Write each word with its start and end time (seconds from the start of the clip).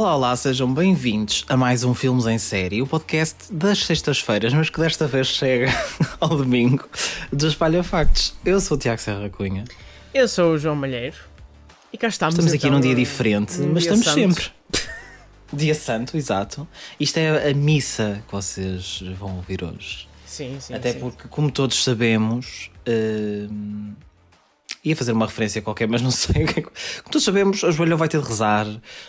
Olá, 0.00 0.16
olá, 0.16 0.34
sejam 0.34 0.72
bem-vindos 0.72 1.44
a 1.46 1.58
mais 1.58 1.84
um 1.84 1.92
Filmes 1.92 2.24
em 2.24 2.38
Série, 2.38 2.80
o 2.80 2.86
podcast 2.86 3.52
das 3.52 3.84
sextas-feiras, 3.84 4.54
mas 4.54 4.70
que 4.70 4.80
desta 4.80 5.06
vez 5.06 5.26
chega 5.26 5.66
ao 6.18 6.38
domingo 6.38 6.88
do 7.30 7.46
Espalha 7.46 7.82
Factos. 7.82 8.34
Eu 8.42 8.62
sou 8.62 8.78
o 8.78 8.80
Tiago 8.80 8.98
Serra 8.98 9.28
Cunha. 9.28 9.64
Eu 10.14 10.26
sou 10.26 10.54
o 10.54 10.58
João 10.58 10.74
Malheiro 10.74 11.18
e 11.92 11.98
cá 11.98 12.08
estamos. 12.08 12.34
Estamos 12.34 12.54
aqui 12.54 12.66
então, 12.66 12.78
num 12.78 12.80
dia 12.80 12.94
diferente, 12.94 13.58
num 13.58 13.74
mas 13.74 13.82
dia 13.82 13.92
estamos 13.92 14.06
santo. 14.06 14.40
sempre. 14.40 14.50
Dia 15.52 15.74
Santo, 15.74 16.16
exato. 16.16 16.66
Isto 16.98 17.18
é 17.18 17.50
a 17.50 17.52
missa 17.52 18.22
que 18.26 18.32
vocês 18.32 19.02
vão 19.18 19.36
ouvir 19.36 19.62
hoje. 19.62 20.08
Sim, 20.24 20.56
sim. 20.60 20.72
Até 20.72 20.94
sim. 20.94 21.00
porque, 21.00 21.28
como 21.28 21.50
todos 21.50 21.84
sabemos, 21.84 22.70
hum, 22.88 23.92
ia 24.82 24.96
fazer 24.96 25.12
uma 25.12 25.26
referência 25.26 25.60
qualquer, 25.60 25.88
mas 25.88 26.02
não 26.02 26.10
sei. 26.12 26.44
é 26.44 26.52
Como 26.52 27.10
todos 27.10 27.24
sabemos, 27.24 27.64
a 27.64 27.70
joelha 27.70 27.96
vai 27.96 28.08
ter 28.08 28.20
de 28.20 28.26
rezar. 28.26 28.66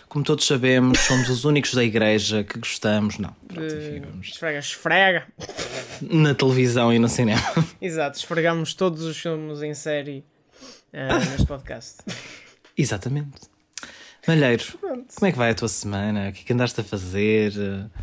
Como 0.08 0.24
todos 0.24 0.46
sabemos, 0.46 1.00
somos 1.00 1.30
os 1.30 1.46
únicos 1.46 1.74
da 1.74 1.84
igreja 1.84 2.44
que 2.44 2.60
gostamos. 2.60 3.18
Não, 3.18 3.34
pronto, 3.48 3.74
enfim, 3.74 4.00
De... 4.00 4.00
vamos. 4.00 4.28
Esfrega, 4.28 4.60
esfrega. 4.60 5.28
Na 6.02 6.34
televisão 6.34 6.94
e 6.94 7.00
no 7.00 7.08
cinema. 7.08 7.42
Exato, 7.82 8.18
esfregamos 8.18 8.74
todos 8.74 9.04
os 9.04 9.18
filmes 9.18 9.62
em 9.62 9.74
série 9.74 10.24
ah, 10.94 11.20
neste 11.20 11.46
podcast. 11.46 11.98
Exatamente. 12.78 13.52
Malheiro, 14.28 14.64
como 14.80 15.28
é 15.28 15.32
que 15.32 15.38
vai 15.38 15.50
a 15.50 15.56
tua 15.56 15.68
semana? 15.68 16.30
O 16.30 16.32
que 16.32 16.42
é 16.42 16.44
que 16.44 16.54
andaste 16.54 16.80
a 16.80 16.84
fazer? 16.84 17.54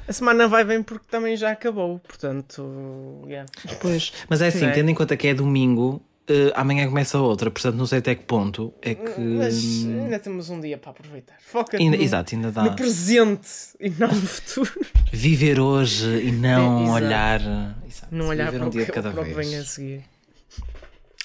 A 0.06 0.12
semana 0.12 0.48
vai 0.48 0.64
bem 0.64 0.82
porque 0.82 1.06
também 1.08 1.36
já 1.36 1.52
acabou, 1.52 2.00
portanto. 2.00 3.22
Yeah. 3.24 3.48
Pois, 3.80 4.12
mas 4.28 4.42
é 4.42 4.48
assim, 4.48 4.66
é? 4.66 4.72
tendo 4.72 4.90
em 4.90 4.94
conta 4.94 5.16
que 5.16 5.28
é 5.28 5.34
domingo, 5.34 6.02
eh, 6.28 6.52
amanhã 6.54 6.86
começa 6.86 7.18
outra, 7.18 7.50
portanto 7.50 7.74
não 7.76 7.86
sei 7.86 7.98
até 8.00 8.14
que 8.14 8.24
ponto 8.24 8.72
é 8.82 8.94
que. 8.94 9.20
Mas 9.20 9.54
ainda 9.84 10.18
temos 10.18 10.50
um 10.50 10.60
dia 10.60 10.76
para 10.78 10.90
aproveitar. 10.90 11.36
Foca-te 11.40 11.82
Ainda- 11.82 11.96
no, 11.96 12.02
exato, 12.02 12.34
ainda 12.34 12.50
dá. 12.52 12.62
no 12.64 12.76
presente 12.76 13.48
e 13.80 13.90
não 13.90 14.08
no 14.08 14.26
futuro. 14.26 14.72
Viver 15.12 15.58
hoje 15.60 16.06
e 16.26 16.30
não 16.32 16.80
É, 16.80 16.82
exato. 16.84 16.92
olhar. 17.04 17.40
Exato, 17.86 18.14
Não 18.14 18.26
olhar 18.28 18.44
viver 18.46 18.58
para 18.58 18.64
um 18.66 18.68
o 18.68 18.72
dia 18.72 18.80
que, 18.82 18.86
de 18.86 18.92
cada 18.92 19.10
vez. 19.10 19.36
vem 19.36 19.56
a 19.56 19.64
seguir. 19.64 20.04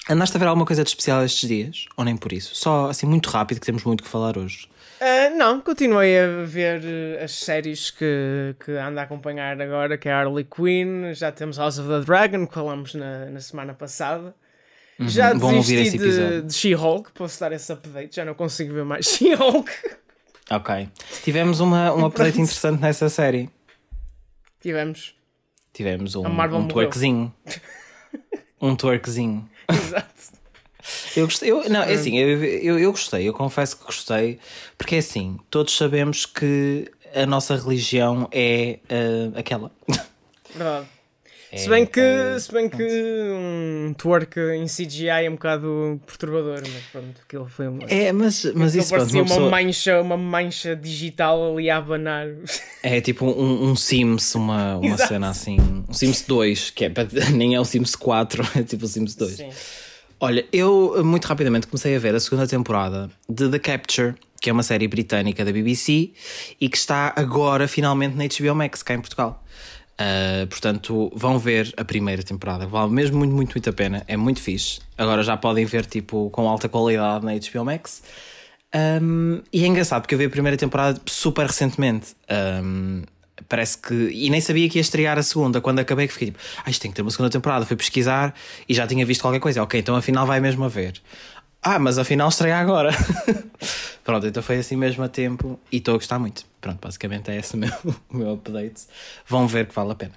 Andaste 0.08 0.36
a 0.36 0.40
ver 0.40 0.46
alguma 0.46 0.66
coisa 0.66 0.82
de 0.84 0.90
especial 0.90 1.24
estes 1.24 1.48
dias? 1.48 1.86
Ou 1.96 2.04
nem 2.04 2.16
por 2.16 2.32
isso? 2.32 2.54
Só 2.54 2.90
assim 2.90 3.06
muito 3.06 3.30
rápido 3.30 3.58
que 3.60 3.66
temos 3.66 3.84
muito 3.84 4.02
que 4.02 4.08
falar 4.08 4.36
hoje. 4.36 4.68
Ah, 5.00 5.30
não, 5.36 5.60
continuei 5.60 6.18
a 6.18 6.44
ver 6.44 6.82
eh, 6.84 7.24
as 7.24 7.32
séries 7.32 7.90
que, 7.90 8.54
que 8.64 8.70
ando 8.72 9.00
a 9.00 9.02
acompanhar 9.02 9.60
agora, 9.60 9.96
que 9.98 10.08
é 10.08 10.12
Harley 10.12 10.44
Quinn, 10.44 11.12
já 11.14 11.32
temos 11.32 11.56
House 11.58 11.78
of 11.78 11.88
the 11.88 12.00
Dragon, 12.00 12.46
que 12.46 12.54
falamos 12.54 12.94
na, 12.94 13.26
na 13.26 13.40
semana 13.40 13.74
passada. 13.74 14.34
Já 15.00 15.32
Uhum. 15.32 15.56
Ouvir 15.56 15.76
desisti 15.76 15.98
de, 15.98 16.42
de 16.42 16.52
She-Hulk, 16.54 17.12
posso 17.12 17.40
dar 17.40 17.52
esse 17.52 17.72
update, 17.72 18.16
já 18.16 18.24
não 18.24 18.34
consigo 18.34 18.72
ver 18.74 18.84
mais 18.84 19.06
She-Hulk. 19.10 19.70
Ok. 20.50 20.88
Tivemos 21.24 21.60
uma, 21.60 21.92
um 21.92 22.04
update 22.06 22.40
interessante 22.40 22.80
nessa 22.80 23.08
série. 23.08 23.50
Tivemos. 24.60 25.14
Tivemos 25.72 26.14
um, 26.14 26.24
um 26.26 26.68
twerkzinho. 26.68 27.34
um 28.60 28.76
twerkzinho. 28.76 29.48
Exato. 29.68 30.14
Eu 31.16 31.24
gostei, 31.26 31.50
eu, 31.50 31.68
não, 31.68 31.80
Hum. 31.80 31.84
é 31.84 31.92
assim, 31.94 32.18
eu, 32.18 32.44
eu, 32.44 32.78
eu 32.78 32.90
gostei, 32.90 33.26
eu 33.26 33.32
confesso 33.32 33.78
que 33.78 33.84
gostei, 33.84 34.38
porque 34.76 34.96
é 34.96 34.98
assim, 34.98 35.38
todos 35.48 35.74
sabemos 35.76 36.26
que 36.26 36.90
a 37.14 37.24
nossa 37.24 37.56
religião 37.56 38.28
é 38.30 38.80
ah, 38.90 39.38
aquela. 39.38 39.70
Verdade. 40.54 40.86
É, 41.54 41.56
se 41.56 41.68
bem 41.68 41.86
que, 41.86 42.00
é, 42.00 42.38
se 42.38 42.52
bem 42.52 42.68
que 42.68 42.82
um 42.82 43.94
twerk 43.96 44.40
em 44.40 44.66
CGI 44.66 45.08
é 45.08 45.28
um 45.30 45.34
bocado 45.34 46.00
perturbador, 46.04 46.60
mas 46.60 46.82
pronto, 46.90 47.20
aquilo 47.24 47.48
foi 47.48 47.68
uma. 47.68 47.84
É, 47.84 48.10
mas, 48.12 48.44
mas 48.56 48.74
isso 48.74 48.90
parecia 48.90 49.20
uma 49.22 49.28
pessoa- 49.28 49.50
mancha, 49.50 50.00
uma 50.00 50.16
mancha 50.16 50.74
digital 50.74 51.52
ali 51.52 51.70
a 51.70 51.76
abanar. 51.76 52.26
é 52.82 53.00
tipo 53.00 53.24
um, 53.24 53.70
um 53.70 53.76
Sims, 53.76 54.34
uma, 54.34 54.76
uma 54.82 54.94
Exato. 54.94 55.08
cena 55.08 55.28
assim, 55.30 55.56
um 55.88 55.92
Sims 55.92 56.22
2, 56.22 56.70
que 56.70 56.86
é, 56.86 56.92
nem 57.32 57.54
é 57.54 57.60
o 57.60 57.64
Sims 57.64 57.94
4, 57.94 58.42
é 58.58 58.62
tipo 58.64 58.84
o 58.84 58.88
Sims 58.88 59.14
2. 59.14 59.32
Sim. 59.36 59.50
Olha, 60.18 60.44
eu 60.52 61.04
muito 61.04 61.26
rapidamente 61.26 61.66
comecei 61.68 61.94
a 61.94 61.98
ver 62.00 62.14
a 62.16 62.20
segunda 62.20 62.48
temporada 62.48 63.10
de 63.28 63.48
The 63.48 63.58
Capture, 63.60 64.14
que 64.40 64.50
é 64.50 64.52
uma 64.52 64.62
série 64.62 64.88
britânica 64.88 65.44
da 65.44 65.52
BBC 65.52 66.12
e 66.60 66.68
que 66.68 66.76
está 66.76 67.12
agora 67.16 67.68
finalmente 67.68 68.16
na 68.16 68.24
HBO 68.24 68.54
Max, 68.56 68.82
cá 68.82 68.94
em 68.94 69.00
Portugal. 69.00 69.42
Uh, 69.94 70.46
portanto, 70.48 71.12
vão 71.14 71.38
ver 71.38 71.72
a 71.76 71.84
primeira 71.84 72.22
temporada, 72.22 72.66
vale 72.66 72.90
mesmo 72.90 73.18
muito, 73.18 73.32
muito, 73.32 73.52
muito 73.52 73.70
a 73.70 73.72
pena, 73.72 74.02
é 74.08 74.16
muito 74.16 74.40
fixe. 74.42 74.80
Agora 74.98 75.22
já 75.22 75.36
podem 75.36 75.64
ver 75.64 75.86
tipo 75.86 76.30
com 76.30 76.48
alta 76.48 76.68
qualidade 76.68 77.24
na 77.24 77.32
HBO 77.32 77.64
Max. 77.64 78.02
Um, 78.74 79.40
e 79.52 79.62
é 79.62 79.66
engraçado 79.68 80.02
porque 80.02 80.16
eu 80.16 80.18
vi 80.18 80.24
a 80.24 80.30
primeira 80.30 80.56
temporada 80.56 81.00
super 81.06 81.46
recentemente. 81.46 82.16
Um, 82.62 83.02
parece 83.48 83.78
que. 83.78 83.94
E 83.94 84.28
nem 84.30 84.40
sabia 84.40 84.68
que 84.68 84.78
ia 84.78 84.82
estrear 84.82 85.16
a 85.16 85.22
segunda. 85.22 85.60
Quando 85.60 85.78
acabei, 85.78 86.08
que 86.08 86.12
fiquei 86.12 86.28
tipo, 86.28 86.40
ah, 86.64 86.70
isto 86.70 86.82
tem 86.82 86.90
que 86.90 86.96
ter 86.96 87.02
uma 87.02 87.10
segunda 87.10 87.30
temporada. 87.30 87.64
Fui 87.64 87.76
pesquisar 87.76 88.34
e 88.68 88.74
já 88.74 88.86
tinha 88.86 89.06
visto 89.06 89.20
qualquer 89.20 89.40
coisa. 89.40 89.62
Ok, 89.62 89.78
então 89.78 89.94
afinal 89.94 90.26
vai 90.26 90.40
mesmo 90.40 90.64
a 90.64 90.68
ver. 90.68 91.00
Ah, 91.66 91.78
mas 91.78 91.98
afinal 91.98 92.28
estreia 92.28 92.58
agora. 92.58 92.90
Pronto, 94.04 94.26
então 94.26 94.42
foi 94.42 94.58
assim 94.58 94.76
mesmo 94.76 95.02
a 95.02 95.08
tempo 95.08 95.58
e 95.72 95.78
estou 95.78 95.94
a 95.94 95.96
gostar 95.96 96.18
muito. 96.18 96.44
Pronto, 96.60 96.78
basicamente 96.78 97.30
é 97.30 97.36
esse 97.36 97.54
o 97.54 97.56
meu, 97.56 97.72
o 98.10 98.16
meu 98.16 98.34
update. 98.34 98.82
Vão 99.26 99.48
ver 99.48 99.66
que 99.66 99.74
vale 99.74 99.92
a 99.92 99.94
pena. 99.94 100.12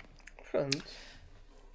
Pronto. 0.51 0.83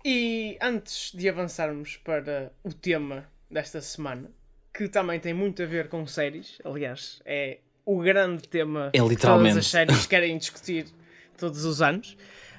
E 0.04 0.58
antes 0.60 1.12
de 1.14 1.26
avançarmos 1.26 1.96
para 1.96 2.52
o 2.62 2.70
tema 2.70 3.24
desta 3.50 3.80
semana, 3.80 4.30
que 4.74 4.88
também 4.88 5.18
tem 5.18 5.32
muito 5.32 5.62
a 5.62 5.66
ver 5.66 5.88
com 5.88 6.06
séries, 6.06 6.58
aliás, 6.64 7.22
é 7.24 7.58
o 7.86 7.98
grande 8.00 8.42
tema 8.48 8.90
É 8.92 8.98
que 8.98 9.16
todas 9.16 9.56
as 9.56 9.66
séries 9.68 10.04
querem 10.06 10.36
discutir 10.36 10.86
todos 11.38 11.64
os 11.64 11.80
anos. 11.80 12.16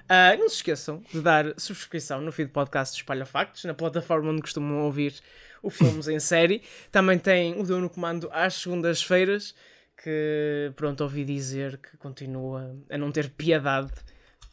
Ah, 0.07 0.35
não 0.37 0.49
se 0.49 0.55
esqueçam 0.57 1.01
de 1.11 1.21
dar 1.21 1.53
subscrição 1.57 2.21
no 2.21 2.31
feed 2.31 2.49
podcast 2.51 2.93
do 2.95 2.97
Espalha 2.97 3.25
Factos, 3.25 3.63
na 3.65 3.73
plataforma 3.73 4.31
onde 4.31 4.41
costumam 4.41 4.83
ouvir 4.83 5.13
o 5.61 5.69
Filmes 5.69 6.07
em 6.07 6.19
Série. 6.19 6.61
Também 6.91 7.17
tem 7.17 7.59
o 7.59 7.63
Deu 7.63 7.79
no 7.79 7.89
Comando 7.89 8.29
às 8.31 8.55
segundas-feiras, 8.55 9.55
que 10.03 10.71
pronto, 10.75 11.01
ouvi 11.01 11.23
dizer 11.23 11.77
que 11.77 11.97
continua 11.97 12.75
a 12.89 12.97
não 12.97 13.11
ter 13.11 13.29
piedade 13.29 13.91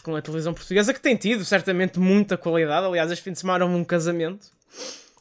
com 0.02 0.14
a 0.16 0.22
televisão 0.22 0.54
portuguesa, 0.54 0.94
que 0.94 1.00
tem 1.00 1.16
tido 1.16 1.44
certamente 1.44 1.98
muesta 1.98 2.36
qualidade. 2.36 2.86
Aliás, 2.86 3.10
este 3.10 3.22
fim 3.24 3.32
de 3.32 3.40
semana 3.40 3.64
houve 3.64 3.76
um 3.76 3.84
casamento. 3.84 4.46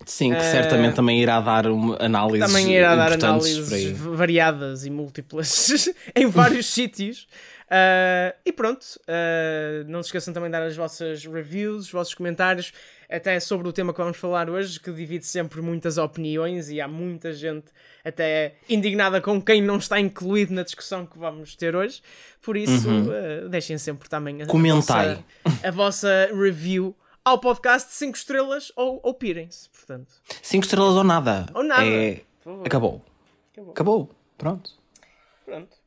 Sim, 0.05 0.29
que 0.31 0.37
Eh, 0.37 0.51
certamente 0.51 0.95
também 0.95 1.21
irá 1.21 1.41
dar 1.41 1.67
uma 1.67 1.97
análises 1.99 2.47
Também 2.47 2.73
irá 2.73 2.95
dar 2.95 3.11
análises 3.11 3.91
variadas 3.97 4.85
e 4.85 4.89
múltiplas 4.89 5.89
em 6.15 6.27
vários 6.27 6.67
sítios. 6.67 7.27
Ah, 7.69 8.33
e 8.43 8.51
pronto, 8.51 8.85
ah, 9.07 9.83
não 9.87 10.01
se 10.01 10.07
esqueçam 10.07 10.33
também 10.33 10.49
de 10.49 10.53
dar 10.53 10.63
as 10.63 10.75
vossas 10.75 11.23
reviews, 11.25 11.85
os 11.85 11.91
vossos 11.91 12.13
comentários, 12.15 12.73
até 13.09 13.39
sobre 13.39 13.67
o 13.67 13.73
tema 13.73 13.93
que 13.93 13.99
vamos 13.99 14.17
falar 14.17 14.49
hoje, 14.49 14.79
que 14.79 14.91
divide 14.91 15.25
sempre 15.25 15.61
muitas 15.61 15.97
opiniões 15.97 16.69
e 16.69 16.81
há 16.81 16.87
muita 16.87 17.31
gente 17.31 17.65
até 18.03 18.55
indignada 18.67 19.21
com 19.21 19.41
quem 19.41 19.61
não 19.61 19.77
está 19.77 19.99
incluído 19.99 20.53
na 20.53 20.63
discussão 20.63 21.05
que 21.05 21.17
vamos 21.17 21.55
ter 21.55 21.75
hoje. 21.75 22.01
Por 22.41 22.57
isso, 22.57 22.89
ah, 22.89 23.47
deixem 23.47 23.77
sempre 23.77 24.09
também 24.09 24.41
a, 24.41 24.47
Comentai. 24.47 25.23
vossa, 25.43 25.67
a 25.67 25.71
vossa 25.71 26.29
review 26.33 26.95
ao 27.23 27.39
podcast 27.39 27.93
5 27.93 28.17
estrelas 28.17 28.71
ou, 28.75 28.99
ou 29.03 29.13
pirem-se, 29.13 29.69
portanto. 29.69 30.11
Cinco 30.41 30.65
estrelas 30.65 30.95
ou 30.95 31.03
nada. 31.03 31.45
Ou 31.53 31.63
nada. 31.63 31.85
É... 31.85 32.21
Acabou. 32.65 33.05
Acabou. 33.53 33.71
Acabou. 33.71 34.09
Pronto. 34.37 34.71
Pronto. 35.45 35.78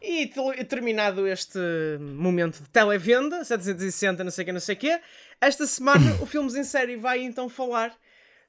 E 0.00 0.30
terminado 0.68 1.26
este 1.26 1.58
momento 2.00 2.62
de 2.62 2.68
televenda, 2.68 3.44
760, 3.44 4.22
não 4.22 4.30
sei 4.30 4.42
o 4.42 4.46
que, 4.46 4.52
não 4.52 4.60
sei 4.60 4.74
o 4.74 4.78
quê, 4.78 5.00
esta 5.40 5.66
semana 5.66 6.16
o 6.22 6.26
Filmes 6.26 6.54
em 6.54 6.64
Série 6.64 6.96
vai 6.96 7.20
então 7.20 7.48
falar 7.48 7.92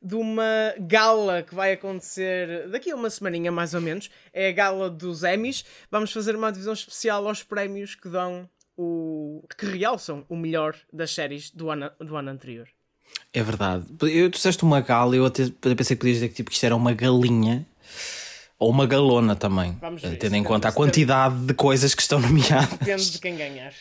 de 0.01 0.15
uma 0.15 0.73
gala 0.79 1.43
que 1.43 1.53
vai 1.53 1.73
acontecer 1.73 2.69
daqui 2.69 2.91
a 2.91 2.95
uma 2.95 3.09
semaninha 3.09 3.51
mais 3.51 3.73
ou 3.73 3.81
menos. 3.81 4.09
É 4.31 4.49
a 4.49 4.51
gala 4.51 4.89
dos 4.89 5.23
Emmys. 5.23 5.65
Vamos 5.91 6.11
fazer 6.11 6.35
uma 6.35 6.51
divisão 6.51 6.73
especial 6.73 7.27
aos 7.27 7.43
prémios 7.43 7.95
que 7.95 8.07
dão 8.07 8.49
o... 8.77 9.43
que 9.57 9.65
realçam 9.65 10.25
o 10.29 10.37
melhor 10.37 10.75
das 10.91 11.11
séries 11.11 11.49
do 11.51 11.69
ano, 11.69 11.91
do 11.99 12.15
ano 12.15 12.29
anterior. 12.29 12.67
É 13.33 13.43
verdade. 13.43 13.85
Eu, 14.01 14.29
disseste 14.29 14.63
uma 14.63 14.81
gala, 14.81 15.15
eu 15.15 15.25
até 15.25 15.49
pensei 15.75 15.95
que 15.95 16.01
podias 16.01 16.17
dizer 16.17 16.29
que, 16.29 16.35
tipo, 16.35 16.49
que 16.49 16.55
isto 16.55 16.65
era 16.65 16.75
uma 16.75 16.93
galinha 16.93 17.65
ou 18.59 18.69
uma 18.69 18.85
galona 18.85 19.35
também. 19.35 19.75
Vamos 19.79 20.01
ver, 20.01 20.17
Tendo 20.17 20.35
em 20.35 20.41
isso 20.41 20.47
conta 20.47 20.67
a 20.67 20.71
quantidade 20.71 21.35
de 21.45 21.53
coisas 21.53 21.95
que 21.95 22.01
estão 22.01 22.19
nomeadas. 22.19 22.77
Depende 22.77 23.11
de 23.11 23.19
quem 23.19 23.37
ganhar. 23.37 23.73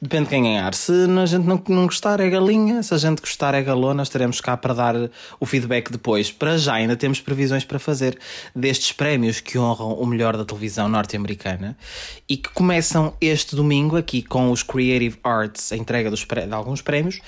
Depende 0.00 0.24
de 0.24 0.30
quem 0.30 0.42
ganhar. 0.42 0.74
Se 0.74 0.92
a 0.92 1.26
gente 1.26 1.46
não, 1.46 1.62
não 1.68 1.86
gostar, 1.86 2.20
é 2.20 2.28
galinha. 2.28 2.82
Se 2.82 2.92
a 2.92 2.98
gente 2.98 3.20
gostar, 3.20 3.54
é 3.54 3.62
galona. 3.62 4.02
Estaremos 4.02 4.40
cá 4.40 4.56
para 4.56 4.74
dar 4.74 4.94
o 5.40 5.46
feedback 5.46 5.90
depois. 5.90 6.30
Para 6.30 6.58
já, 6.58 6.74
ainda 6.74 6.96
temos 6.96 7.20
previsões 7.20 7.64
para 7.64 7.78
fazer 7.78 8.18
destes 8.54 8.92
prémios 8.92 9.40
que 9.40 9.58
honram 9.58 9.94
o 9.94 10.06
melhor 10.06 10.36
da 10.36 10.44
televisão 10.44 10.88
norte-americana 10.88 11.76
e 12.28 12.36
que 12.36 12.50
começam 12.50 13.14
este 13.20 13.56
domingo 13.56 13.96
aqui 13.96 14.22
com 14.22 14.50
os 14.50 14.62
Creative 14.62 15.18
Arts, 15.24 15.72
a 15.72 15.76
entrega 15.76 16.10
dos, 16.10 16.24
de 16.24 16.52
alguns 16.52 16.82
prémios 16.82 17.20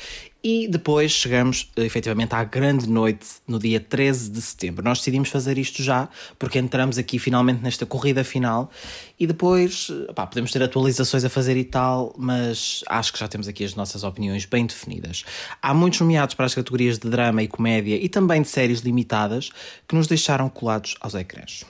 e 0.42 0.68
depois 0.68 1.10
chegamos 1.10 1.68
efetivamente 1.76 2.34
à 2.34 2.44
grande 2.44 2.88
noite 2.88 3.26
no 3.46 3.58
dia 3.58 3.80
13 3.80 4.30
de 4.30 4.40
setembro. 4.40 4.84
Nós 4.84 4.98
decidimos 4.98 5.28
fazer 5.28 5.58
isto 5.58 5.82
já 5.82 6.08
porque 6.38 6.58
entramos 6.58 6.96
aqui 6.96 7.18
finalmente 7.18 7.62
nesta 7.62 7.84
corrida 7.84 8.22
final 8.22 8.70
e 9.18 9.26
depois 9.26 9.90
pá, 10.14 10.26
podemos 10.26 10.52
ter 10.52 10.62
atualizações 10.62 11.24
a 11.24 11.28
fazer 11.28 11.56
e 11.56 11.64
tal, 11.64 12.14
mas 12.16 12.57
acho 12.88 13.12
que 13.12 13.18
já 13.18 13.28
temos 13.28 13.48
aqui 13.48 13.64
as 13.64 13.74
nossas 13.74 14.04
opiniões 14.04 14.44
bem 14.44 14.66
definidas. 14.66 15.24
Há 15.60 15.72
muitos 15.74 16.00
nomeados 16.00 16.34
para 16.34 16.46
as 16.46 16.54
categorias 16.54 16.98
de 16.98 17.08
drama 17.08 17.42
e 17.42 17.48
comédia 17.48 17.96
e 17.96 18.08
também 18.08 18.42
de 18.42 18.48
séries 18.48 18.80
limitadas 18.80 19.50
que 19.86 19.94
nos 19.94 20.06
deixaram 20.06 20.48
colados 20.48 20.96
aos 21.00 21.14
ecrãs. 21.14 21.64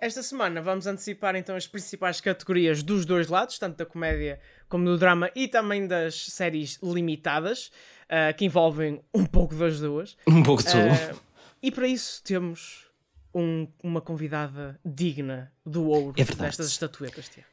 Esta 0.00 0.22
semana 0.22 0.62
vamos 0.62 0.86
antecipar 0.86 1.34
então 1.34 1.56
as 1.56 1.66
principais 1.66 2.20
categorias 2.20 2.82
dos 2.82 3.04
dois 3.04 3.28
lados, 3.28 3.58
tanto 3.58 3.78
da 3.78 3.86
comédia 3.86 4.40
como 4.68 4.84
do 4.84 4.96
drama 4.96 5.30
e 5.34 5.48
também 5.48 5.88
das 5.88 6.14
séries 6.26 6.78
limitadas, 6.80 7.72
uh, 8.04 8.36
que 8.36 8.44
envolvem 8.44 9.00
um 9.12 9.26
pouco 9.26 9.56
das 9.56 9.80
duas. 9.80 10.16
Um 10.26 10.42
pouco 10.42 10.62
de 10.62 10.70
tudo. 10.70 11.16
Uh, 11.16 11.20
e 11.60 11.72
para 11.72 11.88
isso 11.88 12.22
temos 12.22 12.86
um, 13.34 13.66
uma 13.82 14.00
convidada 14.00 14.78
digna 14.84 15.52
do 15.66 15.88
ouro 15.88 16.14
é 16.16 16.24
destas 16.24 16.68
estatuetas. 16.68 17.28
Tia. 17.28 17.44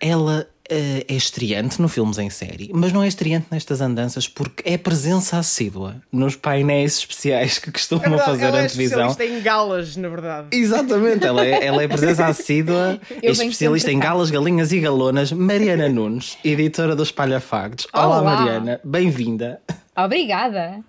Ela 0.00 0.48
uh, 0.70 1.04
é 1.06 1.14
estreante 1.14 1.80
no 1.80 1.86
Filmes 1.86 2.16
em 2.16 2.30
Série, 2.30 2.70
mas 2.72 2.90
não 2.90 3.02
é 3.02 3.08
estreante 3.08 3.48
nestas 3.50 3.82
andanças 3.82 4.26
porque 4.26 4.62
é 4.66 4.78
presença 4.78 5.38
assídua 5.38 5.96
nos 6.10 6.36
painéis 6.36 6.98
especiais 6.98 7.58
que 7.58 7.70
costumam 7.70 8.06
é 8.06 8.08
verdade, 8.08 8.30
fazer 8.30 8.44
ela 8.46 8.60
é 8.60 8.66
televisão. 8.66 9.08
especialista 9.08 9.24
em 9.24 9.42
galas, 9.42 9.96
na 9.96 10.08
verdade. 10.08 10.48
Exatamente, 10.52 11.26
ela 11.26 11.44
é, 11.44 11.66
ela 11.66 11.82
é 11.82 11.88
presença 11.88 12.26
assídua, 12.26 12.98
é 13.22 13.30
especialista 13.30 13.92
em 13.92 13.98
galas, 13.98 14.30
galinhas 14.30 14.72
e 14.72 14.80
galonas. 14.80 15.32
Mariana 15.32 15.88
Nunes, 15.88 16.38
editora 16.42 16.96
do 16.96 17.02
Espalhafactos. 17.02 17.86
Olá, 17.92 18.20
Olá. 18.20 18.22
Mariana, 18.22 18.80
bem-vinda. 18.82 19.60
Obrigada. 19.94 20.82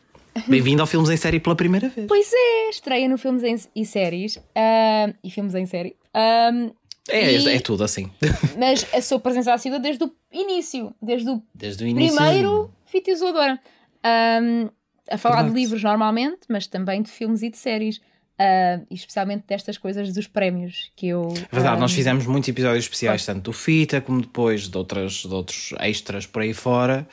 Bem-vindo 0.48 0.82
ao 0.82 0.88
Filmes 0.88 1.10
em 1.10 1.18
Série 1.18 1.42
pela 1.42 1.56
primeira 1.56 1.90
vez. 1.90 2.08
Pois 2.08 2.32
é, 2.34 2.70
estreia 2.70 3.10
no 3.10 3.18
Filmes 3.18 3.44
em, 3.44 3.58
e 3.76 3.86
Séries 3.86 4.38
uh, 4.38 5.14
e 5.22 5.30
Filmes 5.30 5.54
em 5.56 5.66
Série. 5.66 5.98
Um, 6.16 6.72
é, 7.10 7.34
e... 7.34 7.50
é 7.50 7.60
tudo 7.60 7.84
assim. 7.84 8.12
Mas 8.58 8.86
a 8.94 9.02
sua 9.02 9.20
presença 9.20 9.54
assídua 9.54 9.80
desde 9.80 10.04
o 10.04 10.12
início, 10.32 10.94
desde 11.02 11.30
o, 11.30 11.42
desde 11.54 11.84
o 11.84 11.88
início. 11.88 12.16
primeiro 12.16 12.72
Fita 12.86 13.12
Isoladora. 13.12 13.60
Um, 14.06 14.70
a 15.10 15.18
falar 15.18 15.38
Verdade. 15.38 15.56
de 15.56 15.62
livros 15.62 15.84
normalmente, 15.84 16.42
mas 16.48 16.68
também 16.68 17.02
de 17.02 17.10
filmes 17.10 17.42
e 17.42 17.50
de 17.50 17.58
séries. 17.58 18.00
Uh, 18.40 18.88
especialmente 18.90 19.44
destas 19.48 19.78
coisas 19.78 20.12
dos 20.14 20.26
prémios 20.26 20.92
que 20.96 21.10
eu. 21.10 21.30
Verdade, 21.52 21.78
um... 21.78 21.80
nós 21.80 21.92
fizemos 21.92 22.26
muitos 22.26 22.50
episódios 22.50 22.86
especiais, 22.86 23.24
tanto 23.24 23.52
do 23.52 23.54
Fita 23.54 24.02
como 24.02 24.20
depois 24.20 24.68
de, 24.68 24.76
outras, 24.76 25.14
de 25.14 25.34
outros 25.34 25.74
extras 25.80 26.26
por 26.26 26.42
aí 26.42 26.54
fora. 26.54 27.08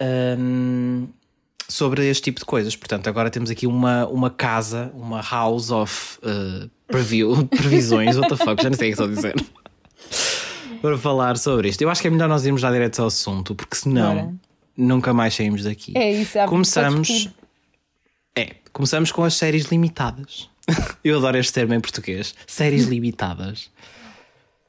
Um, 0.00 1.08
sobre 1.70 2.08
este 2.08 2.24
tipo 2.24 2.40
de 2.40 2.44
coisas. 2.44 2.76
Portanto, 2.76 3.08
agora 3.08 3.30
temos 3.30 3.50
aqui 3.50 3.66
uma, 3.66 4.06
uma 4.06 4.30
casa, 4.30 4.92
uma 4.94 5.20
house 5.22 5.70
of 5.70 6.18
uh, 6.18 6.70
preview, 6.90 7.46
previsões, 7.48 8.16
what 8.16 8.28
the 8.28 8.36
fuck, 8.36 8.62
já 8.62 8.70
não 8.70 8.76
sei 8.76 8.92
o 8.92 8.96
que 8.96 9.02
estou 9.02 9.06
a 9.06 9.08
dizer. 9.08 9.34
Para 10.80 10.96
falar 10.96 11.36
sobre 11.36 11.68
isto. 11.68 11.82
Eu 11.82 11.90
acho 11.90 12.00
que 12.00 12.08
é 12.08 12.10
melhor 12.10 12.28
nós 12.28 12.44
irmos 12.44 12.60
já 12.60 12.70
direto 12.70 13.00
ao 13.00 13.08
assunto, 13.08 13.54
porque 13.54 13.76
senão 13.76 14.14
Bora. 14.14 14.34
nunca 14.76 15.12
mais 15.12 15.34
saímos 15.34 15.64
daqui. 15.64 15.92
É 15.96 16.12
isso, 16.12 16.38
é 16.38 16.46
Começamos. 16.46 17.28
É, 18.34 18.54
começamos 18.72 19.12
com 19.12 19.22
as 19.22 19.34
séries 19.34 19.66
limitadas. 19.66 20.48
Eu 21.04 21.18
adoro 21.18 21.36
este 21.36 21.52
termo 21.52 21.74
em 21.74 21.80
português. 21.80 22.34
Séries 22.46 22.86
limitadas. 22.86 23.70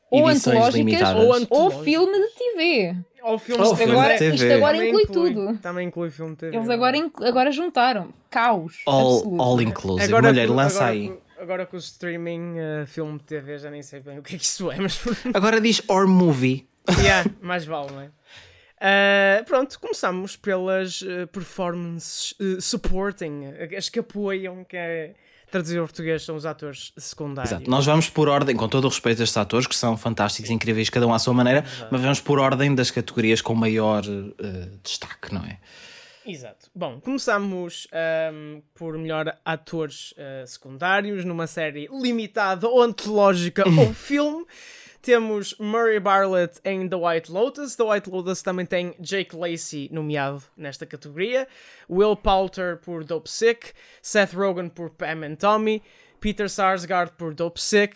Ou 0.09 0.27
antológicas 0.27 0.75
limitadas. 0.75 1.47
Ou, 1.49 1.63
ou 1.63 1.83
filme 1.83 2.19
de 2.19 2.33
TV. 2.33 2.95
Ou 3.23 3.37
filmes 3.37 3.67
oh, 3.67 3.71
de 3.71 3.77
TV. 3.77 3.91
Agora, 3.91 4.17
TV. 4.17 4.35
Isto 4.35 4.53
agora 4.53 4.77
inclui, 4.77 5.03
inclui, 5.03 5.33
tudo. 5.33 5.57
Também 5.59 5.87
inclui 5.87 6.09
filme 6.09 6.31
de 6.31 6.37
TV. 6.37 6.57
Eles 6.57 6.69
agora, 6.69 6.97
agora 7.21 7.51
juntaram. 7.51 8.09
Caos. 8.29 8.81
All, 8.85 9.39
all 9.39 9.61
inclusive. 9.61 10.11
Agora, 10.11 10.27
Mulher, 10.27 10.49
lança 10.49 10.83
agora, 10.83 10.91
aí. 10.91 11.13
Agora 11.41 11.65
com 11.65 11.75
o 11.75 11.79
streaming, 11.79 12.59
uh, 12.59 12.85
filme 12.85 13.17
de 13.17 13.23
TV, 13.23 13.57
já 13.57 13.71
nem 13.71 13.81
sei 13.81 13.99
bem 13.99 14.19
o 14.19 14.21
que 14.21 14.35
é 14.35 14.37
que 14.37 14.43
isso 14.43 14.71
é, 14.71 14.77
mas. 14.77 15.01
agora 15.33 15.59
diz 15.59 15.81
or 15.87 16.07
movie. 16.07 16.69
Yeah, 16.99 17.27
mais 17.41 17.65
vale, 17.65 17.91
não 17.91 18.01
é? 18.01 18.11
Uh, 18.77 19.45
pronto, 19.45 19.79
começamos 19.79 20.35
pelas 20.35 21.01
uh, 21.01 21.25
performances 21.31 22.35
supporting, 22.59 23.45
as 23.75 23.89
que 23.89 23.99
apoiam, 23.99 24.63
que 24.63 24.77
é 24.77 25.15
traduzir 25.49 25.79
ao 25.79 25.85
português 25.85 26.23
são 26.23 26.35
os 26.35 26.45
atores 26.45 26.93
secundários. 26.95 27.51
Exato. 27.51 27.69
Nós 27.69 27.87
vamos 27.87 28.07
por 28.07 28.29
ordem, 28.29 28.55
com 28.55 28.69
todo 28.69 28.85
o 28.85 28.89
respeito 28.89 29.21
a 29.21 29.23
estes 29.23 29.37
atores, 29.37 29.65
que 29.65 29.75
são 29.75 29.97
fantásticos 29.97 30.51
e 30.51 30.53
incríveis, 30.53 30.91
cada 30.91 31.07
um 31.07 31.13
à 31.13 31.17
sua 31.17 31.33
maneira, 31.33 31.65
Exato. 31.65 31.87
mas 31.91 32.01
vamos 32.01 32.21
por 32.21 32.39
ordem 32.39 32.75
das 32.75 32.91
categorias 32.91 33.41
com 33.41 33.55
maior 33.55 34.03
destaque, 34.83 35.33
não 35.33 35.43
é? 35.43 35.57
Exato. 36.25 36.69
Bom, 36.73 36.99
começamos 36.99 37.87
um, 38.31 38.61
por 38.75 38.97
melhor 38.97 39.37
atores 39.43 40.11
uh, 40.13 40.45
secundários 40.45 41.25
numa 41.25 41.47
série 41.47 41.87
limitada 41.91 42.67
ou 42.67 42.81
antológica 42.81 43.63
ou 43.79 43.93
filme. 43.93 44.45
Temos 45.01 45.55
Murray 45.57 45.99
Bartlett 45.99 46.59
em 46.63 46.87
The 46.87 46.95
White 46.95 47.31
Lotus. 47.31 47.75
The 47.75 47.83
White 47.83 48.09
Lotus 48.09 48.43
também 48.43 48.67
tem 48.67 48.93
Jake 48.99 49.35
Lacey 49.35 49.89
nomeado 49.91 50.43
nesta 50.55 50.85
categoria. 50.85 51.47
Will 51.89 52.15
Poulter 52.15 52.77
por 52.77 53.03
Dope 53.03 53.27
Sick. 53.27 53.73
Seth 53.99 54.33
Rogen 54.33 54.69
por 54.69 54.91
Pam 54.91 55.25
and 55.25 55.35
Tommy. 55.37 55.81
Peter 56.19 56.47
Sarsgaard 56.47 57.13
por 57.17 57.33
Dope 57.33 57.59
Sick. 57.59 57.95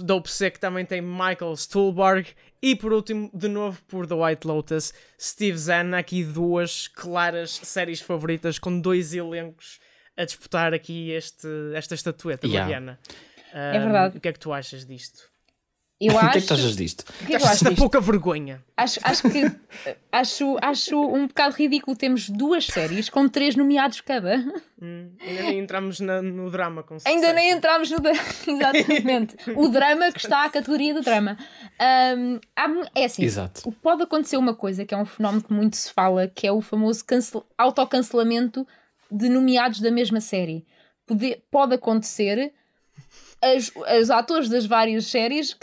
Dope 0.00 0.30
Sick 0.30 0.58
também 0.58 0.84
tem 0.84 1.00
Michael 1.00 1.56
Stuhlbarg. 1.56 2.28
E 2.62 2.74
por 2.74 2.92
último, 2.92 3.30
de 3.32 3.48
novo 3.48 3.80
por 3.86 4.06
The 4.06 4.14
White 4.14 4.46
Lotus, 4.46 4.92
Steve 5.20 5.56
Zahn. 5.58 5.94
Aqui 5.94 6.24
duas 6.24 6.88
claras 6.88 7.50
séries 7.62 8.00
favoritas 8.00 8.58
com 8.58 8.80
dois 8.80 9.14
elencos 9.14 9.78
a 10.16 10.24
disputar 10.24 10.72
aqui 10.72 11.10
este, 11.10 11.46
esta 11.74 11.94
estatueta, 11.94 12.46
yeah. 12.46 12.64
Mariana. 12.64 12.98
Um, 13.54 13.58
é 13.58 13.78
verdade. 13.78 14.18
O 14.18 14.20
que 14.20 14.28
é 14.28 14.32
que 14.32 14.38
tu 14.38 14.52
achas 14.52 14.86
disto? 14.86 15.28
Eu 16.00 16.16
acho. 16.18 16.28
o 16.28 16.32
que 16.32 16.38
é 16.38 16.40
que 16.40 16.46
tu 16.46 16.54
achas 16.54 16.76
disto? 16.76 17.00
O 17.00 17.26
que 17.26 17.34
é 17.34 17.38
que 17.38 17.44
achas 17.44 17.62
da 17.62 17.72
pouca 17.72 18.00
vergonha? 18.00 18.62
Acho, 18.76 19.00
acho 19.02 19.22
que 19.30 19.50
acho, 20.12 20.56
acho 20.60 21.00
um 21.00 21.26
bocado 21.26 21.54
ridículo. 21.56 21.96
Temos 21.96 22.28
duas 22.28 22.66
séries 22.66 23.08
com 23.08 23.28
três 23.28 23.56
nomeados 23.56 24.00
cada. 24.02 24.36
Hum, 24.80 25.10
ainda 25.20 25.42
nem 25.42 25.58
entramos 25.58 26.00
na, 26.00 26.20
no 26.20 26.50
drama, 26.50 26.82
com 26.82 26.98
Ainda 27.04 27.32
nem 27.32 27.50
entramos 27.50 27.90
no 27.90 27.98
drama. 27.98 28.20
Exatamente. 28.46 29.36
o 29.56 29.68
drama 29.68 30.12
que 30.12 30.18
está 30.18 30.44
à 30.44 30.50
categoria 30.50 30.92
do 30.92 31.00
drama. 31.00 31.38
Um, 32.18 32.38
é 32.94 33.04
assim. 33.06 33.24
Exato. 33.24 33.72
Pode 33.82 34.02
acontecer 34.02 34.36
uma 34.36 34.54
coisa 34.54 34.84
que 34.84 34.94
é 34.94 34.98
um 34.98 35.06
fenómeno 35.06 35.42
que 35.42 35.52
muito 35.52 35.76
se 35.76 35.92
fala, 35.92 36.28
que 36.28 36.46
é 36.46 36.52
o 36.52 36.60
famoso 36.60 37.04
cancel, 37.04 37.46
autocancelamento 37.56 38.66
de 39.10 39.28
nomeados 39.28 39.80
da 39.80 39.90
mesma 39.90 40.20
série. 40.20 40.66
Pode, 41.06 41.42
pode 41.50 41.74
acontecer 41.74 42.52
as, 43.42 43.70
os 44.00 44.10
atores 44.10 44.48
das 44.48 44.66
várias 44.66 45.06
séries 45.06 45.56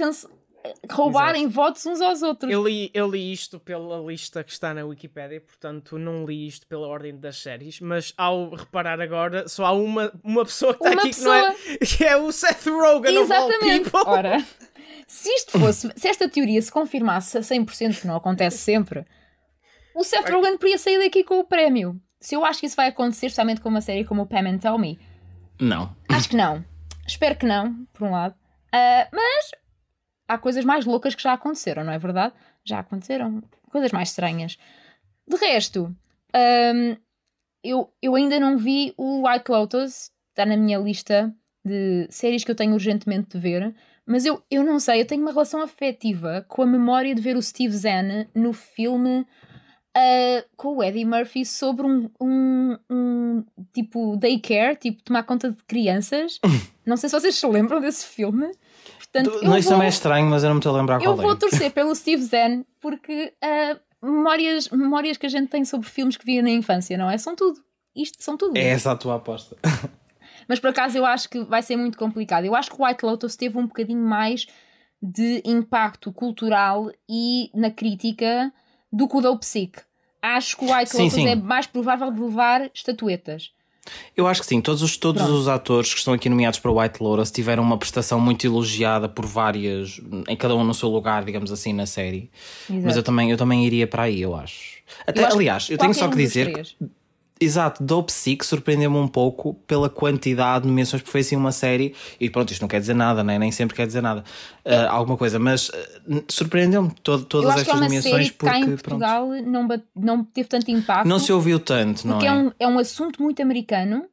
roubarem 0.89 1.43
Exato. 1.43 1.55
votos 1.55 1.85
uns 1.85 2.01
aos 2.01 2.21
outros. 2.21 2.51
Eu 2.51 2.65
li, 2.65 2.89
eu 2.93 3.09
li 3.09 3.31
isto 3.33 3.59
pela 3.59 3.99
lista 3.99 4.43
que 4.43 4.51
está 4.51 4.73
na 4.73 4.85
Wikipedia, 4.85 5.41
portanto 5.41 5.97
não 5.97 6.25
li 6.25 6.47
isto 6.47 6.65
pela 6.67 6.87
ordem 6.87 7.17
das 7.17 7.37
séries, 7.37 7.79
mas 7.79 8.13
ao 8.17 8.51
reparar 8.51 9.01
agora, 9.01 9.47
só 9.47 9.65
há 9.65 9.71
uma, 9.73 10.11
uma 10.23 10.45
pessoa 10.45 10.73
que 10.73 10.83
está 10.83 10.99
aqui 10.99 11.09
pessoa... 11.09 11.35
que, 11.35 11.67
não 11.67 11.73
é, 11.73 11.77
que 11.85 12.03
é 12.05 12.17
o 12.17 12.31
Seth 12.31 12.65
Rogen 12.65 13.17
Exatamente. 13.17 13.89
Ora, 13.93 14.45
se 15.07 15.29
isto 15.29 15.59
fosse, 15.59 15.91
se 15.95 16.07
esta 16.07 16.29
teoria 16.29 16.61
se 16.61 16.71
confirmasse 16.71 17.37
a 17.37 17.41
100%, 17.41 18.01
que 18.01 18.07
não 18.07 18.15
acontece 18.15 18.57
sempre, 18.57 19.05
o 19.95 20.03
Seth 20.03 20.29
Rogen 20.29 20.57
poderia 20.57 20.77
sair 20.77 20.99
daqui 20.99 21.23
com 21.23 21.39
o 21.39 21.43
prémio. 21.43 21.99
Se 22.19 22.35
eu 22.35 22.45
acho 22.45 22.61
que 22.61 22.65
isso 22.65 22.75
vai 22.75 22.87
acontecer, 22.87 23.25
especialmente 23.25 23.59
com 23.59 23.67
uma 23.67 23.81
série 23.81 24.05
como 24.05 24.21
o 24.21 24.25
Pam 24.25 24.47
and 24.47 24.59
Tommy. 24.59 24.97
Não. 25.59 25.93
Acho 26.07 26.29
que 26.29 26.37
não. 26.37 26.63
Espero 27.07 27.35
que 27.35 27.45
não, 27.45 27.85
por 27.93 28.07
um 28.07 28.11
lado. 28.11 28.35
Uh, 28.73 29.07
mas 29.11 29.51
há 30.27 30.37
coisas 30.37 30.65
mais 30.65 30.85
loucas 30.85 31.15
que 31.15 31.23
já 31.23 31.33
aconteceram, 31.33 31.83
não 31.83 31.93
é 31.93 31.99
verdade? 31.99 32.33
Já 32.63 32.79
aconteceram 32.79 33.43
coisas 33.69 33.91
mais 33.91 34.09
estranhas. 34.09 34.57
De 35.27 35.37
resto, 35.37 35.95
um, 36.35 36.97
eu, 37.63 37.93
eu 38.01 38.15
ainda 38.15 38.39
não 38.39 38.57
vi 38.57 38.93
o 38.97 39.27
White 39.27 39.49
Lotus, 39.49 40.11
está 40.29 40.45
na 40.45 40.57
minha 40.57 40.77
lista 40.77 41.33
de 41.63 42.07
séries 42.09 42.43
que 42.43 42.51
eu 42.51 42.55
tenho 42.55 42.73
urgentemente 42.73 43.29
de 43.29 43.39
ver, 43.39 43.73
mas 44.05 44.25
eu, 44.25 44.43
eu 44.51 44.63
não 44.63 44.79
sei, 44.79 45.01
eu 45.01 45.05
tenho 45.05 45.21
uma 45.21 45.31
relação 45.31 45.61
afetiva 45.61 46.45
com 46.49 46.61
a 46.61 46.65
memória 46.65 47.15
de 47.15 47.21
ver 47.21 47.37
o 47.37 47.41
Steve 47.41 47.75
Zahn 47.75 48.27
no 48.35 48.51
filme 48.51 49.21
uh, 49.21 50.45
com 50.57 50.77
o 50.77 50.83
Eddie 50.83 51.05
Murphy 51.05 51.45
sobre 51.45 51.85
um, 51.85 52.09
um, 52.19 52.77
um, 52.89 53.45
tipo 53.71 54.17
daycare, 54.17 54.75
tipo 54.75 55.01
tomar 55.03 55.23
conta 55.23 55.51
de 55.51 55.63
crianças. 55.63 56.39
não 56.85 56.97
sei 56.97 57.09
se 57.09 57.19
vocês 57.19 57.35
se 57.35 57.47
lembram 57.47 57.79
desse 57.79 58.05
filme. 58.05 58.51
Portanto, 58.97 59.43
não, 59.43 59.57
isso 59.57 59.69
vou, 59.69 59.83
é 59.83 59.87
estranho, 59.87 60.27
mas 60.27 60.43
eu 60.43 60.49
não 60.49 60.55
me 60.55 60.59
estou 60.59 60.75
a 60.75 60.77
lembrar 60.77 60.99
qual 60.99 61.15
Eu 61.15 61.21
vou 61.21 61.35
torcer 61.35 61.69
pelo 61.73 61.93
Steve 61.95 62.23
Zahn 62.23 62.63
porque 62.79 63.33
uh, 63.43 64.05
memórias, 64.05 64.69
memórias 64.69 65.17
que 65.17 65.25
a 65.25 65.29
gente 65.29 65.49
tem 65.49 65.63
sobre 65.63 65.87
filmes 65.87 66.17
que 66.17 66.25
via 66.25 66.41
na 66.41 66.49
infância, 66.49 66.97
não 66.97 67.09
é? 67.09 67.17
São 67.17 67.35
tudo. 67.35 67.59
Isto 67.95 68.23
são 68.23 68.35
tudo. 68.35 68.57
É 68.57 68.69
essa 68.69 68.91
a 68.91 68.95
tua 68.95 69.15
aposta. 69.15 69.55
Mas 70.47 70.59
por 70.59 70.71
acaso 70.71 70.97
eu 70.97 71.05
acho 71.05 71.29
que 71.29 71.43
vai 71.43 71.61
ser 71.61 71.77
muito 71.77 71.97
complicado. 71.97 72.45
Eu 72.45 72.55
acho 72.55 72.69
que 72.69 72.81
o 72.81 72.85
White 72.85 73.05
Lotus 73.05 73.35
teve 73.35 73.57
um 73.57 73.67
bocadinho 73.67 74.03
mais 74.03 74.47
de 75.01 75.41
impacto 75.45 76.11
cultural 76.11 76.91
e 77.09 77.49
na 77.53 77.69
crítica 77.69 78.51
do 78.91 79.07
que 79.07 79.17
o 79.17 79.21
Dope 79.21 79.45
Sick. 79.45 79.79
Acho 80.21 80.57
que 80.57 80.65
o 80.65 80.73
White 80.73 80.91
Sim, 80.91 80.97
Lotus 80.97 81.13
sim. 81.13 81.27
é 81.27 81.35
mais 81.35 81.67
provável 81.67 82.11
de 82.11 82.21
levar 82.21 82.69
estatuetas. 82.73 83.51
Eu 84.15 84.27
acho 84.27 84.41
que 84.41 84.47
sim, 84.47 84.61
todos, 84.61 84.81
os, 84.81 84.95
todos 84.95 85.21
Pronto. 85.21 85.37
os 85.37 85.47
atores 85.47 85.93
que 85.93 85.99
estão 85.99 86.13
aqui 86.13 86.29
nomeados 86.29 86.59
para 86.59 86.71
o 86.71 86.79
White 86.79 87.01
Lotus 87.03 87.31
tiveram 87.31 87.63
uma 87.63 87.77
prestação 87.77 88.19
muito 88.19 88.45
elogiada 88.45 89.09
por 89.09 89.25
várias, 89.25 89.99
em 90.27 90.35
cada 90.35 90.55
um 90.55 90.63
no 90.63 90.73
seu 90.73 90.89
lugar, 90.89 91.25
digamos 91.25 91.51
assim, 91.51 91.73
na 91.73 91.85
série. 91.85 92.29
Mas 92.69 92.79
Exato. 92.79 92.99
eu 92.99 93.03
também, 93.03 93.31
eu 93.31 93.37
também 93.37 93.65
iria 93.65 93.85
para 93.87 94.03
aí, 94.03 94.21
eu 94.21 94.35
acho. 94.35 94.77
Até, 95.05 95.21
Eu 95.21 95.27
acho 95.27 95.35
aliás, 95.37 95.69
eu 95.69 95.77
tenho 95.77 95.93
só 95.93 96.07
que 96.07 96.15
dizer 96.15 96.53
que. 96.53 96.75
Exato, 97.41 97.83
Dope 97.83 98.11
Sick 98.11 98.45
surpreendeu-me 98.45 98.95
um 98.97 99.07
pouco 99.07 99.55
pela 99.67 99.89
quantidade 99.89 100.63
de 100.63 100.69
nomeações, 100.69 101.01
porque 101.01 101.11
foi 101.11 101.21
assim 101.21 101.35
uma 101.35 101.51
série, 101.51 101.93
e 102.19 102.29
pronto, 102.29 102.51
isto 102.51 102.61
não 102.61 102.67
quer 102.69 102.79
dizer 102.79 102.93
nada, 102.93 103.23
né? 103.23 103.37
nem 103.37 103.51
sempre 103.51 103.75
quer 103.75 103.85
dizer 103.87 104.01
nada, 104.01 104.23
ah, 104.63 104.89
alguma 104.91 105.17
coisa, 105.17 105.39
mas 105.39 105.69
ah, 105.73 106.21
surpreendeu-me 106.29 106.91
to- 107.01 107.25
todas 107.25 107.57
é 107.57 107.61
estas 107.61 107.73
uma 107.75 107.83
nomeações 107.85 108.13
série 108.13 108.29
que 108.29 108.37
cá 108.37 108.57
em 108.59 108.65
porque 108.65 108.83
pronto, 108.83 108.99
Portugal 108.99 109.27
não, 109.43 109.67
não 109.95 110.23
teve 110.23 110.47
tanto 110.47 110.71
impacto. 110.71 111.07
não 111.07 111.19
se 111.19 111.33
ouviu 111.33 111.59
tanto, 111.59 112.07
não 112.07 112.13
porque 112.13 112.27
é? 112.27 112.29
é 112.29 112.33
um, 112.33 112.51
é 112.59 112.67
um 112.67 112.79
assunto 112.79 113.21
muito 113.21 113.41
americano, 113.41 114.05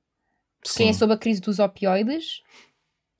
que 0.62 0.82
é 0.84 0.92
sobre 0.92 1.14
a 1.14 1.18
crise 1.18 1.40
dos 1.40 1.58
opioides, 1.58 2.42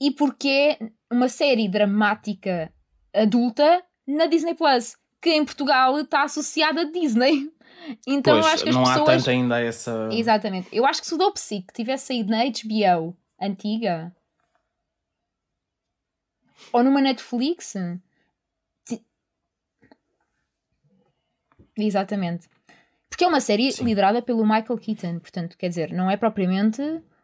e 0.00 0.11
porque 0.11 0.49
é 0.49 0.78
uma 1.12 1.28
série 1.28 1.69
dramática 1.69 2.73
adulta 3.14 3.83
na 4.09 4.26
Disney 4.26 4.54
Plus, 4.54 4.97
que 5.23 5.30
em 5.30 5.45
Portugal 5.45 5.99
está 6.00 6.23
associada 6.25 6.80
a 6.80 6.85
Disney. 6.90 7.50
Então 8.06 8.34
pois, 8.34 8.46
eu 8.46 8.52
acho 8.52 8.62
que 8.64 8.68
as 8.70 8.75
não 8.75 8.82
há 8.84 8.92
pessoas. 8.92 9.16
tanto 9.18 9.30
ainda 9.30 9.60
essa. 9.60 10.08
Exatamente. 10.12 10.68
Eu 10.72 10.84
acho 10.87 11.00
que 11.00 11.06
se 11.06 11.14
o 11.14 11.18
Dope 11.18 11.40
Sick 11.40 11.72
tivesse 11.72 12.06
saído 12.08 12.30
na 12.30 12.38
HBO 12.44 13.16
antiga 13.40 14.14
ou 16.72 16.82
numa 16.84 17.00
Netflix. 17.00 17.75
ti- 18.84 19.04
Exatamente. 21.76 22.49
Porque 23.08 23.25
é 23.25 23.26
uma 23.26 23.40
série 23.40 23.72
Sim. 23.72 23.84
liderada 23.84 24.22
pelo 24.22 24.44
Michael 24.44 24.78
Keaton, 24.78 25.18
portanto, 25.18 25.56
quer 25.58 25.68
dizer, 25.68 25.92
não 25.92 26.10
é 26.10 26.16
propriamente 26.16 26.80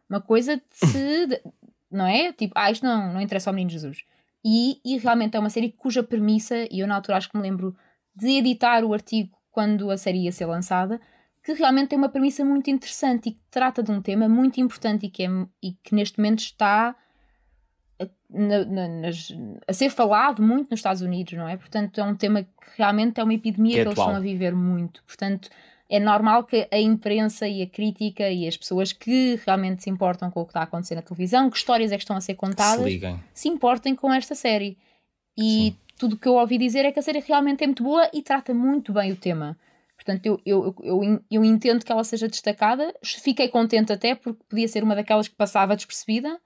uma 0.08 0.20
coisa 0.20 0.56
de 0.56 0.62
se. 0.72 1.42
não 1.90 2.06
é? 2.06 2.32
Tipo, 2.32 2.52
ah, 2.56 2.70
isto 2.70 2.84
não, 2.84 3.12
não 3.12 3.20
interessa 3.20 3.50
ao 3.50 3.54
Menino 3.54 3.70
Jesus. 3.70 4.04
E, 4.44 4.80
e 4.84 4.98
realmente 4.98 5.36
é 5.36 5.40
uma 5.40 5.50
série 5.50 5.72
cuja 5.72 6.02
premissa, 6.02 6.66
e 6.70 6.80
eu 6.80 6.86
na 6.86 6.96
altura 6.96 7.18
acho 7.18 7.28
que 7.30 7.36
me 7.36 7.42
lembro 7.42 7.76
de 8.14 8.28
editar 8.38 8.84
o 8.84 8.92
artigo 8.94 9.35
quando 9.56 9.90
a 9.90 9.96
série 9.96 10.18
ia 10.24 10.32
ser 10.32 10.44
lançada, 10.44 11.00
que 11.42 11.54
realmente 11.54 11.88
tem 11.88 11.98
uma 11.98 12.10
premissa 12.10 12.44
muito 12.44 12.68
interessante 12.68 13.30
e 13.30 13.32
que 13.32 13.40
trata 13.50 13.82
de 13.82 13.90
um 13.90 14.02
tema 14.02 14.28
muito 14.28 14.60
importante 14.60 15.06
e 15.06 15.08
que, 15.10 15.22
é, 15.24 15.28
e 15.62 15.72
que 15.82 15.94
neste 15.94 16.18
momento 16.18 16.40
está 16.40 16.94
a, 17.98 18.04
na- 18.28 18.64
na- 18.66 18.88
nas- 18.88 19.32
a 19.66 19.72
ser 19.72 19.88
falado 19.88 20.42
muito 20.42 20.70
nos 20.70 20.80
Estados 20.80 21.00
Unidos, 21.00 21.32
não 21.32 21.48
é? 21.48 21.56
Portanto, 21.56 21.98
é 21.98 22.04
um 22.04 22.14
tema 22.14 22.42
que 22.42 22.50
realmente 22.76 23.18
é 23.18 23.24
uma 23.24 23.32
epidemia 23.32 23.72
Que 23.72 23.80
é 23.80 23.82
que, 23.84 23.88
eles 23.88 23.98
estão 23.98 24.14
a 24.14 24.20
viver 24.20 24.54
muito. 24.54 25.02
Portanto, 25.06 25.48
é 25.88 25.98
normal 25.98 26.44
que 26.44 26.68
a 26.70 26.78
imprensa 26.78 27.48
e 27.48 27.62
a 27.62 27.66
crítica 27.66 28.28
e 28.28 28.46
as 28.46 28.58
pessoas 28.58 28.92
que 28.92 29.40
realmente 29.46 29.84
se 29.84 29.88
importam 29.88 30.30
com 30.30 30.42
o 30.42 30.44
que 30.44 30.50
está 30.50 30.60
a 30.60 30.64
acontecer 30.64 30.96
na 30.96 31.00
televisão, 31.02 31.48
que 31.48 31.56
histórias 31.56 31.92
é 31.92 31.96
que 31.96 32.02
estão 32.02 32.16
a 32.16 32.20
ser 32.20 32.32
se 32.32 32.38
contadas, 32.38 32.84
liguem. 32.84 33.18
se 33.32 33.48
importem 33.48 33.94
com 33.94 34.12
esta 34.12 34.34
série. 34.34 34.76
E 35.38 35.70
Sim. 35.70 35.76
Tudo 35.98 36.14
o 36.14 36.18
que 36.18 36.28
eu 36.28 36.34
ouvi 36.34 36.58
dizer 36.58 36.84
é 36.84 36.92
que 36.92 36.98
a 36.98 37.02
série 37.02 37.20
realmente 37.20 37.64
é 37.64 37.66
muito 37.66 37.82
boa 37.82 38.08
e 38.12 38.22
trata 38.22 38.52
muito 38.52 38.92
bem 38.92 39.12
o 39.12 39.16
tema. 39.16 39.56
Portanto, 39.96 40.26
eu, 40.26 40.40
eu, 40.44 40.74
eu, 40.82 41.20
eu, 41.30 41.44
entendo 41.44 41.84
que 41.84 41.90
ela 41.90 42.04
seja 42.04 42.28
destacada. 42.28 42.94
Fiquei 43.02 43.48
contente 43.48 43.92
até 43.92 44.14
porque 44.14 44.42
podia 44.48 44.68
ser 44.68 44.82
uma 44.84 44.94
daquelas 44.94 45.26
que 45.26 45.34
passava 45.34 45.74
despercebida. 45.74 46.38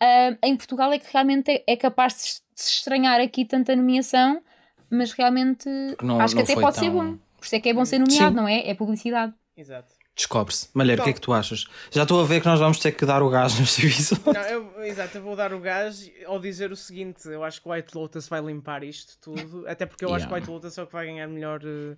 Ah, 0.00 0.36
em 0.42 0.54
Portugal 0.54 0.92
é 0.92 0.98
que 0.98 1.10
realmente 1.10 1.50
é, 1.50 1.64
é 1.66 1.76
capaz 1.76 2.14
de 2.14 2.20
se 2.54 2.70
estranhar 2.72 3.20
aqui 3.20 3.44
tanta 3.44 3.74
nomeação, 3.74 4.42
mas 4.90 5.12
realmente 5.12 5.66
não- 6.02 6.20
acho 6.20 6.36
que 6.36 6.42
até 6.42 6.54
pode 6.54 6.76
ser 6.76 6.90
tão- 6.90 6.92
bom. 6.94 7.18
Por 7.38 7.46
isso 7.46 7.56
é 7.56 7.60
que 7.60 7.68
é 7.70 7.74
bom 7.74 7.84
ser 7.84 7.98
nomeado, 7.98 8.34
Sim. 8.34 8.36
não 8.36 8.46
é? 8.48 8.68
É 8.68 8.74
publicidade. 8.74 9.32
Exato. 9.56 9.94
Descobre-se. 10.16 10.68
Malheiro, 10.72 11.02
o 11.02 11.04
que 11.04 11.10
é 11.10 11.12
que 11.12 11.20
tu 11.20 11.32
achas? 11.32 11.66
Já 11.90 12.04
estou 12.04 12.20
a 12.20 12.24
ver 12.24 12.40
que 12.40 12.46
nós 12.46 12.60
vamos 12.60 12.78
ter 12.78 12.92
que 12.92 13.04
dar 13.04 13.20
o 13.22 13.28
gás 13.28 13.58
neste 13.58 13.86
episódio. 13.86 14.32
Não, 14.32 14.42
eu, 14.42 14.84
exato, 14.84 15.18
eu 15.18 15.22
vou 15.22 15.34
dar 15.34 15.52
o 15.52 15.60
gás 15.60 16.08
ao 16.26 16.38
dizer 16.38 16.70
o 16.70 16.76
seguinte: 16.76 17.26
eu 17.28 17.42
acho 17.42 17.60
que 17.60 17.68
o 17.68 17.72
White 17.72 17.96
Lotus 17.96 18.28
vai 18.28 18.40
limpar 18.40 18.84
isto 18.84 19.18
tudo, 19.20 19.66
até 19.66 19.86
porque 19.86 20.04
eu 20.04 20.14
acho 20.14 20.26
que 20.26 20.32
o 20.32 20.34
Yeah. 20.34 20.46
White 20.46 20.50
Lotus 20.50 20.78
é 20.78 20.82
o 20.82 20.86
que 20.86 20.92
vai 20.92 21.06
ganhar 21.06 21.26
melhor 21.26 21.60
eh, 21.64 21.96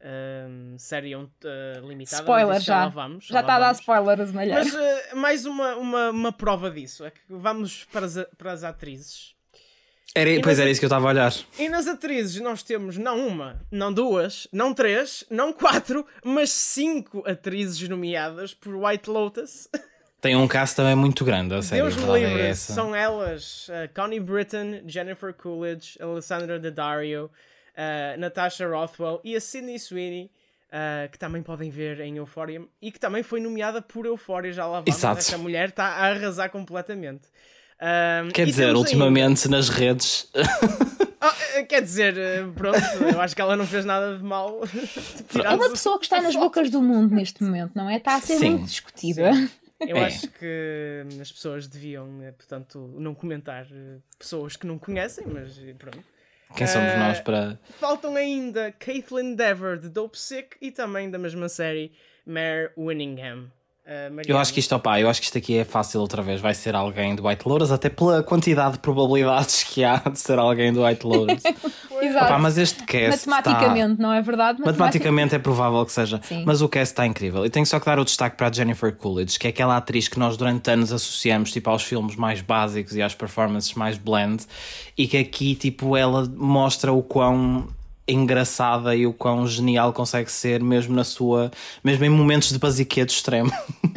ehm, 0.00 0.76
série 0.76 1.14
uh, 1.14 1.28
limitada. 1.86 2.22
Spoiler 2.22 2.60
já. 2.60 2.84
lá 2.84 2.88
vamos, 2.88 3.26
Já 3.26 3.34
lá 3.34 3.40
está 3.42 3.54
a 3.54 3.58
dar 3.60 3.72
spoilers, 3.72 4.32
malhar. 4.32 4.64
Mas 4.64 5.14
mais 5.14 5.46
uma, 5.46 5.76
uma, 5.76 6.10
uma 6.10 6.32
prova 6.32 6.70
disso: 6.70 7.04
é 7.04 7.10
que 7.12 7.20
vamos 7.28 7.84
para 7.92 8.06
as, 8.06 8.14
para 8.36 8.52
as 8.52 8.64
atrizes. 8.64 9.36
Era, 10.14 10.28
E 10.30 10.40
pois 10.42 10.58
nas- 10.58 10.62
era 10.62 10.70
isso 10.70 10.80
que 10.80 10.84
eu 10.84 10.88
estava 10.88 11.06
a 11.06 11.10
olhar. 11.10 11.32
E 11.58 11.68
nas 11.68 11.86
atrizes 11.86 12.40
nós 12.42 12.62
temos 12.62 12.98
não 12.98 13.26
uma, 13.26 13.60
não 13.70 13.92
duas, 13.92 14.46
não 14.52 14.74
três, 14.74 15.24
não 15.30 15.52
quatro, 15.52 16.06
mas 16.24 16.50
cinco 16.50 17.22
atrizes 17.26 17.88
nomeadas 17.88 18.52
por 18.52 18.74
White 18.74 19.08
Lotus. 19.08 19.68
Tem 20.20 20.36
um 20.36 20.46
caso 20.46 20.76
também 20.76 20.94
muito 20.94 21.24
grande, 21.24 21.52
a 21.54 21.62
série. 21.62 21.82
Deus 21.82 21.96
me 21.96 22.04
é 22.04 22.18
livre, 22.28 22.42
essa. 22.42 22.72
são 22.74 22.94
elas 22.94 23.68
uh, 23.68 23.92
Connie 23.92 24.20
Britton, 24.20 24.82
Jennifer 24.86 25.34
Coolidge, 25.34 25.98
Alessandra 26.00 26.60
Daddario, 26.60 27.24
uh, 27.26 28.20
Natasha 28.20 28.68
Rothwell 28.68 29.20
e 29.24 29.34
a 29.34 29.40
Sydney 29.40 29.80
Sweeney, 29.80 30.30
uh, 30.68 31.10
que 31.10 31.18
também 31.18 31.42
podem 31.42 31.70
ver 31.70 31.98
em 32.00 32.18
Euphoria 32.18 32.62
e 32.80 32.92
que 32.92 33.00
também 33.00 33.24
foi 33.24 33.40
nomeada 33.40 33.82
por 33.82 34.06
Euphoria, 34.06 34.52
já 34.52 34.64
lá 34.64 34.78
vamos. 34.78 34.94
Exato. 34.96 35.18
Esta 35.18 35.38
mulher 35.38 35.70
está 35.70 35.86
a 35.86 36.10
arrasar 36.10 36.50
completamente. 36.50 37.22
Um, 37.82 38.28
Quer 38.30 38.42
e 38.42 38.50
dizer, 38.50 38.66
temos 38.66 38.80
ultimamente 38.80 39.48
nas 39.48 39.68
redes. 39.68 40.28
ainda- 40.34 41.02
Ah, 41.20 41.34
eh, 41.54 41.62
quer 41.64 41.82
dizer, 41.82 42.16
eh, 42.16 42.44
pronto, 42.54 42.78
eu 43.12 43.20
acho 43.20 43.34
que 43.34 43.40
ela 43.42 43.56
não 43.56 43.66
fez 43.66 43.84
nada 43.84 44.16
de 44.16 44.22
mal. 44.24 44.60
É 45.44 45.48
uma 45.54 45.70
pessoa 45.70 45.98
que 45.98 46.04
está 46.04 46.20
nas 46.20 46.34
bocas 46.36 46.68
do 46.70 46.80
mundo 46.82 47.14
neste 47.14 47.42
momento, 47.42 47.72
não 47.74 47.88
é? 47.88 47.96
Está 47.96 48.16
a 48.16 48.20
ser 48.20 48.38
Sim. 48.38 48.50
muito 48.50 48.66
discutida. 48.66 49.30
Eu 49.80 49.96
É. 49.96 50.04
acho 50.04 50.28
que 50.28 51.04
hum, 51.12 51.20
as 51.20 51.32
pessoas 51.32 51.66
deviam, 51.66 52.22
eh, 52.22 52.30
portanto, 52.32 52.92
não 52.98 53.14
comentar 53.14 53.66
eh, 53.72 53.98
pessoas 54.18 54.56
que 54.56 54.66
não 54.66 54.78
conhecem, 54.78 55.24
mas 55.26 55.58
eh, 55.58 55.74
pronto. 55.78 55.98
Quem 56.56 56.66
somos 56.66 56.90
Eh, 56.92 56.98
nós 56.98 57.18
para. 57.20 57.58
Faltam 57.80 58.14
ainda 58.14 58.70
Caitlin 58.78 59.34
Dever 59.34 59.78
de 59.78 59.88
Dope 59.88 60.18
Sick 60.18 60.56
e 60.60 60.70
também 60.70 61.10
da 61.10 61.18
mesma 61.18 61.48
série 61.48 61.92
Mare 62.26 62.70
Winningham. 62.76 63.50
Uh, 63.84 64.22
Eu 64.28 64.38
acho 64.38 64.54
que 64.54 64.60
isto, 64.60 64.72
opá, 64.76 65.00
eu 65.00 65.08
acho 65.08 65.20
que 65.20 65.26
isto 65.26 65.36
aqui 65.36 65.58
é 65.58 65.64
fácil 65.64 66.00
outra 66.00 66.22
vez. 66.22 66.40
Vai 66.40 66.54
ser 66.54 66.76
alguém 66.76 67.16
do 67.16 67.26
White 67.26 67.48
Lotus, 67.48 67.72
até 67.72 67.88
pela 67.88 68.22
quantidade 68.22 68.74
de 68.74 68.78
probabilidades 68.78 69.64
que 69.64 69.82
há 69.82 69.96
de 69.96 70.20
ser 70.20 70.38
alguém 70.38 70.72
do 70.72 70.84
White 70.84 71.04
Lotus. 71.04 71.42
Exato. 72.00 72.26
Opá, 72.26 72.38
mas 72.38 72.58
este 72.58 72.84
cast. 72.84 73.28
Matematicamente, 73.28 74.00
não 74.00 74.12
é 74.12 74.22
verdade? 74.22 74.60
Está... 74.60 74.70
Matematicamente 74.70 75.34
é 75.34 75.38
provável 75.38 75.84
que 75.84 75.90
seja, 75.90 76.20
Sim. 76.22 76.44
mas 76.46 76.62
o 76.62 76.68
cast 76.68 76.92
está 76.92 77.06
incrível. 77.06 77.44
E 77.44 77.50
tenho 77.50 77.66
só 77.66 77.80
que 77.80 77.86
dar 77.86 77.98
o 77.98 78.04
destaque 78.04 78.36
para 78.36 78.48
a 78.48 78.52
Jennifer 78.52 78.94
Coolidge, 78.94 79.36
que 79.36 79.48
é 79.48 79.50
aquela 79.50 79.76
atriz 79.76 80.06
que 80.06 80.18
nós 80.18 80.36
durante 80.36 80.70
anos 80.70 80.92
associamos 80.92 81.50
tipo, 81.50 81.68
aos 81.68 81.82
filmes 81.82 82.14
mais 82.14 82.40
básicos 82.40 82.94
e 82.94 83.02
às 83.02 83.14
performances 83.16 83.74
mais 83.74 83.98
blend, 83.98 84.44
e 84.96 85.08
que 85.08 85.16
aqui 85.16 85.56
tipo, 85.56 85.96
ela 85.96 86.24
mostra 86.36 86.92
o 86.92 87.02
quão 87.02 87.66
engraçada 88.06 88.94
e 88.96 89.06
o 89.06 89.12
quão 89.12 89.46
genial 89.46 89.92
consegue 89.92 90.30
ser 90.30 90.62
mesmo 90.62 90.94
na 90.94 91.04
sua 91.04 91.50
mesmo 91.84 92.04
em 92.04 92.08
momentos 92.08 92.50
de 92.50 92.58
basiquedo 92.58 93.10
extremo 93.10 93.52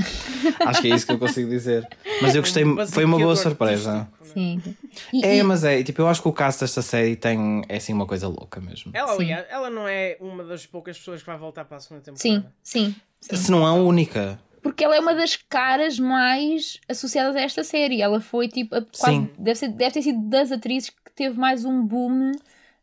acho 0.65 0.81
que 0.81 0.87
é 0.91 0.95
isso 0.95 1.05
que 1.07 1.13
eu 1.13 1.19
consigo 1.19 1.49
dizer 1.49 1.87
mas 2.21 2.35
eu 2.35 2.41
gostei, 2.41 2.63
foi 2.87 3.03
uma 3.05 3.17
boa 3.17 3.35
surpresa 3.35 3.91
artístico, 3.91 4.15
Sim. 4.25 4.61
E, 5.13 5.25
é 5.25 5.37
e- 5.37 5.43
mas 5.43 5.63
é, 5.63 5.81
tipo, 5.83 6.01
eu 6.01 6.07
acho 6.07 6.21
que 6.21 6.27
o 6.27 6.33
cast 6.33 6.61
desta 6.61 6.81
série 6.81 7.15
tem 7.15 7.61
é 7.69 7.77
assim 7.77 7.93
uma 7.93 8.05
coisa 8.05 8.27
louca 8.27 8.59
mesmo 8.61 8.91
Ela, 8.93 9.11
aliás, 9.13 9.45
ela 9.49 9.69
não 9.69 9.87
é 9.87 10.17
uma 10.19 10.43
das 10.43 10.65
poucas 10.65 10.97
pessoas 10.97 11.21
que 11.21 11.27
vai 11.27 11.37
voltar 11.37 11.65
para 11.65 11.77
a 11.77 11.79
segunda 11.79 12.01
temporada. 12.03 12.53
sim, 12.63 12.89
sim, 12.91 12.95
sim. 13.21 13.35
se 13.35 13.49
não 13.51 13.63
é 13.65 13.69
a 13.69 13.73
única 13.73 14.39
Porque 14.61 14.83
ela 14.83 14.95
é 14.95 14.99
uma 14.99 15.13
das 15.15 15.35
caras 15.35 15.97
mais 15.99 16.79
associadas 16.89 17.35
a 17.35 17.41
esta 17.41 17.63
série. 17.63 18.01
Ela 18.01 18.19
foi 18.19 18.47
tipo, 18.47 18.75
a- 18.75 18.81
quase, 18.99 19.29
deve, 19.37 19.59
ser, 19.59 19.67
deve 19.69 19.91
ter 19.91 20.01
sido 20.01 20.27
das 20.27 20.51
atrizes 20.51 20.89
que 20.89 21.11
teve 21.15 21.37
mais 21.39 21.63
um 21.65 21.85
boom 21.85 22.31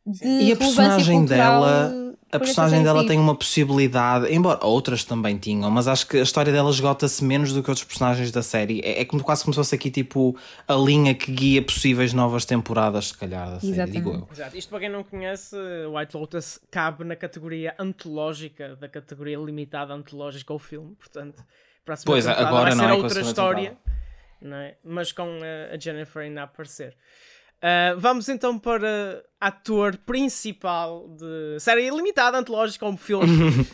de 0.06 0.26
E 0.26 0.52
a 0.52 0.56
personagem 0.56 1.24
dela, 1.24 1.92
a 2.32 2.38
personagem 2.38 2.82
dela 2.82 3.06
tem 3.06 3.18
uma 3.18 3.34
possibilidade, 3.34 4.32
embora 4.32 4.64
outras 4.64 5.04
também 5.04 5.36
tinham, 5.36 5.70
mas 5.70 5.86
acho 5.86 6.06
que 6.06 6.16
a 6.16 6.22
história 6.22 6.50
dela 6.50 6.70
esgota-se 6.70 7.22
menos 7.22 7.52
do 7.52 7.62
que 7.62 7.70
outros 7.70 7.86
personagens 7.86 8.32
da 8.32 8.42
série. 8.42 8.80
É, 8.80 9.02
é 9.02 9.04
como 9.04 9.22
quase 9.22 9.44
como 9.44 9.52
se 9.52 9.58
fosse 9.58 9.74
aqui 9.74 9.90
tipo 9.90 10.34
a 10.66 10.74
linha 10.74 11.14
que 11.14 11.30
guia 11.30 11.60
possíveis 11.60 12.14
novas 12.14 12.46
temporadas, 12.46 13.08
se 13.08 13.18
calhar, 13.18 13.50
da 13.50 13.60
série, 13.60 13.72
Exatamente. 13.72 13.96
digo 13.98 14.10
eu. 14.14 14.28
Exato. 14.32 14.56
Isto 14.56 14.70
para 14.70 14.80
quem 14.80 14.88
não 14.88 15.04
conhece, 15.04 15.54
White 15.94 16.16
Lotus 16.16 16.58
cabe 16.70 17.04
na 17.04 17.14
categoria 17.16 17.74
antológica, 17.78 18.76
da 18.76 18.88
categoria 18.88 19.36
limitada 19.36 19.92
antológica 19.92 20.54
ao 20.54 20.58
filme, 20.58 20.94
portanto, 20.94 21.44
para 21.84 21.94
a 21.94 21.98
Pois, 22.02 22.26
agora 22.26 22.70
vai 22.70 22.74
não 22.74 22.84
ser 22.84 22.90
é 22.90 22.94
outra 22.94 23.20
história, 23.20 23.76
não 24.40 24.56
é? 24.56 24.74
mas 24.82 25.12
com 25.12 25.22
a, 25.22 25.74
a 25.74 25.78
Jennifer 25.78 26.22
ainda 26.22 26.40
a 26.40 26.44
aparecer. 26.44 26.96
Uh, 27.62 27.96
vamos 27.96 28.28
então 28.28 28.58
para 28.58 29.22
ator 29.40 29.96
principal 29.98 31.08
de 31.10 31.60
série 31.60 31.88
limitada, 31.90 32.36
antológica 32.36 32.84
ou 32.84 32.96
filme. 32.96 33.50
Uh, 33.50 33.64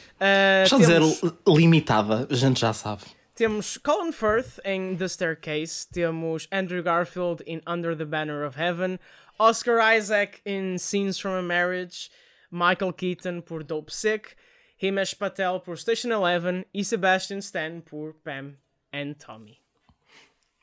Deixa 0.60 0.78
temos... 0.78 1.14
dizer 1.14 1.32
limitada, 1.48 2.28
a 2.30 2.34
gente 2.34 2.60
já 2.60 2.74
sabe. 2.74 3.02
Temos 3.34 3.78
Colin 3.78 4.12
Firth 4.12 4.58
em 4.64 4.94
The 4.94 5.08
Staircase, 5.08 5.88
temos 5.90 6.46
Andrew 6.52 6.82
Garfield 6.82 7.42
em 7.46 7.62
Under 7.66 7.96
the 7.96 8.04
Banner 8.04 8.46
of 8.46 8.60
Heaven, 8.60 8.98
Oscar 9.38 9.96
Isaac 9.96 10.40
em 10.44 10.76
Scenes 10.76 11.18
from 11.18 11.38
a 11.38 11.42
Marriage, 11.42 12.10
Michael 12.50 12.92
Keaton 12.92 13.40
por 13.40 13.62
Dope 13.62 13.92
Sick, 13.92 14.34
Himesh 14.76 15.14
Patel 15.14 15.60
por 15.60 15.78
Station 15.78 16.10
Eleven 16.10 16.66
e 16.74 16.84
Sebastian 16.84 17.38
Stan 17.38 17.80
por 17.80 18.12
Pam 18.24 18.56
and 18.92 19.14
Tommy. 19.14 19.57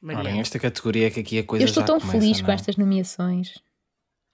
Ora, 0.03 0.29
esta 0.37 0.59
categoria 0.59 1.09
que 1.09 1.19
aqui 1.19 1.39
a 1.39 1.43
coisa 1.43 1.63
Eu 1.63 1.67
estou 1.67 1.83
tão 1.83 1.99
começa, 1.99 2.19
feliz 2.19 2.39
não? 2.39 2.45
com 2.45 2.51
estas 2.51 2.77
nomeações. 2.77 3.55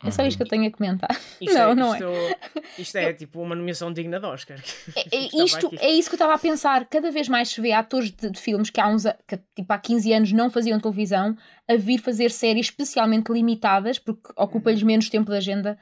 É 0.04 0.10
só 0.10 0.26
isto 0.26 0.38
que 0.38 0.44
eu 0.44 0.48
tenho 0.48 0.68
a 0.68 0.72
comentar. 0.72 1.10
Isto 1.40 1.54
não, 1.54 1.72
é, 1.72 1.76
não 1.76 1.94
isto, 1.94 2.06
é. 2.06 2.82
Isto 2.82 2.98
é 2.98 3.14
tipo 3.14 3.40
uma 3.40 3.56
nomeação 3.56 3.94
digna 3.94 4.20
de 4.20 4.26
Oscar. 4.26 4.58
É, 4.96 5.16
é 5.16 5.44
isto, 5.44 5.70
é 5.80 5.90
isso 5.92 6.10
que 6.10 6.16
eu 6.16 6.18
estava 6.18 6.34
a 6.34 6.40
pensar. 6.40 6.86
Cada 6.86 7.12
vez 7.12 7.30
mais 7.30 7.50
se 7.50 7.62
vê 7.62 7.72
atores 7.72 8.12
de, 8.12 8.32
de 8.32 8.40
filmes 8.40 8.70
que 8.70 8.82
há 8.82 8.88
uns 8.88 9.04
que, 9.28 9.38
tipo, 9.56 9.72
há 9.72 9.78
15 9.78 10.14
anos 10.14 10.32
não 10.32 10.50
faziam 10.50 10.80
televisão 10.80 11.38
a 11.68 11.76
vir 11.76 12.00
fazer 12.00 12.32
séries 12.32 12.68
especialmente 12.68 13.32
limitadas, 13.32 14.00
porque 14.00 14.32
ocupa-lhes 14.36 14.82
menos 14.82 15.10
tempo 15.10 15.30
da 15.30 15.38
agenda, 15.38 15.78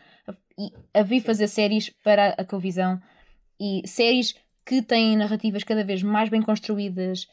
e 0.58 0.72
a 0.94 1.02
vir 1.02 1.22
fazer 1.22 1.48
séries 1.48 1.90
para 2.04 2.30
a 2.38 2.44
televisão 2.44 3.02
e 3.60 3.82
séries 3.88 4.36
que 4.66 4.82
têm 4.82 5.16
narrativas 5.18 5.64
cada 5.64 5.84
vez 5.84 6.04
mais 6.04 6.30
bem 6.30 6.42
construídas, 6.42 7.28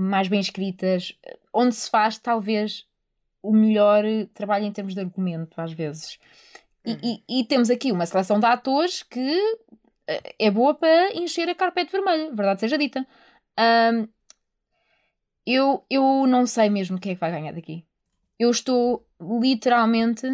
mais 0.00 0.28
bem 0.28 0.40
escritas, 0.40 1.14
onde 1.52 1.74
se 1.74 1.90
faz 1.90 2.18
talvez 2.18 2.86
o 3.42 3.52
melhor 3.52 4.04
trabalho 4.34 4.64
em 4.66 4.72
termos 4.72 4.94
de 4.94 5.00
argumento, 5.00 5.60
às 5.60 5.72
vezes. 5.72 6.18
E- 6.86 7.22
E, 7.28 7.40
e 7.40 7.44
temos 7.44 7.70
aqui 7.70 7.92
uma 7.92 8.06
seleção 8.06 8.40
de 8.40 8.46
atores 8.46 9.02
que 9.02 9.20
eh, 10.08 10.34
é 10.38 10.50
boa 10.50 10.74
para 10.74 11.12
encher 11.14 11.48
a 11.48 11.54
carpete 11.54 11.92
vermelha, 11.92 12.28
verdade 12.34 12.60
seja 12.60 12.78
dita. 12.78 13.06
Ahm, 13.58 14.08
eu, 15.46 15.84
eu 15.90 16.26
não 16.26 16.46
sei 16.46 16.68
mesmo 16.68 16.98
quem 17.00 17.12
é 17.12 17.14
que 17.14 17.20
vai 17.20 17.30
ganhar 17.30 17.52
daqui. 17.52 17.84
Eu 18.38 18.50
estou 18.50 19.06
literalmente. 19.20 20.26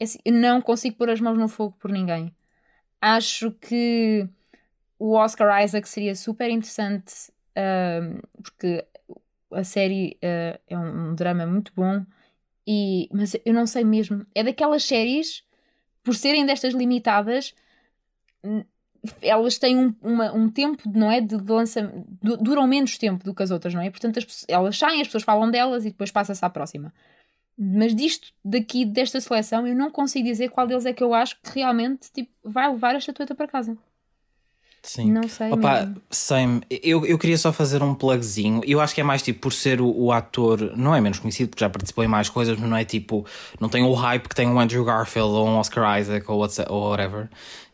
é 0.00 0.04
assim, 0.04 0.18
não 0.30 0.60
consigo 0.60 0.96
pôr 0.96 1.10
as 1.10 1.20
mãos 1.20 1.38
no 1.38 1.48
fogo 1.48 1.76
por 1.78 1.90
ninguém. 1.90 2.34
Acho 3.00 3.52
que 3.52 4.28
o 4.98 5.14
Oscar 5.14 5.62
Isaac 5.64 5.88
seria 5.88 6.14
super 6.14 6.50
interessante 6.50 7.14
porque 8.42 8.84
a 9.52 9.64
série 9.64 10.18
ah, 10.22 10.58
é 10.66 10.78
um, 10.78 11.10
um 11.10 11.14
drama 11.14 11.46
muito 11.46 11.72
bom. 11.74 12.04
E, 12.66 13.08
mas 13.12 13.36
eu 13.44 13.54
não 13.54 13.66
sei 13.66 13.84
mesmo. 13.84 14.26
É 14.34 14.42
daquelas 14.44 14.84
séries, 14.84 15.44
por 16.04 16.14
serem 16.14 16.46
destas 16.46 16.74
limitadas, 16.74 17.54
elas 19.20 19.58
têm 19.58 19.76
um, 19.76 19.94
uma- 20.00 20.32
um 20.32 20.48
tempo, 20.48 20.82
não 20.94 21.10
é? 21.10 21.20
De, 21.20 21.36
de 21.36 22.36
duram 22.40 22.66
menos 22.66 22.96
tempo 22.98 23.24
do 23.24 23.34
que 23.34 23.42
as 23.42 23.50
outras, 23.50 23.74
não 23.74 23.80
é? 23.82 23.90
Portanto, 23.90 24.18
as 24.18 24.44
elas 24.48 24.78
saem, 24.78 25.00
as 25.00 25.08
pessoas 25.08 25.24
falam 25.24 25.50
delas 25.50 25.84
e 25.84 25.90
depois 25.90 26.10
passa-se 26.10 26.44
à 26.44 26.50
próxima. 26.50 26.92
Mas 27.58 27.94
disto, 27.94 28.32
daqui, 28.44 28.84
desta 28.84 29.20
seleção, 29.20 29.66
eu 29.66 29.76
não 29.76 29.90
consigo 29.90 30.26
dizer 30.26 30.50
qual 30.50 30.66
deles 30.66 30.86
é 30.86 30.92
que 30.92 31.02
eu 31.02 31.14
acho 31.14 31.40
que 31.42 31.50
realmente 31.54 32.10
tipo, 32.12 32.32
vai 32.44 32.70
levar 32.70 32.94
a 32.94 32.98
estatueta 32.98 33.34
para 33.34 33.48
casa. 33.48 33.76
Sim. 34.82 35.12
Não 35.12 35.28
sei 35.28 35.52
Opa, 35.52 35.80
mesmo. 35.80 35.96
same. 36.10 36.60
Eu, 36.68 37.06
eu 37.06 37.16
queria 37.16 37.38
só 37.38 37.52
fazer 37.52 37.82
um 37.84 37.94
plugzinho. 37.94 38.60
Eu 38.66 38.80
acho 38.80 38.92
que 38.94 39.00
é 39.00 39.04
mais 39.04 39.22
tipo 39.22 39.38
por 39.40 39.52
ser 39.52 39.80
o, 39.80 39.86
o 39.88 40.10
ator, 40.10 40.72
não 40.76 40.92
é 40.94 41.00
menos 41.00 41.20
conhecido, 41.20 41.50
porque 41.50 41.64
já 41.64 41.70
participou 41.70 42.02
em 42.02 42.08
mais 42.08 42.28
coisas, 42.28 42.58
mas 42.58 42.68
não 42.68 42.76
é 42.76 42.84
tipo, 42.84 43.24
não 43.60 43.68
tem 43.68 43.84
o 43.84 43.92
hype 43.94 44.28
que 44.28 44.34
tem 44.34 44.48
o 44.50 44.58
Andrew 44.58 44.84
Garfield 44.84 45.30
ou 45.30 45.46
um 45.46 45.56
Oscar 45.56 46.00
Isaac 46.00 46.28
ou, 46.28 46.38
what's- 46.40 46.58
ou 46.68 46.90
whatever, 46.90 47.28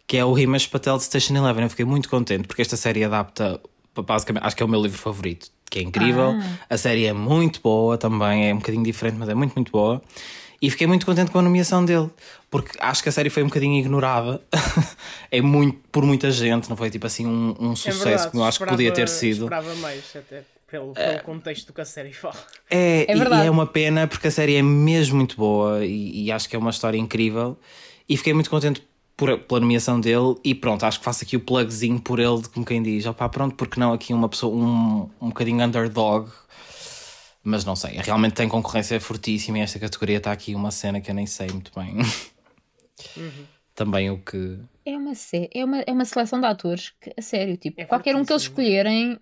que 0.07 0.19
é 0.19 0.25
o 0.25 0.39
Himesh 0.39 0.67
Patel 0.67 0.99
de 0.99 1.05
Station 1.05 1.35
Eleven. 1.35 1.65
Eu 1.65 1.71
fiquei 1.71 1.85
muito 1.87 2.11
contente 2.11 2.47
porque 2.47 2.61
esta 2.61 2.77
série 2.77 3.03
adapta, 3.03 3.59
basicamente, 3.97 4.45
acho 4.45 4.55
que 4.55 4.63
é 4.63 4.67
o 4.67 4.69
meu 4.69 4.83
livro 4.83 4.99
favorito, 4.99 5.49
que 5.71 5.79
é 5.79 5.83
incrível. 5.83 6.33
Ah. 6.39 6.59
A 6.69 6.77
série 6.77 7.07
é 7.07 7.15
muito 7.15 7.63
boa 7.63 7.97
também, 7.97 8.51
é 8.51 8.55
um 8.55 8.59
bocadinho 8.59 8.85
diferente, 8.85 9.17
mas 9.19 9.31
é 9.31 9.35
muito, 9.35 9.55
muito 9.55 9.73
boa. 9.73 10.03
E 10.61 10.71
fiquei 10.71 10.87
muito 10.89 11.07
contente 11.07 11.31
com 11.31 11.39
a 11.39 11.43
nomeação 11.43 11.85
dele, 11.85 12.11
porque 12.51 12.77
acho 12.81 13.01
que 13.03 13.09
a 13.09 13.13
série 13.13 13.31
foi 13.31 13.43
um 13.45 13.47
bocadinho 13.47 13.79
ignorada 13.79 14.43
é 15.31 15.41
muito, 15.41 15.79
por 15.93 16.05
muita 16.05 16.31
gente, 16.33 16.69
não 16.69 16.77
foi 16.77 16.91
tipo 16.91 17.07
assim 17.07 17.27
um, 17.27 17.55
um 17.61 17.73
É 17.73 17.77
sucesso 17.77 18.05
verdade, 18.05 18.31
que 18.33 18.37
eu 18.37 18.45
acho 18.45 18.59
que 18.59 18.67
podia 18.67 18.93
ter 18.93 19.05
esperava- 19.05 19.19
sido. 19.21 19.45
Esperava 19.45 19.75
mais, 19.77 20.17
até 20.17 20.43
pelo, 20.69 20.93
pelo 20.95 21.23
contexto 21.23 21.73
que 21.73 21.81
a 21.81 21.85
série 21.85 22.13
fala. 22.13 22.35
É, 22.69 23.05
É 23.09 23.15
e- 23.15 23.19
verdade. 23.19 23.45
e 23.45 23.47
é 23.47 23.51
uma 23.51 23.67
pena 23.67 24.07
porque 24.09 24.27
a 24.27 24.31
série 24.33 24.57
é 24.57 24.63
mesmo 24.63 25.17
muito 25.17 25.37
boa 25.37 25.85
e, 25.85 26.25
e 26.25 26.33
acho 26.33 26.49
que 26.49 26.57
é 26.57 26.59
uma 26.59 26.71
história 26.71 26.99
incrível. 26.99 27.57
E 28.09 28.17
fiquei 28.17 28.33
muito 28.35 28.51
contente 28.51 28.83
por, 29.17 29.39
pela 29.39 29.61
nomeação 29.61 30.01
dele. 30.01 30.35
E 30.45 30.55
pronto, 30.57 30.85
acho 30.85 30.99
que 30.99 31.05
faço 31.05 31.23
aqui 31.25 31.37
o 31.37 31.41
plugzinho 31.41 32.01
por 32.01 32.19
ele, 32.19 32.43
como 32.53 32.67
quem 32.67 32.83
diz: 32.83 33.07
opá, 33.07 33.29
pronto, 33.29 33.55
porque 33.55 33.79
não 33.79 33.93
aqui 33.93 34.13
uma 34.13 34.29
pessoa, 34.29 34.55
um, 34.55 35.09
um 35.21 35.29
bocadinho 35.29 35.63
underdog. 35.65 36.29
Mas 37.49 37.65
não 37.65 37.75
sei, 37.75 37.93
realmente 37.93 38.35
tem 38.35 38.47
concorrência 38.47 39.01
fortíssima 39.01 39.59
e 39.59 39.63
esta 39.63 39.79
categoria 39.79 40.19
está 40.19 40.31
aqui 40.31 40.55
uma 40.55 40.71
cena 40.71 41.01
que 41.01 41.11
eu 41.11 41.15
nem 41.15 41.25
sei 41.25 41.49
muito 41.49 41.73
bem. 41.75 41.97
Também 43.75 44.11
o 44.11 44.19
que. 44.19 44.59
É 44.85 44.95
uma, 44.95 45.13
é, 45.55 45.65
uma, 45.65 45.81
é 45.81 45.93
uma 45.93 46.05
seleção 46.05 46.41
de 46.41 46.47
atores 46.47 46.93
que, 47.01 47.11
a 47.17 47.23
sério, 47.23 47.57
tipo, 47.57 47.81
É 47.81 47.87
qualquer 47.87 48.15
um 48.15 48.23
que 48.23 48.31
eles 48.31 48.43
escolherem, 48.43 49.19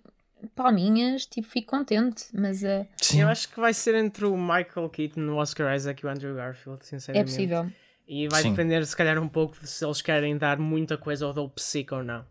palminhas, 0.55 1.25
tipo, 1.25 1.47
fico 1.47 1.71
contente. 1.71 2.25
Mas 2.33 2.65
eh, 2.65 2.85
Sim, 3.01 3.21
Eu 3.21 3.29
acho 3.29 3.47
que 3.47 3.61
vai 3.61 3.73
ser 3.73 3.95
entre 3.95 4.25
o 4.25 4.35
Michael 4.35 4.89
Keaton, 4.91 5.21
o 5.21 5.35
Oscar 5.37 5.73
Isaac 5.73 6.03
e 6.03 6.05
o 6.05 6.09
Andrew 6.09 6.35
Garfield, 6.35 6.81
é 6.81 6.85
sinceramente. 6.85 7.31
possível. 7.31 7.71
E 8.05 8.27
vai 8.27 8.41
Sim. 8.41 8.49
depender, 8.49 8.85
se 8.85 8.95
calhar, 8.95 9.17
um 9.17 9.29
pouco 9.29 9.57
de 9.57 9.67
se 9.69 9.85
eles 9.85 10.01
querem 10.01 10.37
dar 10.37 10.59
muita 10.59 10.97
coisa 10.97 11.25
ao 11.25 11.31
Dope 11.31 11.61
Sick 11.61 11.93
ou 11.93 12.03
não. 12.03 12.25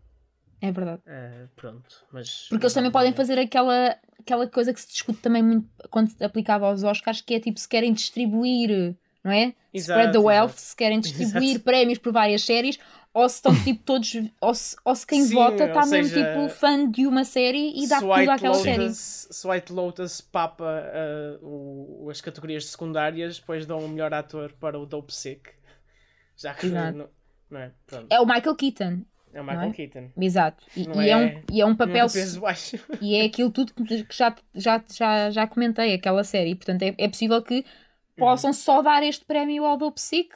É 0.61 0.71
verdade. 0.71 1.01
Eh, 1.05 1.47
pronto, 1.55 2.03
mas... 2.11 2.47
Porque 2.49 2.65
eles 2.65 2.73
também 2.73 2.91
podem 2.91 3.13
fazer 3.13 3.37
aquela, 3.37 3.95
aquela 4.19 4.47
coisa 4.47 4.73
que 4.73 4.81
se 4.81 4.87
discute 4.87 5.19
também 5.19 5.43
muito 5.43 5.69
quando 5.89 6.09
se 6.09 6.23
aplicava 6.23 6.65
aos 6.67 6.83
Oscars, 6.83 7.21
que 7.21 7.35
é 7.35 7.39
tipo 7.39 7.59
se 7.59 7.69
querem 7.69 7.93
distribuir, 7.93 8.95
não 9.23 9.31
é? 9.31 9.53
Exato, 9.73 9.99
Spread 9.99 10.11
the 10.13 10.17
wealth, 10.19 10.49
exato. 10.49 10.61
se 10.61 10.75
querem 10.75 10.99
distribuir 10.99 11.49
Exato. 11.51 11.63
prémios 11.63 11.99
por 11.99 12.11
várias 12.11 12.41
séries, 12.43 12.79
ou 13.13 13.29
se 13.29 13.35
estão 13.35 13.53
tipo 13.63 13.83
todos, 13.83 14.11
ou 14.41 14.53
se, 14.55 14.75
ou 14.83 14.95
se 14.95 15.05
quem 15.05 15.25
Sim, 15.25 15.35
vota 15.35 15.65
está 15.65 15.85
mesmo 15.85 16.09
seja, 16.13 16.25
tipo 16.33 16.49
fã 16.49 16.89
de 16.89 17.05
uma 17.05 17.23
série 17.23 17.73
e 17.83 17.87
dá 17.87 17.99
tudo 17.99 18.29
àquela 18.31 18.53
série. 18.55 18.83
Lotus, 18.85 19.27
se 19.31 19.47
White 19.47 19.73
Lotus 19.73 20.21
papa 20.21 20.81
eh, 20.91 21.37
o- 21.41 22.07
as 22.09 22.19
categorias 22.21 22.65
secundárias, 22.65 23.39
depois 23.39 23.65
dão 23.65 23.79
o 23.79 23.87
melhor 23.87 24.13
ator 24.13 24.53
para 24.53 24.79
o 24.79 24.85
Dope 24.87 25.13
Sick. 25.13 25.49
Já 26.35 26.53
que 26.53 26.67
não, 26.67 27.09
não 27.49 27.59
é? 27.59 27.71
Pronto. 27.85 28.07
É 28.11 28.19
o 28.19 28.25
Michael 28.25 28.55
Keaton, 28.55 29.01
É 29.37 29.41
o 29.41 29.43
Michael 29.43 29.69
é? 29.69 29.73
Keaton. 29.73 30.11
exato. 30.19 30.65
E, 30.75 30.81
e 30.83 30.99
é... 30.99 31.09
é- 31.09 31.17
um, 31.17 31.41
e 31.53 31.61
é 31.61 31.65
um 31.65 31.67
Não 31.69 31.75
é 31.75 31.77
papel. 31.77 32.07
peso 32.09 32.39
baixo. 32.41 32.77
E 32.99 33.15
é 33.15 33.25
aquilo 33.25 33.51
tudo 33.51 33.73
que 33.73 34.05
já, 34.11 34.35
já, 34.55 34.83
já, 34.91 35.29
já 35.29 35.45
comentei, 35.47 35.93
aquela 35.93 36.23
série. 36.23 36.55
Portanto, 36.55 36.81
é, 36.81 36.95
é 36.97 37.07
possível 37.07 37.41
que 37.43 37.63
possam 38.17 38.51
só 38.51 38.81
dar 38.81 39.03
este 39.03 39.23
prémio 39.25 39.63
ao 39.63 39.77
Dope 39.77 40.01
Sick, 40.01 40.29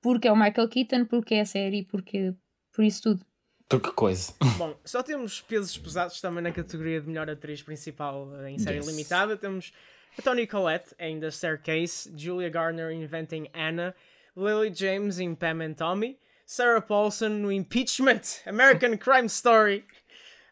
porque 0.00 0.26
é 0.26 0.32
o 0.32 0.36
Michael 0.36 0.68
Keaton, 0.68 1.04
porque 1.04 1.34
é 1.34 1.40
a 1.42 1.44
série, 1.44 1.84
porque 1.84 2.34
por 2.72 2.82
isso 2.84 3.02
tudo. 3.02 3.26
por 3.68 3.80
que 3.80 3.90
coisa. 3.92 4.32
Bom, 4.56 4.74
só 4.84 5.02
temos 5.02 5.42
pesos 5.42 5.76
pesados 5.76 6.18
também 6.20 6.42
na 6.42 6.50
categoria 6.52 7.00
de 7.00 7.08
melhor 7.08 7.28
atriz 7.28 7.62
principal 7.62 8.26
em 8.46 8.58
série 8.58 8.78
Yes. 8.78 8.86
limitada. 8.88 9.36
Temos 9.36 9.72
a 10.18 10.22
Toni 10.22 10.46
Collette 10.46 10.94
em 10.98 11.20
The 11.20 11.30
Staircase, 11.30 12.10
Julia 12.16 12.48
Garner 12.48 12.90
em 12.90 13.02
Inventing 13.02 13.48
Anna, 13.52 13.94
Lily 14.34 14.72
James 14.74 15.18
em 15.18 15.34
Pam 15.34 15.62
and 15.62 15.74
Tommy, 15.74 16.18
Sarah 16.46 16.80
Paulson 16.80 17.40
no 17.40 17.50
Impeachment, 17.50 18.42
American 18.46 18.96
Crime 18.96 19.26
Story. 19.26 19.84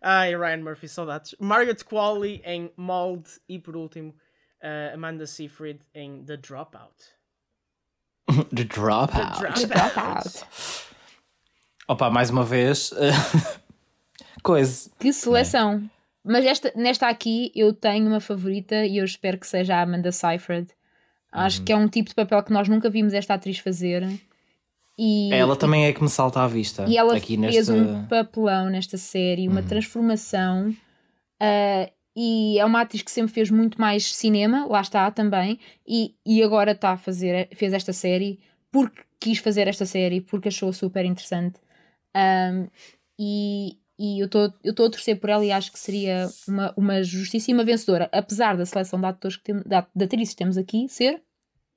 Ai, 0.03 0.35
Ryan 0.37 0.63
Murphy, 0.63 0.89
saudades. 0.89 1.35
Margaret 1.39 1.83
Qualley 1.85 2.43
em 2.45 2.71
Mold 2.77 3.27
e 3.49 3.59
por 3.59 3.77
último 3.77 4.15
eh, 4.61 4.91
Amanda 4.93 5.27
Seyfried 5.27 5.81
em 5.95 6.23
The 6.25 6.37
Dropout. 6.37 7.15
The 8.55 8.65
Dropout. 8.65 9.39
Dropout. 9.39 9.67
Dropout. 9.67 10.45
Opa, 11.89 12.11
mais 12.11 12.29
uma 12.29 12.45
vez. 12.45 12.93
coisa. 14.43 14.91
Que 14.99 15.13
seleção! 15.13 15.89
Mas 16.23 16.45
esta, 16.45 16.73
nesta 16.75 17.09
aqui 17.09 17.53
eu 17.55 17.73
tenho 17.73 18.07
uma 18.07 18.21
favorita 18.21 18.85
e 18.85 18.97
eu 18.99 19.05
espero 19.05 19.39
que 19.39 19.47
seja 19.47 19.77
a 19.77 19.83
Amanda 19.83 20.11
Seyfried. 20.11 20.69
Acho 21.31 21.63
que 21.63 21.73
é 21.73 21.77
um 21.77 21.89
tipo 21.89 22.09
de 22.09 22.15
papel 22.15 22.43
que 22.43 22.53
nós 22.53 22.69
nunca 22.69 22.89
vimos 22.89 23.13
esta 23.13 23.35
atriz 23.35 23.59
fazer. 23.59 24.07
E, 24.97 25.33
Ela 25.33 25.57
também 25.57 25.87
é 25.87 25.93
que 25.93 26.03
me 26.03 26.09
salta 26.09 26.41
à 26.41 26.47
vista. 26.47 26.85
E 26.87 26.97
ela 26.97 27.17
aqui 27.17 27.37
fez 27.37 27.69
neste... 27.69 27.73
um 27.73 28.07
papelão 28.07 28.71
nesta 28.71 28.97
série, 28.97 29.49
uma 29.49 29.63
transformação. 29.63 30.75
ah, 31.41 31.91
e 32.17 32.59
é 32.59 32.65
uma 32.65 32.83
atriz 32.83 33.03
que 33.03 33.11
sempre 33.11 33.33
fez 33.33 33.51
muito 33.51 33.81
mais 33.81 34.15
cinema, 34.15 34.67
lá 34.67 34.81
está 34.81 35.11
também. 35.11 35.59
E, 35.87 36.15
e 36.25 36.43
agora 36.43 36.73
está 36.73 36.93
a 36.93 36.97
fazer, 36.97 37.49
fez 37.55 37.73
esta 37.73 37.93
série 37.93 38.39
porque 38.71 39.03
quis 39.19 39.39
fazer 39.39 39.67
esta 39.69 39.87
série, 39.87 40.21
porque 40.21 40.49
achou 40.49 40.73
super 40.73 41.05
interessante. 41.05 41.59
Ahm, 42.15 42.69
e, 43.19 43.79
e 43.99 44.21
eu 44.21 44.27
estou 44.27 44.87
a 44.87 44.91
torcer 44.91 45.19
por 45.19 45.31
ela 45.31 45.45
e 45.45 45.51
acho 45.51 45.73
que 45.73 45.79
seria 45.79 46.29
uma, 46.47 46.73
uma 46.77 47.03
justíssima 47.03 47.65
vencedora, 47.65 48.09
apesar 48.13 48.57
da 48.57 48.67
seleção 48.67 49.01
de 49.01 49.07
atores 49.07 49.37
que 49.37 49.53
de, 49.53 49.63
de 49.95 50.05
atrizes 50.05 50.35
que 50.35 50.39
temos 50.39 50.57
aqui 50.57 50.89
ser 50.89 51.23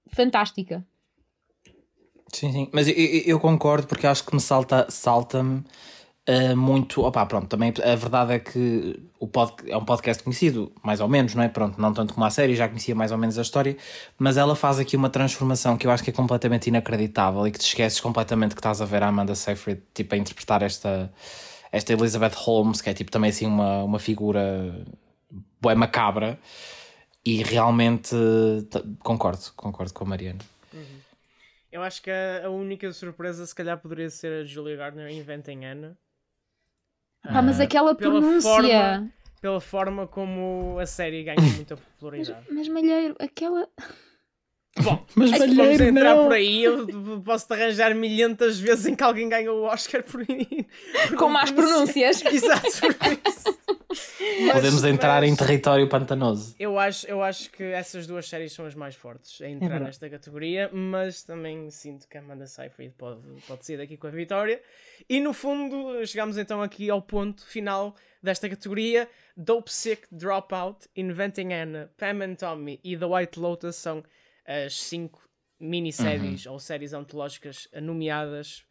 fantástica. 0.08 0.86
Sim, 2.32 2.52
sim. 2.52 2.70
Mas 2.72 2.88
eu, 2.88 2.94
eu, 2.96 3.40
concordo 3.40 3.88
porque 3.88 4.06
acho 4.06 4.24
que 4.24 4.34
me 4.34 4.42
salta, 4.42 4.86
salta-me 4.90 5.64
uh, 6.28 6.56
muito. 6.56 7.02
Opa, 7.02 7.26
pronto, 7.26 7.48
também 7.48 7.74
a 7.84 7.96
verdade 7.96 8.34
é 8.34 8.40
que 8.40 9.00
o 9.20 9.28
pod, 9.28 9.54
é 9.66 9.78
um 9.78 9.86
podcast 9.86 10.22
conhecido, 10.22 10.72
mais 10.84 11.00
ou 11.00 11.08
menos, 11.08 11.34
não 11.36 11.44
é? 11.44 11.48
Pronto, 11.48 11.80
não 11.80 11.94
tanto 11.94 12.14
como 12.14 12.26
a 12.26 12.30
série, 12.30 12.56
já 12.56 12.68
conhecia 12.68 12.94
mais 12.94 13.12
ou 13.12 13.18
menos 13.18 13.38
a 13.40 13.42
história, 13.42 13.78
mas 14.18 14.38
ela 14.38 14.56
faz 14.56 14.80
aqui 14.80 14.96
uma 14.96 15.10
transformação 15.10 15.78
que 15.78 15.88
eu 15.88 15.92
acho 15.92 16.04
que 16.04 16.10
é 16.10 16.14
completamente 16.14 16.68
inacreditável 16.68 17.48
e 17.48 17.52
que 17.52 17.60
te 17.60 17.66
esqueces 17.68 18.00
completamente 18.00 18.54
que 18.54 18.60
estás 18.60 18.82
a 18.82 18.86
ver 18.86 19.04
a 19.04 19.08
Amanda 19.08 19.36
Seyfried 19.36 19.82
tipo, 19.94 20.14
a 20.16 20.18
interpretar 20.18 20.62
esta, 20.62 21.12
esta 21.72 21.94
Elizabeth 21.94 22.34
Holmes, 22.36 22.82
que 22.82 22.90
é 22.90 22.94
tipo 22.94 23.10
também 23.10 23.30
assim 23.30 23.46
uma, 23.46 23.84
uma 23.84 24.00
figura 24.00 24.86
boa 25.62 25.76
macabra. 25.76 26.40
E 27.26 27.44
realmente 27.44 28.16
concordo, 29.00 29.52
concordo 29.58 29.94
com 29.94 30.06
a 30.06 30.08
Mariana. 30.08 30.40
Uhum. 30.74 31.07
Eu 31.78 31.84
acho 31.84 32.02
que 32.02 32.10
a, 32.10 32.50
única 32.50 32.92
surpresa, 32.92 33.46
se 33.46 33.54
calhar, 33.54 33.78
poderia 33.78 34.10
ser 34.10 34.42
a 34.42 34.44
Julia 34.44 34.76
Gardner 34.76 35.12
inventem 35.12 35.64
Ana. 35.64 35.96
Ah, 37.22 37.40
mas 37.40 37.60
aquela 37.60 37.94
pronúncia. 37.94 38.42
Forma, 38.42 39.14
pela 39.40 39.62
forma 39.62 40.08
como 40.08 40.80
a 40.80 40.88
série 40.88 41.24
ganha 41.24 41.40
muita 41.40 41.78
popularidade. 41.78 42.48
Mas, 42.50 42.68
mas 42.68 42.68
Malheiro, 42.68 43.16
aquela. 43.20 43.70
Bom, 44.84 45.06
mas 45.16 45.32
se 45.32 45.56
vamos 45.56 45.80
entrar 45.80 46.16
não. 46.16 46.24
por 46.26 46.34
aí, 46.34 46.64
eu 46.64 46.88
posso-te 47.24 47.54
arranjar 47.54 47.96
milhentas 47.96 48.60
vezes 48.60 48.86
em 48.86 48.96
que 48.96 49.04
alguém 49.04 49.28
ganha 49.30 49.52
o 49.52 49.64
Oscar 49.64 50.04
por, 50.04 50.26
por 50.26 51.18
Com 51.18 51.30
más 51.30 51.52
pronúncias. 51.52 52.24
Exato, 52.26 52.70
por 52.98 53.32
isso. 53.32 53.58
Mas, 54.42 54.54
Podemos 54.54 54.84
entrar 54.84 55.22
mas, 55.22 55.32
em 55.32 55.36
território 55.36 55.88
pantanoso. 55.88 56.56
Eu 56.60 56.78
acho, 56.78 57.08
eu 57.08 57.24
acho 57.24 57.50
que 57.50 57.64
essas 57.64 58.06
duas 58.06 58.28
séries 58.28 58.52
são 58.54 58.66
as 58.66 58.76
mais 58.76 58.96
fortes 58.96 59.42
a 59.42 59.50
entrar 59.50 59.78
é 59.78 59.80
nesta 59.80 60.10
categoria, 60.10 60.70
mas 60.72 61.24
também 61.24 61.70
sinto 61.72 62.08
que 62.08 62.18
a 62.18 62.22
Amanda 62.22 62.46
Seyfried 62.46 62.94
pode, 62.98 63.22
pode 63.48 63.66
sair 63.66 63.78
daqui 63.78 63.98
com 63.98 64.08
a 64.08 64.12
vitória. 64.12 64.62
E 65.10 65.20
no 65.20 65.34
fundo, 65.34 66.06
chegamos 66.06 66.38
então 66.38 66.62
aqui 66.62 66.90
ao 66.90 67.02
ponto 67.02 67.46
final 67.48 67.96
desta 68.22 68.48
categoria. 68.50 69.10
Dope 69.36 69.72
Sick, 69.72 70.04
Dropout, 70.12 70.88
Inventing 70.96 71.54
Anna, 71.54 71.90
Pam 71.98 72.24
and 72.24 72.36
Tommy 72.36 72.80
e 72.84 72.98
The 72.98 73.06
White 73.06 73.40
Lotus 73.40 73.76
são 73.76 74.04
as 74.48 74.80
cinco 74.80 75.28
minisséries 75.60 76.46
uhum. 76.46 76.54
ou 76.54 76.60
séries 76.60 76.94
antológicas 76.94 77.68
nomeadas. 77.82 78.64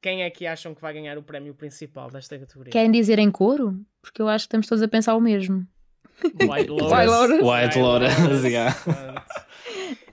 Quem 0.00 0.22
é 0.22 0.30
que 0.30 0.46
acham 0.46 0.74
que 0.74 0.80
vai 0.80 0.92
ganhar 0.94 1.18
o 1.18 1.22
prémio 1.22 1.54
principal 1.54 2.10
desta 2.10 2.38
categoria? 2.38 2.70
Querem 2.70 2.90
dizer 2.90 3.18
em 3.18 3.30
coro? 3.30 3.78
Porque 4.00 4.22
eu 4.22 4.28
acho 4.28 4.44
que 4.44 4.48
estamos 4.48 4.66
todos 4.66 4.82
a 4.82 4.88
pensar 4.88 5.16
o 5.16 5.20
mesmo. 5.20 5.66
White 6.24 6.70
Lotus. 6.70 7.40
White 7.42 7.78
Lotus, 7.78 8.44
yeah. 8.44 8.74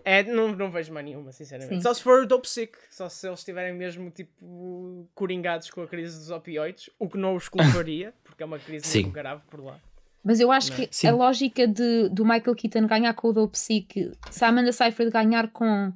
É, 0.07 0.21
não, 0.21 0.55
não 0.55 0.69
vejo 0.69 0.93
mais 0.93 1.03
nenhuma, 1.03 1.31
sinceramente. 1.31 1.77
Sim. 1.77 1.81
Só 1.81 1.91
se 1.91 2.03
for 2.03 2.21
o 2.21 2.27
Dope 2.27 2.47
Sick, 2.47 2.77
só 2.91 3.09
se 3.09 3.27
eles 3.27 3.39
estiverem 3.39 3.73
mesmo 3.73 4.11
tipo 4.11 5.09
coringados 5.15 5.71
com 5.71 5.81
a 5.81 5.87
crise 5.87 6.19
dos 6.19 6.29
opioides, 6.29 6.91
o 6.99 7.09
que 7.09 7.17
não 7.17 7.35
os 7.35 7.49
culparia, 7.49 8.13
porque 8.23 8.43
é 8.43 8.45
uma 8.45 8.59
crise 8.59 8.85
Sim. 8.85 9.01
muito 9.01 9.15
grave 9.15 9.41
por 9.49 9.65
lá. 9.65 9.79
Mas 10.25 10.39
eu 10.39 10.51
acho 10.51 10.71
que 10.71 10.87
Sim. 10.89 11.07
a 11.07 11.11
lógica 11.11 11.67
de, 11.67 12.09
do 12.09 12.25
Michael 12.25 12.55
Keaton 12.55 12.87
ganhar 12.87 13.13
com 13.13 13.27
o 13.27 13.33
Dope 13.33 13.59
a 14.41 14.47
Amanda 14.47 14.71
Seyfried 14.71 15.11
ganhar 15.11 15.51
com 15.51 15.93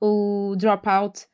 o 0.00 0.56
Dropout, 0.56 1.26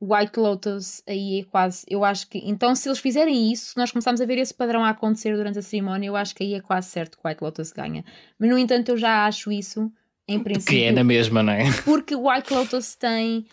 White 0.00 0.40
Lotus, 0.40 1.02
aí 1.06 1.40
é 1.40 1.44
quase. 1.44 1.84
Eu 1.86 2.02
acho 2.02 2.28
que. 2.28 2.38
Então, 2.38 2.74
se 2.74 2.88
eles 2.88 2.98
fizerem 2.98 3.52
isso, 3.52 3.74
nós 3.76 3.92
começamos 3.92 4.22
a 4.22 4.24
ver 4.24 4.38
esse 4.38 4.54
padrão 4.54 4.82
a 4.82 4.88
acontecer 4.88 5.36
durante 5.36 5.58
a 5.58 5.62
cerimónia, 5.62 6.08
eu 6.08 6.16
acho 6.16 6.34
que 6.34 6.42
aí 6.42 6.54
é 6.54 6.60
quase 6.60 6.88
certo 6.88 7.18
que 7.18 7.28
White 7.28 7.44
Lotus 7.44 7.70
ganha. 7.72 8.02
Mas, 8.38 8.48
no 8.48 8.56
entanto, 8.56 8.88
eu 8.88 8.96
já 8.96 9.26
acho 9.26 9.52
isso, 9.52 9.92
em 10.26 10.40
princípio. 10.40 10.74
Que 10.74 10.84
é 10.84 10.92
na 10.92 11.04
mesma, 11.04 11.42
não 11.42 11.52
é? 11.52 11.64
Porque 11.84 12.16
White 12.16 12.54
Lotus 12.54 12.96
tem. 12.96 13.46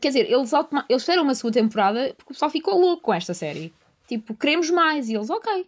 Quer 0.00 0.08
dizer, 0.08 0.30
eles, 0.30 0.50
eles 0.88 1.02
fizeram 1.02 1.22
uma 1.22 1.34
segunda 1.34 1.60
temporada 1.60 2.14
porque 2.16 2.32
o 2.32 2.34
pessoal 2.34 2.50
ficou 2.50 2.80
louco 2.80 3.02
com 3.02 3.12
esta 3.12 3.34
série. 3.34 3.72
Tipo, 4.08 4.34
queremos 4.34 4.70
mais. 4.70 5.10
E 5.10 5.14
eles, 5.14 5.28
ok, 5.28 5.66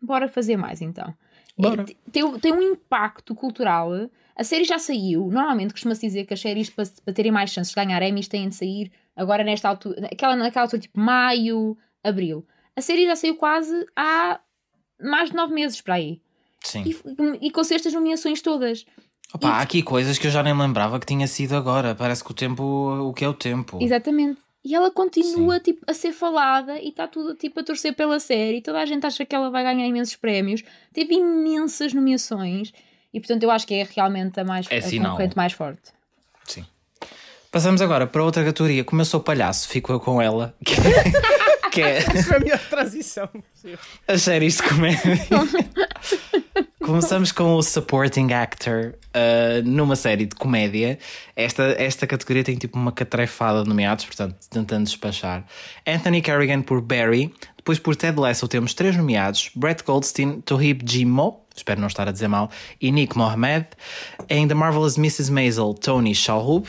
bora 0.00 0.28
fazer 0.28 0.56
mais 0.56 0.80
então. 0.80 1.14
Bora. 1.56 1.82
É, 1.82 2.10
tem, 2.10 2.38
tem 2.38 2.52
um 2.52 2.62
impacto 2.62 3.34
cultural. 3.34 3.90
A 4.34 4.44
série 4.44 4.64
já 4.64 4.78
saiu. 4.78 5.28
Normalmente 5.30 5.72
costuma-se 5.72 6.06
dizer 6.06 6.24
que 6.24 6.34
as 6.34 6.40
séries, 6.40 6.70
para, 6.70 6.84
para, 7.04 7.14
terem 7.14 7.32
mais 7.32 7.50
chances 7.50 7.74
de 7.74 7.80
ganhar 7.80 8.02
Emmys, 8.02 8.28
têm 8.28 8.48
de 8.48 8.54
sair 8.54 8.90
agora 9.14 9.44
nesta 9.44 9.68
altura, 9.68 10.00
naquela, 10.00 10.36
naquela 10.36 10.64
altura, 10.64 10.80
tipo 10.80 10.98
maio, 10.98 11.76
abril. 12.02 12.46
A 12.74 12.80
série 12.80 13.06
já 13.06 13.16
saiu 13.16 13.36
quase 13.36 13.86
há 13.94 14.40
mais 15.00 15.30
de 15.30 15.36
nove 15.36 15.52
meses 15.52 15.80
para 15.80 15.94
aí. 15.94 16.20
Sim. 16.62 16.84
E, 16.86 17.46
e 17.46 17.50
com 17.50 17.60
estas 17.60 17.92
nomeações 17.92 18.40
todas. 18.40 18.84
Opa, 19.34 19.48
e... 19.48 19.50
há 19.50 19.60
aqui 19.60 19.82
coisas 19.82 20.18
que 20.18 20.26
eu 20.26 20.30
já 20.30 20.42
nem 20.42 20.56
lembrava 20.56 20.98
que 20.98 21.06
tinha 21.06 21.26
sido 21.26 21.54
agora. 21.54 21.94
Parece 21.94 22.24
que 22.24 22.30
o 22.30 22.34
tempo, 22.34 22.62
o 22.62 23.12
que 23.12 23.24
é 23.24 23.28
o 23.28 23.34
tempo. 23.34 23.78
Exatamente. 23.80 24.40
E 24.64 24.74
ela 24.74 24.90
continua 24.90 25.58
tipo, 25.58 25.80
a 25.86 25.94
ser 25.94 26.12
falada 26.12 26.78
e 26.78 26.88
está 26.88 27.08
tudo 27.08 27.34
tipo, 27.34 27.60
a 27.60 27.64
torcer 27.64 27.94
pela 27.94 28.20
série. 28.20 28.60
Toda 28.60 28.80
a 28.80 28.86
gente 28.86 29.06
acha 29.06 29.24
que 29.24 29.34
ela 29.34 29.50
vai 29.50 29.62
ganhar 29.62 29.86
imensos 29.86 30.16
prémios. 30.16 30.62
Teve 30.92 31.14
imensas 31.14 31.94
nomeações. 31.94 32.72
E 33.12 33.18
portanto 33.18 33.42
eu 33.42 33.50
acho 33.50 33.66
que 33.66 33.74
é 33.74 33.88
realmente 33.90 34.38
a, 34.38 34.44
mais, 34.44 34.66
é 34.70 34.78
a 34.78 34.82
concorrente 34.82 35.36
mais 35.36 35.52
forte. 35.52 35.92
Sim. 36.44 36.64
Passamos 37.50 37.80
agora 37.80 38.06
para 38.06 38.22
outra 38.22 38.44
categoria. 38.44 38.84
Como 38.84 39.00
eu 39.00 39.06
sou 39.06 39.20
palhaço, 39.20 39.66
fico 39.68 39.92
eu 39.92 39.98
com 39.98 40.20
ela. 40.20 40.54
Que, 41.70 41.82
é... 41.82 42.00
Foi 42.00 42.36
a 42.36 42.40
melhor 42.40 42.58
transição 42.68 43.28
As 44.08 44.22
séries 44.22 44.56
de 44.56 44.64
comédia. 44.64 45.18
Começamos 46.82 47.30
com 47.30 47.54
o 47.54 47.62
Supporting 47.62 48.32
Actor 48.32 48.94
uh, 49.14 49.62
numa 49.64 49.94
série 49.94 50.26
de 50.26 50.34
comédia. 50.34 50.98
Esta, 51.36 51.62
esta 51.78 52.06
categoria 52.06 52.42
tem 52.42 52.56
tipo 52.56 52.78
uma 52.78 52.90
catrefada 52.90 53.62
de 53.62 53.68
nomeados, 53.68 54.04
portanto, 54.04 54.36
tentando 54.50 54.84
despachar. 54.84 55.44
Anthony 55.86 56.20
Carrigan 56.20 56.62
por 56.62 56.80
Barry. 56.80 57.32
Depois 57.56 57.78
por 57.78 57.94
Ted 57.94 58.18
Lasso 58.18 58.48
temos 58.48 58.74
três 58.74 58.96
nomeados: 58.96 59.50
Brett 59.54 59.84
Goldstein, 59.84 60.40
Tohib 60.40 60.82
Jimo, 60.84 61.44
espero 61.54 61.80
não 61.80 61.88
estar 61.88 62.08
a 62.08 62.12
dizer 62.12 62.28
mal, 62.28 62.50
e 62.80 62.90
Nick 62.90 63.16
Mohammed. 63.16 63.66
Em 64.28 64.48
The 64.48 64.54
Marvelous 64.54 64.96
Mrs. 64.96 65.30
Maisel, 65.30 65.74
Tony 65.74 66.14
Shalhoub. 66.14 66.66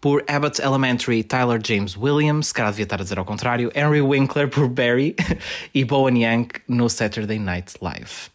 Por 0.00 0.24
Abbott 0.26 0.60
Elementary, 0.60 1.22
Tyler 1.22 1.60
James 1.64 1.96
Williams, 1.96 2.50
cara 2.50 2.70
devia 2.70 2.82
estar 2.82 3.00
a 3.00 3.04
dizer 3.04 3.20
ao 3.20 3.24
contrário, 3.24 3.70
Henry 3.72 4.00
Winkler 4.00 4.48
por 4.48 4.68
Barry 4.68 5.14
e 5.72 5.84
Bowen 5.84 6.20
Yang 6.20 6.54
no 6.66 6.88
Saturday 6.88 7.38
Night 7.38 7.74
Live 7.80 8.31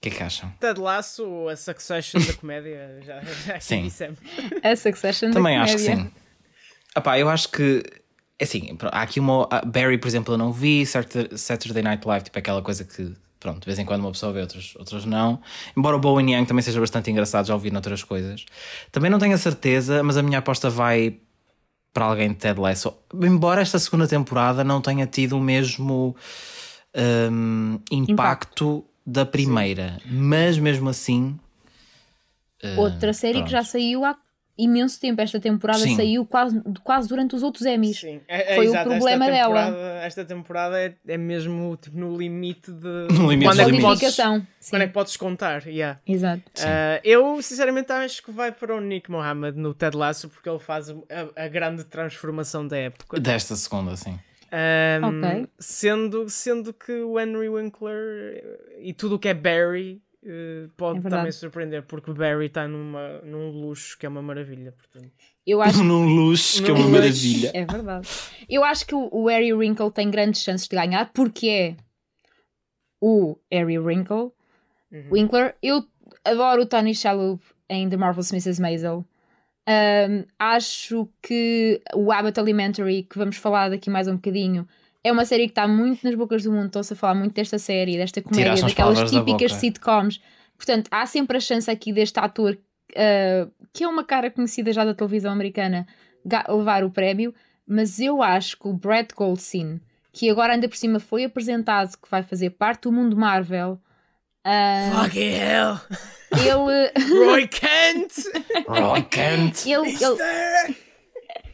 que 0.00 0.08
é 0.08 0.12
que 0.12 0.22
acham? 0.22 0.52
Ted 0.60 0.80
Lasso, 0.80 1.48
a 1.48 1.56
Succession 1.56 2.20
da 2.20 2.32
comédia, 2.34 3.00
já, 3.04 3.20
já 3.20 3.58
sim. 3.60 3.82
dissemos. 3.84 4.18
A 4.62 4.76
Succession 4.76 5.30
Também 5.30 5.56
da 5.56 5.64
acho 5.64 5.74
que 5.74 5.80
sim. 5.80 6.10
Epá, 6.96 7.18
eu 7.18 7.28
acho 7.28 7.50
que 7.50 7.82
é 8.38 8.44
assim, 8.44 8.76
há 8.92 9.02
aqui 9.02 9.18
uma. 9.18 9.48
Barry, 9.66 9.98
por 9.98 10.08
exemplo, 10.08 10.34
eu 10.34 10.38
não 10.38 10.52
vi, 10.52 10.84
Saturday 10.86 11.82
Night 11.82 12.06
Live, 12.06 12.24
tipo 12.24 12.38
aquela 12.38 12.60
coisa 12.62 12.84
que, 12.84 13.14
pronto, 13.40 13.60
de 13.60 13.66
vez 13.66 13.78
em 13.78 13.84
quando 13.84 14.00
uma 14.02 14.12
pessoa 14.12 14.32
vê, 14.32 14.40
outras, 14.40 14.74
outras 14.76 15.04
não. 15.04 15.40
Embora 15.76 15.96
o 15.96 15.98
Bowen 15.98 16.32
Yang 16.32 16.48
também 16.48 16.62
seja 16.62 16.78
bastante 16.78 17.10
engraçado, 17.10 17.46
já 17.46 17.54
ouvi 17.54 17.70
noutras 17.70 18.02
coisas. 18.02 18.44
Também 18.92 19.10
não 19.10 19.18
tenho 19.18 19.34
a 19.34 19.38
certeza, 19.38 20.02
mas 20.02 20.16
a 20.16 20.22
minha 20.22 20.38
aposta 20.38 20.68
vai 20.68 21.18
para 21.94 22.04
alguém 22.04 22.28
de 22.28 22.34
Ted 22.34 22.60
Lasso. 22.60 22.94
Embora 23.14 23.62
esta 23.62 23.78
segunda 23.78 24.06
temporada 24.06 24.62
não 24.62 24.82
tenha 24.82 25.06
tido 25.06 25.38
o 25.38 25.40
mesmo 25.40 26.14
um, 26.94 27.80
impacto, 27.90 28.12
impacto 28.12 28.84
da 29.06 29.24
primeira, 29.24 29.98
Sim. 30.02 30.08
mas 30.10 30.58
mesmo 30.58 30.88
assim. 30.88 31.38
Uh, 32.62 32.80
Outra 32.80 33.12
série 33.12 33.34
pronto. 33.34 33.46
que 33.46 33.52
já 33.52 33.62
saiu 33.62 34.04
há 34.04 34.16
imenso 34.58 34.98
tempo. 34.98 35.20
Esta 35.20 35.38
temporada 35.38 35.80
Sim. 35.80 35.94
saiu 35.94 36.24
quase, 36.24 36.60
quase 36.82 37.08
durante 37.08 37.36
os 37.36 37.42
outros 37.42 37.64
Emmys. 37.66 38.00
Sim. 38.00 38.20
É, 38.26 38.52
é, 38.52 38.56
Foi 38.56 38.66
exato. 38.66 38.88
o 38.88 38.92
problema 38.92 39.26
esta 39.26 39.36
dela. 39.36 40.00
Esta 40.02 40.24
temporada 40.24 40.80
é, 40.80 40.94
é 41.06 41.16
mesmo 41.16 41.76
tipo, 41.76 41.98
no 41.98 42.16
limite 42.16 42.72
de. 42.72 43.06
No 43.16 43.30
limite 43.30 43.48
quando, 43.50 43.60
é 43.60 43.64
que 43.70 43.80
podes, 43.80 44.16
quando 44.70 44.82
é 44.82 44.86
que 44.86 44.92
podes 44.92 45.16
contar? 45.16 45.66
Yeah. 45.66 46.00
Exato. 46.06 46.42
Uh, 46.58 47.00
eu, 47.04 47.40
sinceramente, 47.42 47.92
acho 47.92 48.22
que 48.22 48.30
vai 48.30 48.50
para 48.50 48.74
o 48.74 48.80
Nick 48.80 49.10
Mohammed 49.10 49.58
no 49.58 49.74
Ted 49.74 49.96
Lasso 49.96 50.28
porque 50.28 50.48
ele 50.48 50.58
faz 50.58 50.90
a, 50.90 51.44
a 51.44 51.48
grande 51.48 51.84
transformação 51.84 52.66
da 52.66 52.76
época. 52.76 53.20
Desta 53.20 53.54
segunda, 53.54 53.96
sim. 53.96 54.18
Um, 54.52 55.18
okay. 55.18 55.48
sendo, 55.58 56.28
sendo 56.28 56.72
que 56.72 56.92
o 56.92 57.18
Henry 57.18 57.48
Winkler 57.48 58.42
e 58.78 58.92
tudo 58.92 59.16
o 59.16 59.18
que 59.18 59.28
é 59.28 59.34
Barry 59.34 60.00
uh, 60.22 60.68
pode 60.76 61.04
é 61.04 61.10
também 61.10 61.32
surpreender, 61.32 61.82
porque 61.82 62.12
Barry 62.12 62.46
está 62.46 62.68
numa, 62.68 63.20
num 63.22 63.50
luxo 63.50 63.98
que 63.98 64.06
é 64.06 64.08
uma 64.08 64.22
maravilha. 64.22 64.72
Portanto. 64.72 65.12
Eu 65.46 65.60
acho 65.60 65.82
num 65.84 66.06
luxo 66.06 66.62
que 66.62 66.70
é 66.70 66.74
uma 66.74 66.88
maravilha. 66.88 67.50
É 67.54 67.64
verdade. 67.64 68.08
Eu 68.48 68.64
acho 68.64 68.86
que 68.86 68.94
o, 68.94 69.26
Harry 69.26 69.52
Winkle 69.52 69.90
tem 69.90 70.10
grandes 70.10 70.42
chances 70.42 70.68
de 70.68 70.76
ganhar 70.76 71.12
porque 71.12 71.48
é 71.48 71.76
o 73.00 73.36
Harry 73.50 73.78
Winkle. 73.78 74.32
Uhum. 74.92 75.08
Winkler. 75.10 75.56
Eu 75.62 75.84
adoro 76.24 76.62
o 76.62 76.66
Tony 76.66 76.94
Shalhoub 76.94 77.42
em 77.68 77.88
The 77.88 77.96
Marvelous 77.96 78.32
Mrs. 78.32 78.60
Maisel. 78.60 79.04
Um, 79.68 80.24
acho 80.38 81.08
que 81.20 81.82
o 81.94 82.12
Abbott 82.12 82.38
Elementary, 82.38 83.02
que 83.02 83.18
vamos 83.18 83.36
falar 83.36 83.68
daqui 83.68 83.90
mais 83.90 84.06
um 84.06 84.14
bocadinho, 84.14 84.66
é 85.02 85.10
uma 85.10 85.24
série 85.24 85.44
que 85.44 85.52
está 85.52 85.66
muito 85.66 86.04
nas 86.04 86.14
bocas 86.14 86.42
do 86.42 86.52
mundo. 86.52 86.66
Estou-se 86.66 86.92
a 86.92 86.96
falar 86.96 87.14
muito 87.14 87.34
desta 87.34 87.58
série, 87.58 87.96
desta 87.96 88.22
comédia, 88.22 88.62
daquelas 88.62 89.10
típicas 89.10 89.52
da 89.52 89.58
sitcoms. 89.58 90.20
Portanto, 90.56 90.88
há 90.90 91.04
sempre 91.06 91.36
a 91.36 91.40
chance 91.40 91.70
aqui 91.70 91.92
deste 91.92 92.18
ator, 92.18 92.56
uh, 92.92 93.50
que 93.72 93.84
é 93.84 93.88
uma 93.88 94.04
cara 94.04 94.30
conhecida 94.30 94.72
já 94.72 94.84
da 94.84 94.94
televisão 94.94 95.32
americana, 95.32 95.86
levar 96.48 96.82
o 96.84 96.90
prémio. 96.90 97.34
mas 97.66 97.98
eu 97.98 98.22
acho 98.22 98.56
que 98.58 98.68
o 98.68 98.72
Brad 98.72 99.10
Goldstein, 99.14 99.80
que 100.12 100.30
agora 100.30 100.52
ainda 100.52 100.68
por 100.68 100.76
cima 100.76 101.00
foi 101.00 101.24
apresentado 101.24 101.96
que 101.96 102.08
vai 102.08 102.22
fazer 102.22 102.50
parte 102.50 102.82
do 102.82 102.92
mundo 102.92 103.16
Marvel, 103.16 103.80
ah, 104.46 105.02
Fucking 105.02 105.32
hell! 105.32 105.80
ele, 106.32 106.92
Roy 107.26 107.48
Kent! 107.48 108.12
Roy 108.68 109.02
Kent. 109.02 109.66
ele, 109.66 109.88
ele, 109.90 110.76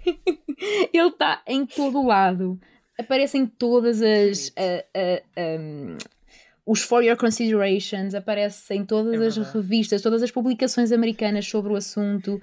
ele 0.92 1.08
está 1.08 1.42
em 1.46 1.64
todo 1.64 2.00
o 2.00 2.06
lado. 2.06 2.60
Aparece 2.98 3.38
em 3.38 3.46
todas 3.46 4.02
as. 4.02 4.52
ah, 4.56 4.84
ah, 4.94 5.58
um, 5.58 5.96
os 6.64 6.82
For 6.82 7.02
Your 7.02 7.16
Considerations, 7.16 8.14
aparece 8.14 8.74
em 8.74 8.84
todas 8.84 9.20
É 9.20 9.26
as 9.26 9.52
revistas, 9.52 10.00
todas 10.00 10.22
as 10.22 10.30
publicações 10.30 10.92
americanas 10.92 11.46
sobre 11.46 11.72
o 11.72 11.76
assunto. 11.76 12.40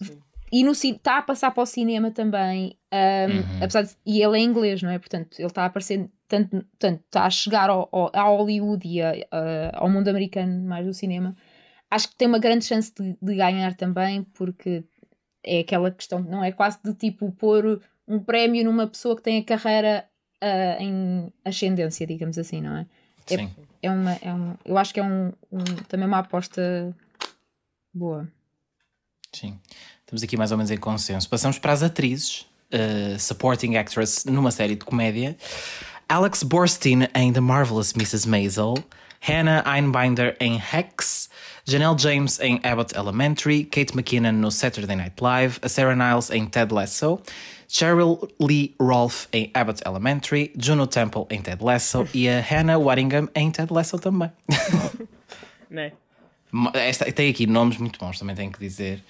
Sim. 0.00 0.18
E 0.50 0.64
no 0.64 0.72
está 0.72 1.18
a 1.18 1.22
passar 1.22 1.50
para 1.50 1.62
o 1.62 1.66
cinema 1.66 2.10
também. 2.10 2.76
um, 2.92 3.36
Uhum. 3.36 3.58
apesar 3.62 3.82
de, 3.82 3.94
e 4.06 4.22
ele 4.22 4.38
é 4.38 4.42
inglês, 4.42 4.80
não 4.82 4.90
é? 4.90 4.98
Portanto, 4.98 5.38
ele 5.38 5.46
está 5.48 5.62
a 5.62 5.66
aparecer, 5.66 6.08
tanto, 6.26 6.64
tanto 6.78 7.02
está 7.04 7.24
a 7.26 7.30
chegar 7.30 7.68
ao, 7.68 7.86
ao, 7.92 8.10
a 8.14 8.22
Hollywood 8.22 8.88
e 8.88 9.02
a- 9.02 9.12
a- 9.30 9.70
ao 9.74 9.90
mundo 9.90 10.08
americano 10.08 10.66
mais 10.66 10.86
do 10.86 10.94
cinema. 10.94 11.36
Acho 11.90 12.08
que 12.08 12.16
tem 12.16 12.26
uma 12.28 12.38
grande 12.38 12.64
chance 12.64 12.90
de, 12.94 13.14
de 13.20 13.34
ganhar 13.34 13.74
também, 13.74 14.22
porque 14.22 14.84
é 15.44 15.60
aquela 15.60 15.90
questão, 15.90 16.20
não 16.20 16.42
é? 16.42 16.50
Quase 16.52 16.78
de 16.82 16.94
tipo 16.94 17.30
pôr 17.32 17.82
um 18.06 18.18
prémio 18.18 18.64
numa 18.64 18.86
pessoa 18.86 19.14
que 19.14 19.22
tem 19.22 19.38
a 19.38 19.44
carreira 19.44 20.08
ah, 20.40 20.76
em 20.82 21.30
ascendência, 21.44 22.06
digamos 22.06 22.38
assim, 22.38 22.62
não 22.62 22.74
é? 22.76 22.86
É- 23.30 23.36
Sim. 23.36 23.50
É 23.82 23.90
uma, 23.90 24.12
é 24.22 24.32
um, 24.32 24.54
eu 24.64 24.78
acho 24.78 24.92
que 24.94 25.00
é 25.00 25.02
um, 25.04 25.28
um- 25.52 25.64
também 25.88 26.06
uma 26.08 26.18
aposta 26.20 26.96
boa. 27.94 28.26
Sim. 29.34 29.58
Estamos 30.08 30.22
aqui 30.22 30.38
mais 30.38 30.50
ou 30.50 30.56
menos 30.56 30.70
em 30.70 30.78
consenso. 30.78 31.28
Passamos 31.28 31.58
para 31.58 31.70
as 31.70 31.82
atrizes. 31.82 32.46
uh, 32.72 33.18
supporting 33.18 33.76
actress 33.76 34.24
numa 34.26 34.50
série 34.50 34.74
de 34.74 34.82
comédia. 34.82 35.36
Alex 36.08 36.42
Borstein 36.42 37.06
em 37.14 37.30
The 37.30 37.40
Marvelous 37.40 37.92
Mrs. 37.94 38.26
Maisel. 38.26 38.76
Hannah 39.20 39.62
Einbinder 39.66 40.34
em 40.40 40.56
Hex. 40.72 41.28
Janelle 41.66 41.98
James 41.98 42.40
em 42.40 42.58
Abbott 42.64 42.96
Elementary. 42.96 43.64
Kate 43.64 43.94
McKinnon 43.94 44.32
no 44.32 44.50
Saturday 44.50 44.96
Night 44.96 45.16
Live. 45.20 45.60
Sarah 45.66 45.94
Niles 45.94 46.30
em 46.30 46.46
Ted 46.46 46.72
Lasso. 46.72 47.20
Cheryl 47.68 48.18
Lee 48.40 48.74
Rolfe 48.80 49.28
em 49.30 49.50
Abbott 49.52 49.82
Elementary. 49.84 50.50
Juno 50.58 50.86
Temple 50.86 51.26
em 51.28 51.42
Ted 51.42 51.62
Lasso. 51.62 52.08
e 52.14 52.30
a 52.30 52.40
Hannah 52.40 52.78
Waddingham 52.78 53.28
em 53.34 53.50
Ted 53.50 53.70
Lasso 53.70 53.98
também. 53.98 54.32
Né? 55.70 55.92
Esta, 56.72 57.10
tem 57.12 57.28
aqui 57.30 57.46
nomes 57.46 57.76
muito 57.76 57.98
bons, 57.98 58.18
também 58.18 58.34
tenho 58.34 58.50
que 58.50 58.58
dizer. 58.58 59.04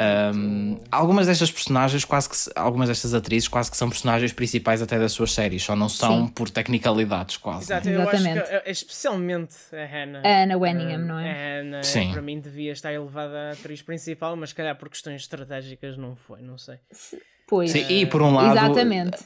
Um, 0.00 0.78
algumas 0.90 1.26
destas 1.26 1.50
personagens, 1.50 2.04
quase 2.04 2.28
que 2.30 2.36
algumas 2.54 2.88
destas 2.88 3.12
atrizes, 3.12 3.46
quase 3.48 3.70
que 3.70 3.76
são 3.76 3.90
personagens 3.90 4.32
principais 4.32 4.80
até 4.80 4.98
das 4.98 5.12
suas 5.12 5.32
séries, 5.32 5.62
só 5.62 5.76
não 5.76 5.88
são 5.88 6.26
Sim. 6.26 6.32
por 6.32 6.48
tecnicalidades, 6.48 7.36
quase. 7.36 7.64
Exato, 7.64 7.88
eu 7.88 8.00
acho 8.02 8.14
Exatamente. 8.16 8.48
que 8.48 8.54
é- 8.54 8.70
especialmente 8.70 9.54
a 9.72 9.84
Hannah. 9.84 10.22
A 10.24 10.42
Anna 10.44 10.56
Wenningham, 10.56 10.98
não 10.98 11.18
é? 11.18 11.30
A 11.30 11.60
Hannah, 11.60 11.82
Sim. 11.82 12.12
para 12.12 12.22
mim, 12.22 12.40
devia 12.40 12.72
estar 12.72 12.92
elevada 12.92 13.50
a 13.50 13.52
atriz 13.52 13.82
principal, 13.82 14.34
mas 14.36 14.50
se 14.50 14.54
calhar 14.54 14.76
por 14.76 14.88
questões 14.88 15.20
estratégicas 15.20 15.96
não 15.98 16.16
foi, 16.16 16.40
não 16.40 16.56
sei. 16.56 16.76
Pois. 17.46 17.70
Sim, 17.70 17.84
e 17.88 18.06
por 18.06 18.22
um 18.22 18.32
lado, 18.34 18.56
Exatamente. 18.56 19.18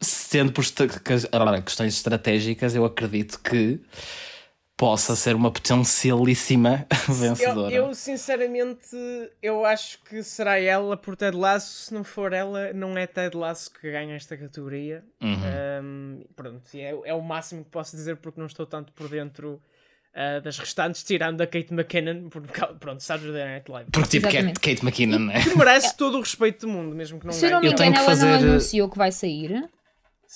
sendo 0.00 0.52
por 0.52 0.64
questões 0.64 1.94
estratégicas, 1.94 2.74
eu 2.74 2.84
acredito 2.84 3.38
que 3.40 3.80
possa 4.84 5.16
ser 5.16 5.34
uma 5.34 5.50
potencialíssima 5.50 6.86
Eu, 7.08 7.14
vencedora. 7.14 7.72
eu, 7.74 7.94
sinceramente, 7.94 8.94
eu 9.42 9.64
acho 9.64 9.98
que 10.02 10.22
será 10.22 10.60
ela 10.60 10.94
por 10.94 11.16
Ted 11.16 11.34
Lasso. 11.34 11.86
Se 11.86 11.94
não 11.94 12.04
for 12.04 12.34
ela, 12.34 12.70
não 12.74 12.96
é 12.98 13.06
Ted 13.06 13.34
Lasso 13.34 13.70
que 13.72 13.90
ganha 13.90 14.14
esta 14.14 14.36
categoria. 14.36 15.02
Uhum. 15.22 15.38
Um, 15.82 16.24
pronto, 16.36 16.62
é, 16.74 16.94
é 17.06 17.14
o 17.14 17.22
máximo 17.22 17.64
que 17.64 17.70
posso 17.70 17.96
dizer 17.96 18.16
porque 18.16 18.38
não 18.38 18.46
estou 18.46 18.66
tanto 18.66 18.92
por 18.92 19.08
dentro 19.08 19.58
uh, 20.14 20.40
das 20.42 20.58
restantes, 20.58 21.02
tirando 21.02 21.40
a 21.40 21.46
Kate 21.46 21.72
McKinnon, 21.72 22.28
por, 22.28 22.42
pronto, 22.78 23.02
Saturday 23.02 23.42
Night 23.54 23.70
Live. 23.70 23.90
Porque 23.90 24.08
tipo 24.08 24.24
Kate, 24.26 24.36
Exatamente. 24.36 24.60
Kate 24.60 24.82
McKinnon, 24.84 25.18
né? 25.18 25.42
Que 25.42 25.56
merece 25.56 25.96
todo 25.96 26.18
o 26.18 26.20
respeito 26.20 26.66
do 26.66 26.72
mundo, 26.72 26.94
mesmo 26.94 27.18
que 27.18 27.24
não 27.24 27.32
Se 27.32 27.46
eu 27.46 27.50
não 27.52 27.60
ganhe. 27.62 27.68
me 27.68 27.72
Eu 27.72 27.76
tenho 27.78 27.88
engano, 27.90 28.04
que 28.04 28.10
ela 28.10 28.20
não 28.20 28.32
fazer- 28.38 28.48
anunciou 28.50 28.88
que 28.90 28.98
vai 28.98 29.10
sair. 29.12 29.64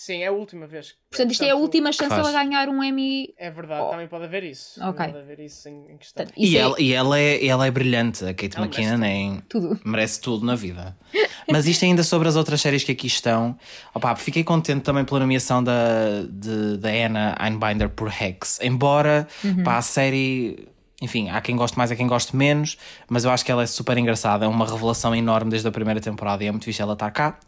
Sim, 0.00 0.22
é 0.22 0.28
a 0.28 0.32
última 0.32 0.64
vez. 0.68 0.94
Portanto, 1.10 1.32
isto 1.32 1.42
é 1.42 1.50
a 1.50 1.56
última 1.56 1.90
chance 1.90 2.08
Faz. 2.08 2.24
dela 2.24 2.32
ganhar 2.44 2.68
um 2.68 2.84
Emmy. 2.84 3.34
É 3.36 3.50
verdade, 3.50 3.90
também 3.90 4.06
pode 4.06 4.26
haver 4.26 4.44
isso. 4.44 4.80
Ok. 4.80 5.04
Pode 5.06 5.18
haver 5.18 5.40
isso 5.40 5.68
em, 5.68 5.90
em 5.90 5.96
questão. 5.96 6.24
Portanto, 6.24 6.40
isso 6.40 6.52
E, 6.52 6.56
é 6.56 6.60
ela, 6.60 6.80
e 6.80 6.92
ela, 6.92 7.18
é, 7.18 7.44
ela 7.46 7.66
é 7.66 7.70
brilhante, 7.72 8.24
a 8.24 8.32
Kate 8.32 8.56
Ela 8.56 8.66
McKinnon 8.66 9.02
é 9.04 9.12
em 9.12 9.40
tudo. 9.48 9.76
merece 9.84 10.20
tudo 10.20 10.46
na 10.46 10.54
vida. 10.54 10.96
Mas 11.50 11.66
isto 11.66 11.84
ainda 11.84 12.04
sobre 12.04 12.28
as 12.28 12.36
outras 12.36 12.60
séries 12.60 12.84
que 12.84 12.92
aqui 12.92 13.08
estão. 13.08 13.58
Opa, 13.92 14.14
fiquei 14.14 14.44
contente 14.44 14.82
também 14.82 15.04
pela 15.04 15.18
nomeação 15.18 15.64
da, 15.64 16.22
de, 16.30 16.76
da 16.76 16.90
Anna 16.90 17.36
Einbinder 17.40 17.88
por 17.88 18.08
Hex. 18.08 18.60
Embora 18.62 19.26
pá, 19.64 19.78
a 19.78 19.82
série. 19.82 20.68
Enfim, 21.00 21.28
há 21.30 21.40
quem 21.40 21.54
goste 21.54 21.78
mais, 21.78 21.92
há 21.92 21.96
quem 21.96 22.08
goste 22.08 22.34
menos, 22.34 22.76
mas 23.08 23.24
eu 23.24 23.30
acho 23.30 23.44
que 23.44 23.52
ela 23.52 23.62
é 23.62 23.66
super 23.66 23.96
engraçada. 23.96 24.44
É 24.44 24.48
uma 24.48 24.66
revelação 24.66 25.14
enorme 25.14 25.48
desde 25.48 25.66
a 25.68 25.70
primeira 25.70 26.00
temporada 26.00 26.42
e 26.42 26.48
é 26.48 26.50
muito 26.50 26.64
fixe 26.64 26.82
ela 26.82 26.94
estar 26.94 27.10
cá. 27.12 27.38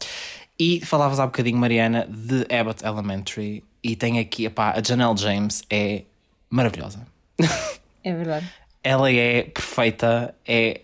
E 0.63 0.79
falavas 0.85 1.19
há 1.19 1.25
bocadinho, 1.25 1.57
Mariana, 1.57 2.07
de 2.07 2.45
Abbott 2.55 2.85
Elementary. 2.85 3.63
E 3.83 3.95
tem 3.95 4.19
aqui, 4.19 4.45
epá, 4.45 4.73
a 4.77 4.83
Janelle 4.83 5.17
James 5.17 5.63
é 5.71 6.03
maravilhosa. 6.49 7.05
É 8.03 8.15
verdade. 8.15 8.51
Ela 8.83 9.11
é 9.11 9.43
perfeita, 9.43 10.33
é 10.47 10.81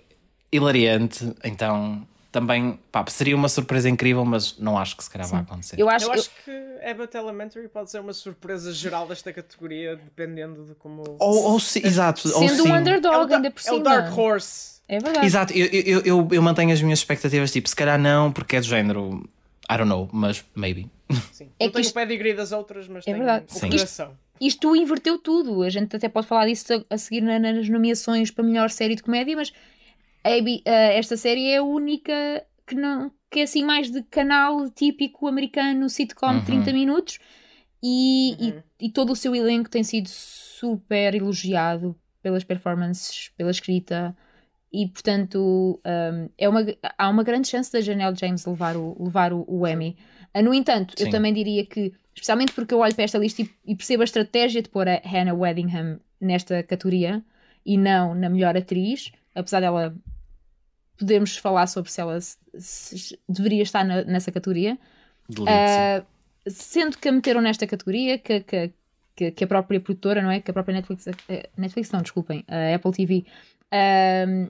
hilariante, 0.51 1.33
então 1.43 2.05
também 2.31 2.79
pá, 2.91 3.03
seria 3.07 3.35
uma 3.35 3.49
surpresa 3.49 3.89
incrível, 3.89 4.23
mas 4.23 4.55
não 4.59 4.77
acho 4.77 4.95
que 4.95 5.03
se 5.03 5.09
calhar 5.09 5.27
vai 5.27 5.41
acontecer. 5.41 5.79
Eu 5.79 5.89
acho, 5.89 6.05
Eu 6.05 6.09
eu- 6.13 6.19
acho 6.19 6.29
que 6.45 6.51
Abbott 6.87 7.17
Elementary 7.17 7.67
pode 7.67 7.89
ser 7.89 7.99
uma 7.99 8.13
surpresa 8.13 8.71
geral 8.71 9.07
desta 9.07 9.33
categoria, 9.33 9.95
dependendo 9.95 10.63
de 10.65 10.75
como. 10.75 11.03
Ou, 11.19 11.43
ou 11.53 11.59
se, 11.59 11.85
exato, 11.85 12.27
ou 12.35 12.47
sendo 12.47 12.61
sim. 12.63 12.69
um 12.69 12.75
é, 12.75 12.79
underdog 12.79 13.27
da- 13.27 13.35
ainda 13.37 13.49
por 13.51 13.59
é 13.59 13.63
cima. 13.63 13.77
o 13.77 13.79
Dark 13.79 14.15
Horse. 14.15 14.77
É 14.87 14.99
verdade. 14.99 15.25
Exato, 15.25 15.53
eu, 15.53 15.65
eu, 15.65 15.99
eu, 16.01 16.27
eu 16.31 16.41
mantenho 16.43 16.71
as 16.71 16.81
minhas 16.83 16.99
expectativas, 16.99 17.51
tipo, 17.51 17.67
se 17.67 17.75
calhar 17.75 17.97
não, 17.99 18.31
porque 18.31 18.55
é 18.57 18.59
do 18.59 18.65
género, 18.67 19.27
I 19.69 19.77
don't 19.77 19.89
know, 19.89 20.08
mas 20.12 20.43
maybe. 20.56 20.89
Sim. 21.32 21.49
É 21.60 21.65
não 21.65 21.67
que 21.67 21.73
tenho 21.73 21.82
isto- 21.82 21.91
o 21.91 21.93
pedigree 21.93 22.34
das 22.34 22.51
outras, 22.51 22.88
mas 22.88 23.03
É 23.03 23.06
tenho 23.12 23.17
verdade. 23.17 23.45
o 23.56 23.60
coração. 23.60 24.17
Isto 24.39 24.75
inverteu 24.75 25.17
tudo. 25.17 25.63
A 25.63 25.69
gente 25.69 25.95
até 25.95 26.08
pode 26.08 26.27
falar 26.27 26.45
disso 26.47 26.86
a, 26.89 26.97
seguir 26.97 27.21
na- 27.21 27.39
nas 27.39 27.67
nomeações 27.67 28.30
para 28.32 28.43
melhor 28.43 28.69
série 28.69 28.95
de 28.95 29.03
comédia, 29.03 29.36
mas 29.36 29.51
AB 30.23 30.62
eh, 30.65 30.97
esta 30.97 31.17
série 31.17 31.47
é 31.49 31.58
a 31.58 31.63
única 31.63 32.13
que 32.65 32.75
não 32.75 33.12
que 33.30 33.41
é 33.41 33.43
assim 33.43 33.62
mais 33.63 33.91
de 33.91 34.01
canal 34.03 34.69
típico 34.69 35.27
americano, 35.27 35.89
sitcom 35.89 36.27
Uhum. 36.27 36.39
de 36.39 36.45
30 36.45 36.71
minutos 36.71 37.19
e, 37.84 38.36
e- 38.39 38.51
Uhum. 38.51 38.63
e 38.82 38.89
todo 38.89 39.12
o 39.12 39.15
seu 39.17 39.36
elenco 39.36 39.69
tem 39.69 39.84
sido 39.84 40.08
super 40.08 41.13
elogiado 41.13 41.93
pelas 42.21 42.43
performances, 42.45 43.30
pela 43.38 43.51
escrita 43.51 44.15
e 44.71 44.88
portanto 44.88 45.80
um, 45.86 46.30
é 46.38 46.47
uma, 46.49 46.65
há 46.97 47.10
uma 47.10 47.23
grande 47.23 47.47
chance 47.47 47.71
da 47.71 47.82
Janelle 47.82 48.15
James 48.17 48.45
levar 48.45 48.75
o, 48.75 48.95
levar 49.03 49.32
o, 49.34 49.45
o 49.47 49.67
Emmy. 49.67 49.97
Ah, 50.34 50.41
No 50.41 50.53
entanto, 50.53 50.93
eu 50.99 51.06
Sim. 51.06 51.12
também 51.12 51.34
diria 51.34 51.65
que, 51.65 51.93
especialmente 52.13 52.51
porque 52.53 52.73
eu 52.73 52.80
olho 52.80 52.93
para 52.93 53.03
esta 53.06 53.17
lista 53.17 53.41
e, 53.41 53.49
e 53.65 53.75
percebo 53.75 54.01
a 54.03 54.06
estratégia 54.06 54.62
de 54.62 54.69
pôr 54.69 54.88
a 54.88 55.01
Hannah 55.06 55.34
Waddingham 55.34 55.99
nesta 56.19 56.62
categoria 56.63 57.23
e 57.65 57.77
não 57.77 58.13
na 58.15 58.30
melhor 58.30 58.56
atriz, 58.58 59.12
apesar 59.36 59.60
dela 59.62 59.95
podermos 60.97 61.38
falar 61.38 61.67
sobre 61.67 61.91
se 61.91 62.01
ela 62.01 62.19
se- 62.21 62.38
se 62.58 63.19
deveria 63.30 63.62
estar 63.63 63.84
na- 63.84 64.03
nessa 64.03 64.32
categoria. 64.32 64.77
Ah, 65.47 66.03
sendo 66.47 66.97
que 66.97 67.08
a 67.08 67.12
meteram 67.12 67.41
nesta 67.41 67.67
categoria, 67.67 68.17
que, 68.17 68.39
que, 68.41 68.73
que, 69.15 69.32
que 69.32 69.43
a 69.43 69.47
própria 69.47 69.80
produtora, 69.80 70.21
não 70.21 70.32
é? 70.32 70.39
Que 70.39 70.49
a 70.51 70.53
própria 70.53 70.73
Netflix, 70.75 71.08
eh, 71.30 71.49
Netflix 71.58 71.91
não, 71.91 72.01
desculpem, 72.01 72.43
a 72.47 72.75
Apple 72.75 72.91
TV 72.91 73.25
ah, 73.71 74.49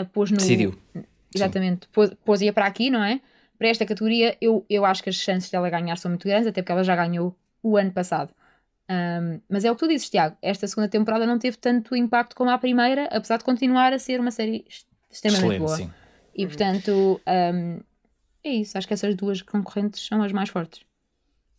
a 0.00 0.04
pôs 0.04 0.30
no. 0.30 0.36
Decidiu. 0.36 0.74
Exatamente, 1.34 1.88
pôs, 1.88 2.12
pôs 2.24 2.40
ia 2.40 2.52
para 2.52 2.66
aqui, 2.66 2.90
não 2.90 3.02
é? 3.02 3.20
Para 3.56 3.68
esta 3.68 3.86
categoria, 3.86 4.36
eu, 4.40 4.64
eu 4.68 4.84
acho 4.84 5.02
que 5.02 5.10
as 5.10 5.16
chances 5.16 5.50
dela 5.50 5.68
ganhar 5.70 5.96
são 5.96 6.10
muito 6.10 6.26
grandes, 6.26 6.46
até 6.46 6.62
porque 6.62 6.72
ela 6.72 6.82
já 6.82 6.96
ganhou 6.96 7.36
o 7.62 7.76
ano 7.76 7.92
passado. 7.92 8.34
Um, 8.90 9.40
mas 9.48 9.64
é 9.64 9.70
o 9.70 9.74
que 9.74 9.80
tu 9.80 9.88
dizes, 9.88 10.10
Tiago. 10.10 10.36
Esta 10.42 10.66
segunda 10.66 10.88
temporada 10.88 11.24
não 11.24 11.38
teve 11.38 11.56
tanto 11.56 11.94
impacto 11.94 12.34
como 12.34 12.50
a 12.50 12.58
primeira, 12.58 13.04
apesar 13.12 13.36
de 13.36 13.44
continuar 13.44 13.92
a 13.92 13.98
ser 13.98 14.18
uma 14.18 14.32
série 14.32 14.64
extremamente 15.08 15.56
Excelente, 15.56 15.60
boa. 15.60 15.76
sim. 15.76 15.90
E 16.34 16.46
portanto, 16.46 17.20
um, 17.26 17.80
é 18.42 18.50
isso. 18.50 18.76
Acho 18.76 18.88
que 18.88 18.94
essas 18.94 19.14
duas 19.14 19.42
concorrentes 19.42 20.04
são 20.04 20.22
as 20.22 20.32
mais 20.32 20.48
fortes. 20.48 20.80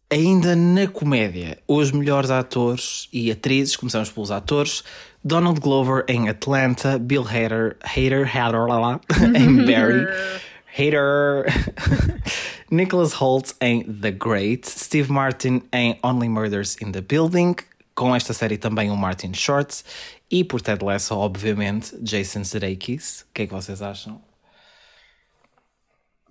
Ainda 0.09 0.57
na 0.57 0.87
comédia, 0.87 1.57
os 1.65 1.91
melhores 1.91 2.29
atores 2.29 3.07
e 3.13 3.31
atrizes, 3.31 3.77
começamos 3.77 4.09
pelos 4.09 4.29
atores: 4.29 4.83
Donald 5.23 5.59
Glover 5.59 6.03
em 6.07 6.29
Atlanta, 6.29 6.97
Bill 6.97 7.23
Hader, 7.23 7.77
Hader, 7.83 8.25
Hader, 8.25 8.65
lá, 8.65 8.79
lá, 8.79 9.01
em 9.35 9.65
Barry, 9.65 10.05
Hader, 10.77 11.45
Nicholas 12.71 13.13
Holt 13.13 13.53
em 13.61 13.83
The 13.83 14.11
Great, 14.11 14.67
Steve 14.67 15.11
Martin 15.11 15.61
em 15.71 15.99
Only 16.03 16.29
Murders 16.29 16.77
in 16.81 16.91
the 16.91 17.01
Building, 17.01 17.55
com 17.93 18.15
esta 18.15 18.33
série 18.33 18.57
também 18.57 18.89
o 18.89 18.97
Martin 18.97 19.33
Short, 19.33 19.83
e 20.29 20.43
por 20.43 20.61
Ted 20.61 20.83
Lasso, 20.83 21.15
obviamente, 21.15 21.95
Jason 22.01 22.43
Sudeikis. 22.43 23.25
O 23.29 23.33
que 23.33 23.43
é 23.43 23.47
que 23.47 23.53
vocês 23.53 23.81
acham? 23.81 24.21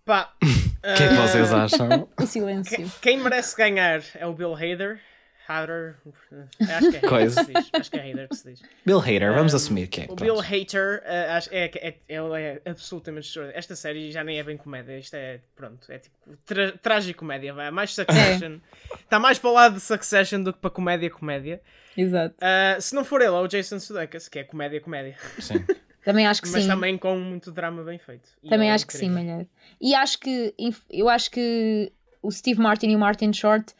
Pá, 0.05 0.33
O 0.83 0.95
que 0.97 1.03
é 1.03 1.09
que 1.09 1.15
vocês 1.15 1.53
acham? 1.53 2.09
O 2.19 2.27
silêncio. 2.27 2.91
Quem 3.03 3.19
merece 3.19 3.55
ganhar 3.55 4.03
é 4.15 4.27
o 4.27 4.33
Bill 4.33 4.55
Hader. 4.55 4.99
Hader. 5.59 5.97
Acho 6.61 6.91
que 6.91 6.97
é 6.97 6.99
Hader 6.99 7.09
Coisa. 7.09 7.41
que 7.45 7.47
se 7.47 7.53
diz. 7.53 7.71
Acho 7.73 7.91
que 7.91 7.97
é 7.99 8.11
Hader 8.13 8.29
que 8.29 8.37
se 8.37 8.51
diz. 8.51 8.63
Bill 8.87 8.99
Hader, 9.01 9.35
vamos 9.35 9.55
assumir 9.55 9.87
que 9.89 10.03
é. 10.03 10.05
O 10.05 10.07
pronto. 10.09 10.23
Bill 10.25 10.41
Hader 10.41 11.03
uh, 11.03 11.33
acho- 11.37 11.51
é, 11.53 11.65
é, 11.75 11.97
ele 12.09 12.41
é 12.43 12.63
absolutamente 12.71 13.27
extraordinário. 13.27 13.59
Esta 13.59 13.77
série 13.77 14.11
já 14.13 14.23
nem 14.25 14.39
é 14.39 14.43
bem 14.43 14.57
comédia, 14.57 14.99
isto 14.99 15.15
é, 15.15 15.41
pronto, 15.57 15.91
é 15.91 15.99
tipo 15.99 16.17
tra 16.45 16.73
tragicomédia, 16.79 17.53
vai, 17.55 17.67
é 17.69 17.71
mais 17.71 17.95
Succession. 17.95 18.59
Está 18.95 19.19
mais 19.19 19.39
para 19.39 19.51
o 19.51 19.53
lado 19.53 19.75
de 19.75 19.81
Succession 19.81 20.43
do 20.43 20.53
que 20.53 20.59
para 20.59 20.71
comédia-comédia. 20.71 21.61
Exato. 21.97 22.35
Uh, 22.37 22.81
se 22.81 22.95
não 22.95 23.05
for 23.05 23.21
ele, 23.21 23.31
é 23.35 23.39
o 23.39 23.47
Jason 23.49 23.79
Sudeikis, 23.81 24.29
que 24.29 24.39
é 24.39 24.45
comédia-comédia. 24.45 25.17
Sim. 25.39 25.65
Também 26.05 26.27
acho 26.27 26.41
que 26.41 26.49
Mas 26.49 26.63
sim. 26.63 26.69
também 26.69 26.97
com 26.97 27.15
muito 27.19 27.53
drama 27.53 27.85
bem 27.85 27.99
feito. 27.99 28.27
E 28.43 28.49
Também 28.49 28.71
é 28.71 28.73
acho 28.73 28.87
que 28.87 28.95
sim, 28.95 29.11
melhor. 29.11 29.45
E 29.79 29.95
acho 29.95 30.19
que 30.19 30.55
eu 30.89 31.11
acho 31.11 31.31
que 31.31 31.93
o 32.23 32.31
Steve 32.33 32.59
Martin 32.59 32.89
e 32.89 32.97
o 32.97 32.99
Martin 32.99 33.35
Short 33.35 33.75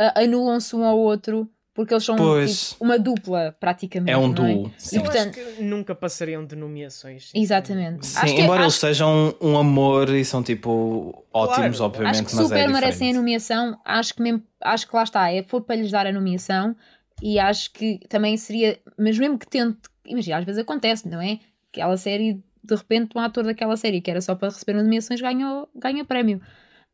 ah, 0.00 0.20
anulam-se 0.22 0.74
um 0.74 0.84
ao 0.84 0.98
outro 0.98 1.48
porque 1.72 1.94
eles 1.94 2.04
são 2.04 2.16
Pois. 2.16 2.70
tipo, 2.70 2.84
uma 2.84 2.98
dupla, 2.98 3.56
praticamente. 3.58 4.10
É 4.10 4.16
um 4.18 4.28
não 4.28 4.46
é? 4.46 4.54
duo. 4.54 4.66
E, 4.66 4.72
Sim. 4.82 4.96
Eu 4.96 5.02
portanto, 5.02 5.38
acho 5.40 5.56
que 5.56 5.62
nunca 5.62 5.94
passariam 5.94 6.44
de 6.44 6.56
nomeações. 6.56 7.30
Exatamente. 7.34 8.06
Sim, 8.06 8.18
Acho 8.18 8.34
que- 8.34 8.40
embora 8.42 8.62
eles 8.62 8.74
acho- 8.74 8.80
sejam 8.80 9.34
um 9.40 9.56
amor 9.56 10.08
e 10.10 10.24
são 10.24 10.42
tipo 10.42 11.24
ótimos, 11.32 11.76
Claro. 11.78 11.84
obviamente, 11.84 12.10
Acho 12.16 12.24
que 12.28 12.34
mas 12.36 12.44
super 12.46 12.58
é 12.58 12.68
merecem 12.68 13.10
a 13.10 13.14
nomeação. 13.14 13.78
Acho 13.84 14.14
que, 14.14 14.20
mesmo, 14.22 14.42
acho 14.62 14.88
que 14.88 14.96
lá 14.96 15.02
está, 15.04 15.30
é, 15.32 15.42
foi 15.44 15.60
para 15.62 15.76
lhes 15.76 15.90
dar 15.90 16.06
a 16.06 16.12
nomeação 16.12 16.74
e 17.22 17.38
acho 17.38 17.72
que 17.72 18.00
também 18.08 18.36
seria, 18.36 18.78
mas 18.98 19.16
mesmo 19.18 19.38
que 19.38 19.46
tente, 19.46 19.78
imagina, 20.04 20.38
às 20.38 20.44
vezes 20.44 20.60
acontece, 20.60 21.08
não 21.08 21.20
é? 21.22 21.38
Aquela 21.72 21.96
série, 21.96 22.42
de 22.64 22.74
repente, 22.74 23.16
um 23.16 23.20
ator 23.20 23.44
daquela 23.44 23.76
série 23.76 24.00
que 24.02 24.10
era 24.10 24.20
só 24.20 24.34
para 24.34 24.48
receber 24.48 24.74
nomeações 24.82 25.20
ganha, 25.20 25.66
ganha 25.74 26.04
prémio. 26.04 26.42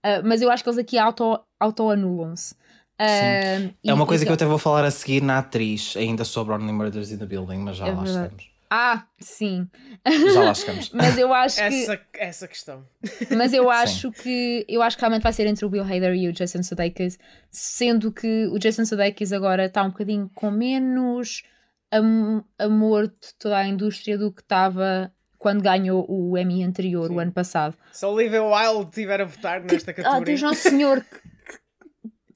Ah, 0.03 0.21
mas 0.23 0.43
eu 0.43 0.51
acho 0.51 0.63
que 0.63 0.69
eles 0.69 0.79
aqui 0.79 0.99
auto- 0.99 1.41
auto-anulam-se. 1.59 2.55
Ah, 2.55 2.66
e- 3.01 3.75
É 3.91 3.95
uma 3.95 4.07
coisa 4.07 4.25
e- 4.25 4.27
que 4.27 4.31
eu 4.31 4.35
até 4.35 4.45
vou 4.47 4.59
falar 4.59 4.85
a 4.85 4.91
seguir 4.91 5.23
na 5.23 5.39
atriz, 5.39 5.95
ainda 5.97 6.25
sobre 6.25 6.55
Only 6.55 6.73
Murders 6.73 7.11
in 7.11 7.19
the 7.19 7.27
Building, 7.27 7.59
mas 7.59 7.77
já 7.77 7.87
É 7.89 7.93
lá 7.93 8.03
verdade. 8.03 8.13
chegamos. 8.35 8.57
Ah, 8.69 9.05
sim. 9.21 9.69
Já 10.05 10.43
lá 10.43 10.53
chegamos. 10.53 10.91
Mas 10.93 11.17
eu 11.17 11.33
acho 11.33 11.55
que. 11.57 11.63
Essa, 11.63 12.01
essa 12.15 12.49
questão. 12.49 12.85
Mas 13.39 13.53
eu 13.53 13.71
acho 13.71 14.11
que 14.11 14.67
eu 14.69 14.83
acho 14.83 14.97
que 14.97 15.03
realmente 15.03 15.23
vai 15.23 15.33
ser 15.33 15.47
entre 15.47 15.65
o 15.65 15.69
Bill 15.69 15.85
Hader 15.85 16.13
e 16.17 16.27
o 16.29 16.33
Jason 16.33 16.65
Sudeikis, 16.65 17.17
sendo 17.49 18.11
que 18.11 18.49
o 18.49 18.59
Jason 18.59 18.85
Sudeikis 18.85 19.33
agora 19.33 19.67
está 19.67 19.85
um 19.85 19.91
bocadinho 19.91 20.29
com 20.35 20.51
menos 20.51 21.45
am- 21.93 22.43
amor 22.59 23.07
de 23.07 23.35
toda 23.39 23.57
a 23.57 23.69
indústria 23.69 24.19
do 24.19 24.33
que 24.33 24.41
estava 24.43 25.13
quando 25.39 25.63
ganhou 25.63 26.05
o 26.09 26.37
Emmy 26.37 26.65
anterior, 26.65 27.09
o 27.13 27.21
ano 27.21 27.31
passado. 27.31 27.77
Se 27.93 28.05
a 28.05 28.09
Olivia 28.09 28.43
Wilde 28.43 28.89
estiver 28.89 29.21
a 29.21 29.25
votar 29.27 29.61
nesta 29.63 29.93
Ah, 29.93 29.95
categoria. 29.95 30.25
Deus 30.25 30.43
Nosso 30.43 30.69
Senhor! 30.69 31.07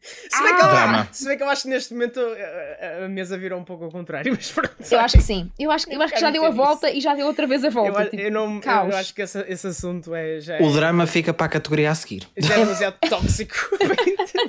Se 0.03 0.43
bem, 0.43 0.55
que 0.55 0.63
Drama. 0.63 0.99
eu, 1.11 1.15
se 1.15 1.25
bem 1.27 1.37
que 1.37 1.43
eu 1.43 1.49
acho 1.51 1.63
que 1.63 1.69
neste 1.69 1.93
momento 1.93 2.19
a, 2.21 3.03
a- 3.03 3.05
a 3.05 3.09
mesa 3.09 3.37
virou 3.37 3.61
um 3.61 3.65
pouco 3.65 3.85
ao 3.85 3.91
contrário, 3.91 4.33
mas 4.37 4.51
pronto. 4.51 4.75
Eu 4.91 4.99
acho 5.01 5.19
que 5.19 5.23
sim. 5.23 5.51
Eu 5.59 5.71
acho, 5.71 5.91
eu 5.91 6.01
acho 6.01 6.15
que 6.15 6.21
já 6.21 6.31
deu 6.31 6.45
a 6.45 6.51
volta 6.51 6.91
e 6.91 7.01
já 7.01 7.15
deu 7.15 7.27
outra 7.27 7.47
vez 7.47 7.63
a 7.65 7.67
Eu, 7.69 7.73
volta. 7.73 8.01
a- 8.03 8.05
tipo, 8.07 8.17
eu 8.23 8.31
não, 8.33 8.55
eu, 8.57 8.61
caos. 8.61 8.91
eu 8.93 8.97
acho 8.99 9.15
que 9.15 9.21
essa- 9.23 9.45
esse 9.47 9.67
assunto 9.67 10.15
é, 10.15 10.39
é, 10.39 10.63
O 10.63 10.71
drama 10.73 11.07
fica 11.07 11.35
para 11.35 11.47
a 11.47 11.49
categoria 11.51 11.91
a 11.91 11.95
seguir. 11.95 12.27
já 12.39 12.55
é 12.55 12.59
demasiado 12.61 12.97
tóxico. 13.09 13.55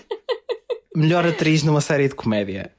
Melhor 0.96 1.26
atriz 1.26 1.64
numa 1.64 1.82
série 1.82 2.08
de 2.08 2.16
comédia. 2.16 2.72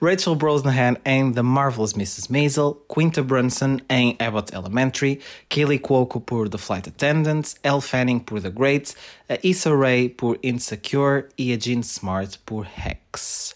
Rachel 0.00 0.34
Brosnahan 0.34 0.96
em 1.04 1.32
The 1.32 1.42
Marvelous 1.42 1.94
Mrs. 1.94 2.30
Maisel, 2.30 2.74
Quinta 2.92 3.22
Brunson 3.22 3.78
em 3.88 4.16
Abbott 4.18 4.54
Elementary, 4.54 5.20
Kaylee 5.48 5.78
Cuoco 5.78 6.20
por 6.20 6.48
The 6.48 6.58
Flight 6.58 6.88
Attendant, 6.88 7.54
Elle 7.62 7.80
Fanning 7.80 8.18
por 8.18 8.40
The 8.40 8.50
Great, 8.50 8.94
a 9.28 9.38
Issa 9.42 9.74
Rae 9.76 10.08
por 10.08 10.38
Insecure 10.42 11.26
e 11.38 11.52
a 11.52 11.56
Jean 11.56 11.80
Smart 11.80 12.38
por 12.40 12.66
Hex. 12.66 13.54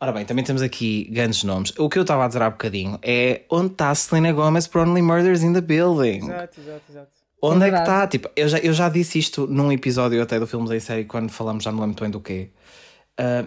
Ora 0.00 0.12
bem, 0.12 0.24
também 0.24 0.44
temos 0.44 0.60
aqui 0.60 1.08
grandes 1.10 1.44
nomes. 1.44 1.72
O 1.78 1.88
que 1.88 1.98
eu 1.98 2.02
estava 2.02 2.24
a 2.24 2.28
dizer 2.28 2.42
há 2.42 2.50
bocadinho 2.50 2.98
é 3.02 3.42
onde 3.50 3.72
está 3.72 3.90
a 3.90 3.94
Selena 3.94 4.32
Gomez 4.32 4.66
por 4.66 4.82
Only 4.86 5.00
Murders 5.00 5.42
in 5.42 5.54
the 5.54 5.60
Building? 5.60 6.26
exato, 6.26 6.60
exato, 6.60 6.82
exato. 6.90 7.08
Onde 7.40 7.64
é, 7.64 7.66
que 7.66 7.76
verdade. 7.76 7.82
está? 7.82 8.06
Tipo, 8.06 8.30
eu 8.34 8.48
já, 8.48 8.58
eu 8.58 8.72
já 8.72 8.88
disse 8.88 9.18
isto 9.18 9.46
num 9.46 9.70
episódio 9.70 10.20
até 10.22 10.38
do 10.38 10.46
Filmes 10.46 10.70
em 10.70 10.80
Série 10.80 11.04
quando 11.04 11.30
falamos, 11.30 11.62
já 11.62 11.70
não 11.70 11.80
lembro 11.80 12.00
bem 12.00 12.10
do 12.10 12.20
quê. 12.20 12.50
Ah, 13.18 13.46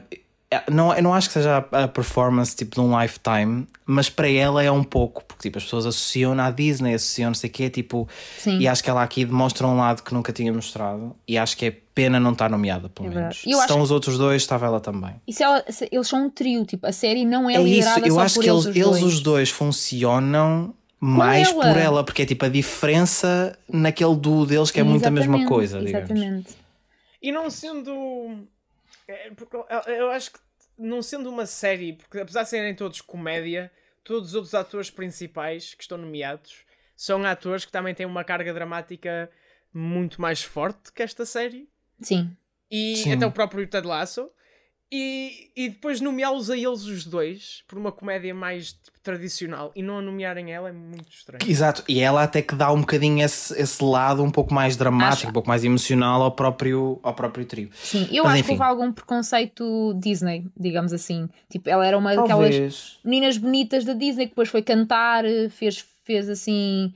não, 0.72 0.94
eu 0.94 1.04
não 1.04 1.14
acho 1.14 1.28
que 1.28 1.34
seja 1.34 1.58
a, 1.72 1.88
performance 1.90 2.56
tipo 2.56 2.76
de 2.76 2.80
um 2.82 3.00
lifetime, 3.02 3.68
mas 3.86 4.10
para 4.10 4.30
ela 4.30 4.64
é 4.64 4.72
um 4.72 4.84
pouco, 4.84 5.24
porque 5.26 5.44
tipo, 5.44 5.58
as 5.58 5.66
pessoas 5.66 5.86
associam 5.86 6.40
à 6.40 6.50
Disney, 6.52 6.94
associam 6.94 7.30
não 7.32 7.36
sei 7.36 7.50
o 7.50 7.54
quê, 7.54 7.70
tipo, 7.70 8.08
Sim. 8.38 8.58
e 8.60 8.68
acho 8.68 8.82
que 8.82 8.90
ela 8.90 9.04
aqui 9.04 9.26
demonstra 9.26 9.68
um 9.68 9.78
lado 9.78 10.02
que 10.04 10.14
nunca 10.14 10.32
tinha 10.32 10.54
mostrado, 10.54 11.14
e 11.28 11.38
acho 11.38 11.58
que 11.58 11.66
é 11.66 11.72
pena 11.94 12.18
não 12.20 12.32
estar 12.32 12.50
nomeada, 12.50 12.88
pelo 12.88 13.12
É 13.12 13.16
menos. 13.16 13.42
Se 13.42 13.50
estão 13.50 13.82
os 13.82 13.92
outros 13.92 14.18
dois, 14.18 14.42
estava 14.42 14.66
ela 14.68 14.80
também. 14.80 15.16
E 15.28 15.34
se 15.34 15.44
ela- 15.44 15.66
se 15.70 15.90
eles 15.92 16.08
são 16.08 16.28
um 16.28 16.30
trio, 16.30 16.64
tipo, 16.66 16.88
a 16.88 16.92
série 16.94 17.26
não 17.26 17.50
é, 17.50 17.56
É 17.56 17.62
isso, 17.62 17.66
liderada 17.66 18.08
eu 18.08 18.14
só 18.16 18.22
acho 18.22 18.36
por 18.36 18.44
que 18.44 18.50
eles, 18.50 18.66
eles, 18.68 18.76
os 18.78 18.86
eles 18.88 19.00
dois. 19.02 19.04
os 19.16 19.20
dois 19.22 19.50
funcionam 19.50 20.74
mais 21.00 21.50
ela. 21.50 21.62
por 21.68 21.78
ela, 21.78 22.04
porque 22.04 22.22
é 22.22 22.26
tipo 22.26 22.46
a 22.46 22.50
diferença 22.50 23.58
naquele 23.68 24.16
duo 24.16 24.46
deles 24.46 24.72
que 24.72 24.80
é 24.80 24.84
muito 24.84 25.06
a 25.06 25.12
mesma 25.12 25.38
Exatamente, 25.38 25.50
coisa, 25.50 25.80
digamos. 25.82 26.10
Exatamente. 26.10 26.48
E 27.22 27.32
não 27.32 27.50
sendo. 27.50 27.92
É, 29.08 29.32
porque 29.32 29.56
eu- 29.56 29.66
eu 29.88 30.12
acho 30.12 30.32
que 30.34 30.40
não 30.78 31.02
sendo 31.02 31.30
uma 31.30 31.46
série, 31.46 31.94
porque 31.94 32.20
apesar 32.20 32.44
de 32.44 32.50
serem 32.50 32.76
todos 32.76 33.02
comédia, 33.02 33.72
todos 34.04 34.30
os 34.30 34.36
outros 34.36 34.54
atores 34.54 34.90
principais 34.90 35.74
que 35.74 35.82
estão 35.84 35.98
nomeados 35.98 36.66
são 36.96 37.24
atores 37.26 37.66
que 37.66 37.72
também 37.72 37.94
têm 37.96 38.06
uma 38.06 38.24
carga 38.24 38.54
dramática 38.54 39.30
muito 39.74 40.22
mais 40.22 40.42
forte 40.44 40.92
que 40.92 41.04
esta 41.04 41.26
série. 41.26 41.70
Sim. 42.02 42.36
E 42.70 42.98
Sim. 42.98 43.14
até 43.14 43.26
o 43.26 43.32
próprio 43.32 43.66
Ted 43.68 43.86
Lasso. 43.88 44.30
E, 44.90 45.50
e 45.54 45.68
depois 45.70 46.00
nomeá-los 46.00 46.50
a 46.50 46.56
eles 46.58 46.84
os 46.86 47.06
dois 47.06 47.62
por 47.68 47.78
uma 47.78 47.92
comédia 47.92 48.34
mais 48.34 48.72
tipo, 48.72 48.98
tradicional 49.04 49.70
e 49.76 49.84
não 49.84 49.98
a 49.98 50.02
nomearem 50.02 50.54
ela 50.54 50.70
é 50.70 50.72
muito 50.72 51.12
estranho. 51.12 51.40
Exato, 51.46 51.84
e 51.90 52.00
ela 52.00 52.24
até 52.24 52.42
que 52.42 52.56
dá 52.56 52.72
um 52.72 52.80
bocadinho 52.80 53.22
esse, 53.24 53.54
esse 53.62 53.84
lado 53.84 54.24
um 54.24 54.32
pouco 54.32 54.54
mais 54.54 54.78
dramático, 54.78 55.14
Acho- 55.24 55.28
um 55.30 55.34
pouco 55.34 55.50
mais 55.50 55.66
emocional 55.66 56.22
ao 56.22 56.32
próprio, 56.32 57.00
ao 57.04 57.14
próprio 57.14 57.44
trio. 57.46 57.70
Sim, 57.74 58.08
eu 58.12 58.24
Mas 58.24 58.34
acho 58.34 58.40
enfim. 58.42 58.56
que 58.56 58.62
houve 58.64 58.64
algum 58.64 58.94
preconceito 58.94 59.94
Disney, 60.00 60.46
digamos 60.58 60.94
assim. 60.94 61.28
Tipo, 61.50 61.70
ela 61.70 61.86
era 61.86 61.98
uma 61.98 62.16
daquelas 62.16 62.98
meninas 63.04 63.38
bonitas 63.38 63.84
da 63.84 63.94
Disney 63.94 64.26
que 64.26 64.32
depois 64.32 64.48
foi 64.48 64.62
cantar, 64.62 65.26
fez, 65.52 65.84
fez 66.06 66.30
assim 66.30 66.94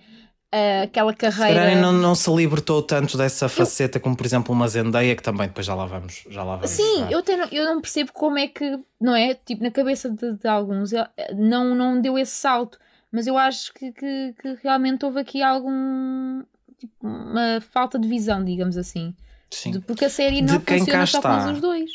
eh, 0.51 0.83
aquela 0.83 1.11
Se 1.11 1.17
carreira. 1.17 1.75
não, 1.75 1.91
não 1.93 2.13
se 2.15 2.29
libertou 2.33 2.81
tanto 2.81 3.17
dessa 3.17 3.47
faceta 3.49 3.99
como, 3.99 4.15
por 4.15 4.25
exemplo, 4.25 4.53
uma 4.53 4.67
Zendaya, 4.67 5.15
que 5.15 5.23
também 5.23 5.47
depois 5.47 5.65
já 5.65 5.73
lá 5.75 5.85
vamos. 5.85 6.23
Já 6.29 6.43
lá 6.43 6.55
vamos 6.55 6.69
Sim, 6.71 7.07
eu, 7.09 7.21
tenho, 7.23 7.45
eu 7.51 7.65
não 7.65 7.79
percebo 7.81 8.11
como 8.13 8.37
é 8.37 8.47
que, 8.47 8.79
não 8.99 9.15
é? 9.15 9.33
Tipo, 9.33 9.63
na 9.63 9.71
cabeça 9.71 10.09
de, 10.09 10.33
de 10.33 10.47
alguns 10.47 10.91
eh, 10.93 11.07
não, 11.35 11.73
não 11.75 11.99
deu 12.01 12.17
esse 12.17 12.33
salto. 12.33 12.77
Mas 13.13 13.27
eu 13.27 13.37
acho 13.37 13.73
que, 13.73 13.91
que, 13.91 14.33
que 14.41 14.57
realmente 14.63 15.03
houve 15.05 15.19
aqui 15.19 15.41
algum. 15.43 16.41
Tipo, 16.79 16.95
uma 17.05 17.59
falta 17.59 17.99
de 17.99 18.07
visão, 18.07 18.43
digamos 18.43 18.77
assim. 18.77 19.13
Sim. 19.49 19.71
De- 19.71 19.79
porque 19.81 20.05
a 20.05 20.09
série 20.09 20.41
De 20.41 20.53
não 20.53 20.59
quem 20.61 20.79
funciona 20.79 20.99
cá 21.01 21.05
só 21.05 21.17
está. 21.17 21.43
com 21.45 21.51
os 21.51 21.59
dois. 21.61 21.91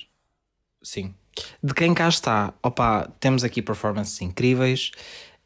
Sim. 0.83 1.15
De 1.63 1.75
quem 1.75 1.93
cá 1.95 2.09
está, 2.09 2.55
opa, 2.63 3.11
temos 3.19 3.45
aqui 3.45 3.61
performances 3.63 4.21
incríveis. 4.23 4.91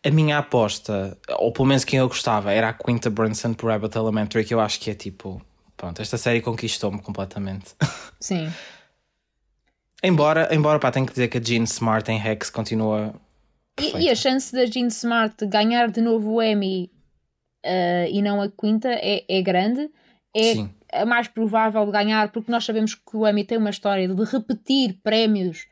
A 0.02 0.10
minha 0.10 0.38
aposta, 0.38 1.18
ou 1.38 1.52
pelo 1.52 1.66
menos 1.68 1.84
quem 1.84 1.98
eu 1.98 2.08
gostava, 2.08 2.52
era 2.52 2.70
a 2.70 2.72
Quinta 2.72 3.10
Brunson 3.10 3.52
por 3.52 3.70
Abbott 3.70 3.96
Elementary, 3.98 4.44
que 4.44 4.54
eu 4.54 4.60
acho 4.60 4.80
que 4.80 4.90
é 4.90 4.94
tipo. 4.94 5.42
Pronto, 5.76 6.00
esta 6.00 6.16
série 6.16 6.40
conquistou-me 6.40 7.00
completamente. 7.00 7.74
Sim. 8.20 8.50
embora, 10.02 10.54
embora, 10.54 10.78
pá, 10.78 10.90
tenho 10.90 11.06
que 11.06 11.12
dizer 11.12 11.28
que 11.28 11.38
a 11.38 11.40
Jean 11.42 11.64
Smart 11.64 12.10
em 12.10 12.18
Rex 12.18 12.50
continua. 12.50 13.14
E, 13.78 13.82
Perfeita. 13.82 14.00
e 14.00 14.08
a 14.10 14.14
chance 14.14 14.52
da 14.52 14.66
Jean 14.66 14.88
Smart 14.88 15.46
ganhar 15.46 15.90
de 15.90 16.00
novo 16.00 16.32
o 16.32 16.42
Emmy 16.42 16.90
eh, 17.62 18.08
e 18.10 18.22
não 18.22 18.40
a 18.40 18.48
Quinta 18.50 18.88
é, 18.90 19.24
é 19.28 19.42
grande. 19.42 19.90
É 20.34 20.54
Sim. 20.54 20.70
a 20.92 21.04
mais 21.04 21.28
provável 21.28 21.84
de 21.84 21.92
ganhar, 21.92 22.30
porque 22.30 22.50
nós 22.52 22.64
sabemos 22.64 22.94
que 22.94 23.16
o 23.16 23.26
Emmy 23.26 23.44
tem 23.44 23.58
uma 23.58 23.70
história 23.70 24.06
de 24.08 24.24
repetir 24.24 24.98
prémios 25.02 25.66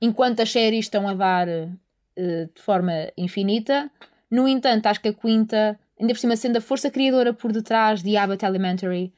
enquanto 0.00 0.40
as 0.40 0.52
séries 0.52 0.84
estão 0.84 1.08
a 1.08 1.14
dar 1.14 1.48
eh, 1.48 1.68
de 2.54 2.62
forma 2.62 2.92
infinita. 3.16 3.90
No 4.30 4.46
entanto, 4.48 4.86
acho 4.86 5.00
que 5.00 5.08
a 5.08 5.12
Quinta, 5.14 5.78
ainda 5.98 6.12
por 6.12 6.18
cima 6.20 6.36
sendo 6.36 6.56
a 6.58 6.60
força 6.60 6.90
criadora 6.90 7.32
por 7.32 7.52
detrás 7.52 8.02
de 8.02 8.16
Abbott 8.16 8.44
Elementary, 8.44 9.12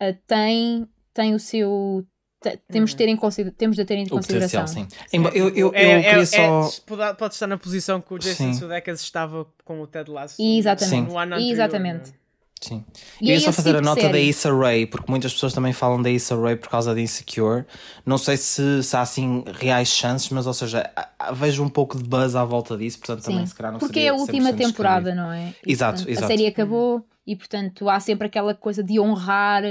eh, 0.00 0.14
tem, 0.26 0.86
tem 1.12 1.34
o 1.34 1.38
seu. 1.38 2.06
te- 2.40 2.58
temos, 2.70 2.90
de 2.90 2.96
ter 2.96 3.08
em 3.08 3.16
temos 3.56 3.74
de 3.76 3.84
ter 3.86 3.96
em 3.96 4.06
consideração. 4.06 4.66
sim. 4.66 4.86
Embora- 5.12 5.34
eu, 5.36 5.48
eu, 5.48 5.56
eu 5.68 5.74
É- 5.74 5.92
é- 5.92 6.02
queria 6.02 6.22
é- 6.22 6.26
só. 6.26 6.70
pode, 6.86 7.16
pode 7.16 7.34
estar 7.34 7.46
na 7.46 7.56
posição 7.56 8.00
que 8.02 8.12
o 8.12 8.18
Jason 8.18 8.52
Sim. 8.52 8.54
Sudeikis 8.54 9.00
estava 9.00 9.46
com 9.64 9.80
o 9.80 9.86
Ted 9.86 10.10
Lasso 10.10 10.36
Exatamente. 10.40 11.10
no 11.10 11.18
ano 11.18 11.34
anterior, 11.36 11.52
Exatamente. 11.52 12.10
não 12.10 12.14
é? 12.20 12.23
Sim. 12.64 12.82
E 13.20 13.28
eu 13.28 13.32
ia 13.32 13.36
é 13.36 13.40
só 13.40 13.50
esse 13.50 13.56
fazer 13.56 13.74
tipo 13.74 13.82
a 13.82 13.94
nota 13.94 14.08
da. 14.08 14.18
Issa 14.18 14.50
Rae, 14.50 14.86
porque 14.86 15.10
muitas 15.10 15.34
pessoas 15.34 15.52
também 15.52 15.74
falam 15.74 16.00
da 16.00 16.10
Issa 16.10 16.34
Rae 16.34 16.56
por 16.56 16.70
causa 16.70 16.94
de 16.94 17.02
Insecure. 17.02 17.64
Não 18.06 18.16
sei 18.16 18.38
se, 18.38 18.82
se 18.82 18.96
há 18.96 19.02
assim 19.02 19.44
reais 19.60 19.88
chances, 19.88 20.30
mas 20.30 20.46
ou 20.46 20.54
seja, 20.54 20.90
vejo 21.34 21.62
um 21.62 21.68
pouco 21.68 21.98
de 21.98 22.04
buzz 22.04 22.34
à 22.34 22.44
volta 22.44 22.76
disso, 22.76 22.98
portanto 22.98 23.22
também 23.24 23.40
Sim, 23.40 23.46
se 23.46 23.54
calhar 23.54 23.72
não 23.72 23.78
porque 23.78 24.00
é 24.00 24.08
a 24.08 24.14
última 24.14 24.50
100% 24.52 24.56
temporada, 24.56 25.14
não 25.14 25.30
é? 25.30 25.52
E, 25.66 25.72
Exato, 25.72 25.98
portanto, 25.98 26.10
exato. 26.10 26.24
A 26.24 26.28
série 26.28 26.46
acabou 26.46 27.04
e 27.26 27.36
portanto 27.36 27.88
há 27.88 28.00
sempre 28.00 28.26
aquela 28.26 28.54
coisa 28.54 28.82
de 28.82 28.98
honrar 28.98 29.62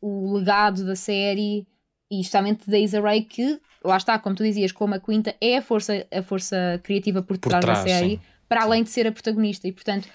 o 0.00 0.34
legado 0.36 0.84
da 0.84 0.94
série 0.94 1.66
e 2.10 2.22
justamente 2.22 2.68
da 2.68 2.78
Issa 2.78 3.00
Rae 3.00 3.22
que 3.22 3.58
lá 3.82 3.96
está, 3.96 4.18
como 4.18 4.36
tu 4.36 4.42
dizias, 4.42 4.70
como 4.70 4.94
a 4.94 5.00
Quinta 5.00 5.34
é 5.40 5.56
a 5.56 5.62
força, 5.62 6.06
a 6.12 6.22
força 6.22 6.78
criativa 6.82 7.22
por 7.22 7.38
Por 7.38 7.48
trás, 7.48 7.64
trás, 7.64 7.78
da 7.78 7.84
série, 7.84 8.10
sim. 8.10 8.20
para 8.46 8.62
além 8.64 8.82
de 8.82 8.90
ser 8.90 9.06
a 9.06 9.12
protagonista 9.12 9.66
e 9.66 9.72
portanto 9.72 10.08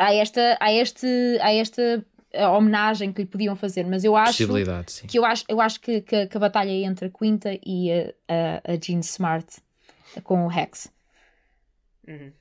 há 0.00 0.14
esta, 0.14 0.56
há 0.58 0.72
este, 0.72 1.06
há 1.42 1.52
esta 1.52 2.04
eh, 2.32 2.46
homenagem 2.48 3.12
que 3.12 3.20
lhe 3.20 3.28
podiam 3.28 3.54
fazer, 3.54 3.84
mas 3.84 4.02
eu 4.02 4.16
acho 4.16 4.32
Possibilidade, 4.32 4.92
sim. 4.92 5.06
que 5.06 5.18
eu 5.18 5.24
acho, 5.24 5.44
eu 5.46 5.60
acho 5.60 5.78
que, 5.78 6.00
que, 6.00 6.26
que 6.26 6.36
a 6.36 6.40
batalha 6.40 6.70
entre 6.70 7.06
a 7.06 7.10
Quinta 7.10 7.50
e 7.64 7.92
a, 7.92 8.14
a, 8.28 8.72
a 8.72 8.76
Jean 8.80 9.00
Smart 9.00 9.46
com 10.24 10.46
o 10.46 10.50
Hex. 10.50 10.90
Uhum. 12.08 12.32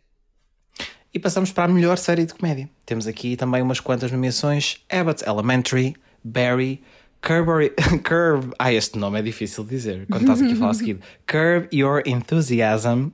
E 1.14 1.20
passamos 1.20 1.52
para 1.52 1.66
a 1.66 1.68
melhor 1.68 1.98
série 1.98 2.26
de 2.26 2.34
comédia. 2.34 2.70
Temos 2.86 3.08
aqui 3.08 3.36
também 3.36 3.62
umas 3.62 3.80
quantas 3.80 4.12
nomeações: 4.12 4.78
Abbott 4.90 5.24
Elementary, 5.28 5.96
Barry, 6.24 6.82
Curb, 7.22 7.76
Curb. 8.04 8.54
Ah, 8.58 8.74
este 8.74 8.98
nome 8.98 9.20
é 9.20 9.22
difícil 9.22 9.64
de 9.64 9.72
dizer 9.72 10.08
quando 10.10 10.22
estás 10.22 10.42
aqui 10.42 10.54
a 10.54 10.56
falar 10.56 10.72
a 10.72 10.74
seguir. 10.74 11.00
Curb 11.28 11.68
Your 11.74 12.02
Enthusiasm. 12.06 13.10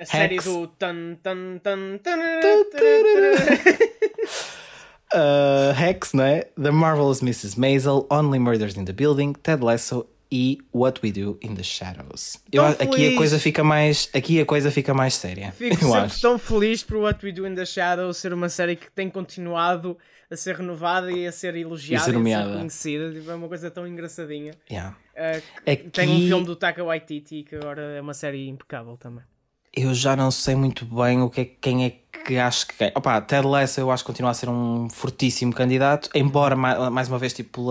A 0.00 0.04
série 0.04 0.36
Hex. 0.36 0.44
do 0.44 0.66
tan 0.66 1.16
tan 1.22 1.60
tan 1.62 1.98
tan 2.02 2.20
Uh, 5.12 5.74
Hex, 5.76 6.12
não 6.12 6.22
é? 6.22 6.44
The 6.56 6.70
Marvelous 6.70 7.20
Mrs. 7.20 7.58
Maisel, 7.58 8.06
Only 8.08 8.38
Murders 8.38 8.76
in 8.76 8.84
the 8.84 8.92
Building, 8.92 9.34
Ted 9.42 9.60
Lasso 9.60 10.06
e 10.32 10.58
What 10.74 11.00
We 11.02 11.10
Do 11.12 11.38
in 11.42 11.54
the 11.54 11.62
Shadows. 11.62 12.38
Eu, 12.52 12.62
Tão 12.62 12.70
aqui 12.72 12.84
a 12.84 12.88
feliz. 12.98 13.16
coisa 13.16 13.38
fica 13.38 13.64
mais, 13.64 14.08
aqui 14.14 14.40
a 14.40 14.46
coisa 14.46 14.70
fica 14.70 14.94
mais 14.94 15.14
séria. 15.14 15.50
Fico 15.52 15.74
eu 15.84 15.88
sempre 15.88 15.98
acho. 16.00 16.20
tão 16.20 16.38
feliz 16.38 16.82
por 16.82 16.96
What 16.98 17.24
We 17.24 17.32
Do 17.32 17.46
in 17.46 17.54
the 17.54 17.64
Shadows 17.66 18.16
ser 18.18 18.32
uma 18.32 18.48
série 18.48 18.76
que 18.76 18.90
tem 18.92 19.10
continuado 19.10 19.96
a 20.30 20.36
ser 20.36 20.54
renovada 20.56 21.10
e 21.10 21.26
a 21.26 21.32
ser 21.32 21.56
elogiada 21.56 21.94
E 21.94 21.96
a 21.96 22.04
ser 22.04 22.10
e 22.10 22.12
a 22.12 22.12
ser 22.12 22.12
nomeada. 22.12 22.50
reconhecida. 22.52 23.12
Tipo, 23.12 23.30
é 23.30 23.34
uma 23.34 23.48
coisa 23.48 23.70
tão 23.70 23.86
engraçadinha. 23.86 24.52
Yeah. 24.70 24.96
Uh, 25.16 25.70
Aqui- 25.70 25.90
Tem 25.90 26.08
um 26.08 26.18
filme 26.28 26.44
do 26.46 26.54
Taka 26.54 26.84
Waititi 26.84 27.42
que 27.42 27.56
agora 27.56 27.82
é 27.82 28.00
uma 28.00 28.14
série 28.14 28.48
impecável 28.48 28.96
também. 28.96 29.24
Eu 29.72 29.94
já 29.94 30.16
não 30.16 30.30
sei 30.30 30.54
muito 30.56 30.84
bem 30.84 31.22
o 31.22 31.30
que 31.30 31.40
é, 31.42 31.44
quem 31.44 31.84
é 31.84 31.90
que 32.24 32.36
acho 32.36 32.66
que 32.66 32.76
ganha. 32.76 32.92
Opa, 32.94 33.20
Ted 33.20 33.46
Lasso 33.46 33.80
eu 33.80 33.90
acho 33.90 34.02
que 34.02 34.08
continua 34.08 34.30
a 34.32 34.34
ser 34.34 34.48
um 34.48 34.88
fortíssimo 34.90 35.52
candidato, 35.52 36.10
embora 36.14 36.56
ma- 36.56 36.90
mais 36.90 37.08
uma 37.08 37.18
vez 37.18 37.32
tipo, 37.32 37.68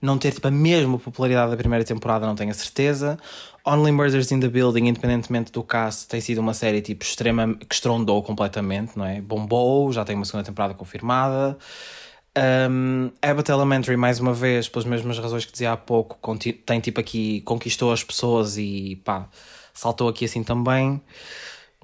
não 0.00 0.18
ter 0.18 0.32
tipo, 0.32 0.46
a 0.46 0.50
mesma 0.50 0.98
popularidade 0.98 1.50
da 1.50 1.56
primeira 1.56 1.84
temporada, 1.84 2.26
não 2.26 2.34
tenho 2.34 2.50
a 2.50 2.54
certeza. 2.54 3.18
Only 3.64 3.92
Murders 3.92 4.30
in 4.30 4.40
the 4.40 4.48
Building, 4.48 4.88
independentemente 4.88 5.50
do 5.52 5.62
cast, 5.62 6.06
tem 6.08 6.20
sido 6.20 6.38
uma 6.38 6.52
série 6.52 6.82
tipo 6.82 7.02
extrema 7.04 7.54
que 7.54 7.74
estrondou 7.74 8.22
completamente, 8.22 8.96
não 8.98 9.04
é? 9.06 9.20
Bombou, 9.20 9.90
já 9.92 10.04
tem 10.04 10.14
uma 10.16 10.24
segunda 10.24 10.44
temporada 10.44 10.74
confirmada. 10.74 11.56
Um, 12.36 13.10
Abbott 13.20 13.50
Elementary, 13.50 13.96
mais 13.96 14.18
uma 14.20 14.32
vez, 14.32 14.68
pelas 14.68 14.84
mesmas 14.86 15.18
razões 15.18 15.44
que 15.44 15.52
dizia 15.52 15.72
há 15.72 15.76
pouco, 15.76 16.18
tem 16.66 16.80
tipo 16.80 17.00
aqui, 17.00 17.40
conquistou 17.42 17.92
as 17.92 18.02
pessoas 18.02 18.56
e 18.56 19.00
pá, 19.04 19.28
saltou 19.74 20.08
aqui 20.08 20.24
assim 20.24 20.42
também. 20.42 21.00